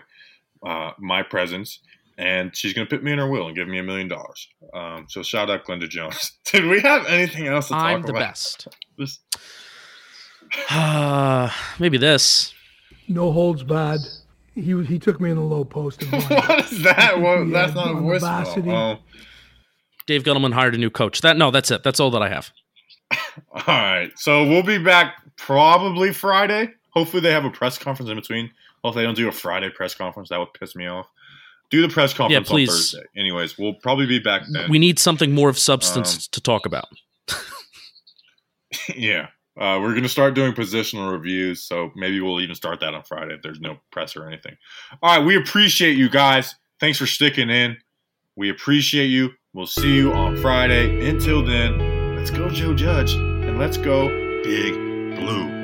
uh, 0.63 0.91
my 0.99 1.23
presence, 1.23 1.79
and 2.19 2.55
she's 2.55 2.73
going 2.75 2.85
to 2.87 2.95
put 2.95 3.03
me 3.03 3.11
in 3.11 3.17
her 3.17 3.27
will 3.27 3.47
and 3.47 3.55
give 3.55 3.67
me 3.67 3.79
a 3.79 3.83
million 3.83 4.07
dollars. 4.07 4.47
Um, 4.71 5.07
so 5.09 5.23
shout 5.23 5.49
out 5.49 5.65
Glenda 5.65 5.89
Jones. 5.89 6.33
Did 6.45 6.65
we 6.65 6.79
have 6.81 7.07
anything 7.07 7.47
else 7.47 7.69
to 7.69 7.73
talk 7.73 7.85
I'm 7.85 8.03
the 8.03 8.09
about? 8.11 8.19
best. 8.19 8.67
This- 8.99 9.19
Uh, 10.69 11.49
maybe 11.79 11.97
this. 11.97 12.53
No 13.07 13.31
holds 13.31 13.63
bad. 13.63 13.99
He 14.55 14.73
was- 14.75 14.87
he 14.87 14.99
took 14.99 15.19
me 15.19 15.31
in 15.31 15.37
the 15.37 15.43
low 15.43 15.63
post. 15.63 16.03
And 16.03 16.11
what 16.29 16.65
is 16.71 16.83
that? 16.83 17.19
Well, 17.19 17.45
Yeah, 17.45 17.53
that's 17.53 17.73
not 17.75 17.87
a 17.87 17.91
on 17.91 18.05
whistle. 18.05 18.27
varsity. 18.29 18.69
Oh. 18.69 18.99
Dave 20.05 20.23
Gettleman 20.23 20.53
hired 20.53 20.75
a 20.75 20.77
new 20.77 20.89
coach. 20.89 21.21
That 21.21 21.37
no, 21.37 21.49
that's 21.51 21.71
it. 21.71 21.83
That's 21.83 21.99
all 21.99 22.11
that 22.11 22.21
I 22.21 22.29
have. 22.29 22.51
All 23.51 23.61
right. 23.67 24.11
So 24.17 24.47
we'll 24.47 24.63
be 24.63 24.77
back 24.77 25.15
probably 25.37 26.11
Friday. 26.13 26.69
Hopefully 26.91 27.21
they 27.21 27.31
have 27.31 27.45
a 27.45 27.49
press 27.49 27.77
conference 27.77 28.09
in 28.09 28.15
between. 28.15 28.51
Well, 28.83 28.91
if 28.91 28.95
they 28.95 29.03
don't 29.03 29.15
do 29.15 29.27
a 29.27 29.31
Friday 29.31 29.69
press 29.69 29.93
conference, 29.95 30.29
that 30.29 30.37
would 30.39 30.53
piss 30.53 30.75
me 30.75 30.87
off. 30.87 31.07
Do 31.69 31.81
the 31.83 31.89
press 31.89 32.13
conference 32.13 32.49
please. 32.49 32.69
on 32.69 32.75
Thursday. 32.75 33.03
Anyways, 33.15 33.57
we'll 33.57 33.73
probably 33.75 34.05
be 34.07 34.19
back 34.19 34.43
then. 34.51 34.69
We 34.69 34.79
need 34.79 34.97
something 34.99 35.31
more 35.33 35.49
of 35.49 35.57
substance 35.59 36.15
Um, 36.15 36.21
to 36.31 36.41
talk 36.41 36.65
about. 36.65 36.85
yeah. 38.95 39.27
Uh, 39.59 39.77
we're 39.81 39.91
going 39.91 40.03
to 40.03 40.09
start 40.09 40.35
doing 40.35 40.53
positional 40.53 41.11
reviews, 41.11 41.63
so 41.63 41.91
maybe 41.95 42.21
we'll 42.21 42.39
even 42.39 42.55
start 42.55 42.79
that 42.79 42.93
on 42.93 43.03
Friday 43.03 43.33
if 43.33 43.41
there's 43.41 43.59
no 43.59 43.77
press 43.91 44.15
or 44.15 44.25
anything. 44.25 44.55
All 45.03 45.17
right, 45.17 45.25
we 45.25 45.35
appreciate 45.35 45.97
you 45.97 46.09
guys. 46.09 46.55
Thanks 46.79 46.97
for 46.97 47.05
sticking 47.05 47.49
in. 47.49 47.75
We 48.37 48.49
appreciate 48.49 49.07
you. 49.07 49.31
We'll 49.53 49.67
see 49.67 49.95
you 49.95 50.13
on 50.13 50.37
Friday. 50.37 51.09
Until 51.09 51.43
then, 51.43 52.15
let's 52.15 52.31
go, 52.31 52.49
Joe 52.49 52.73
Judge, 52.73 53.13
and 53.15 53.59
let's 53.59 53.77
go, 53.77 54.07
Big 54.43 54.73
Blue. 55.17 55.58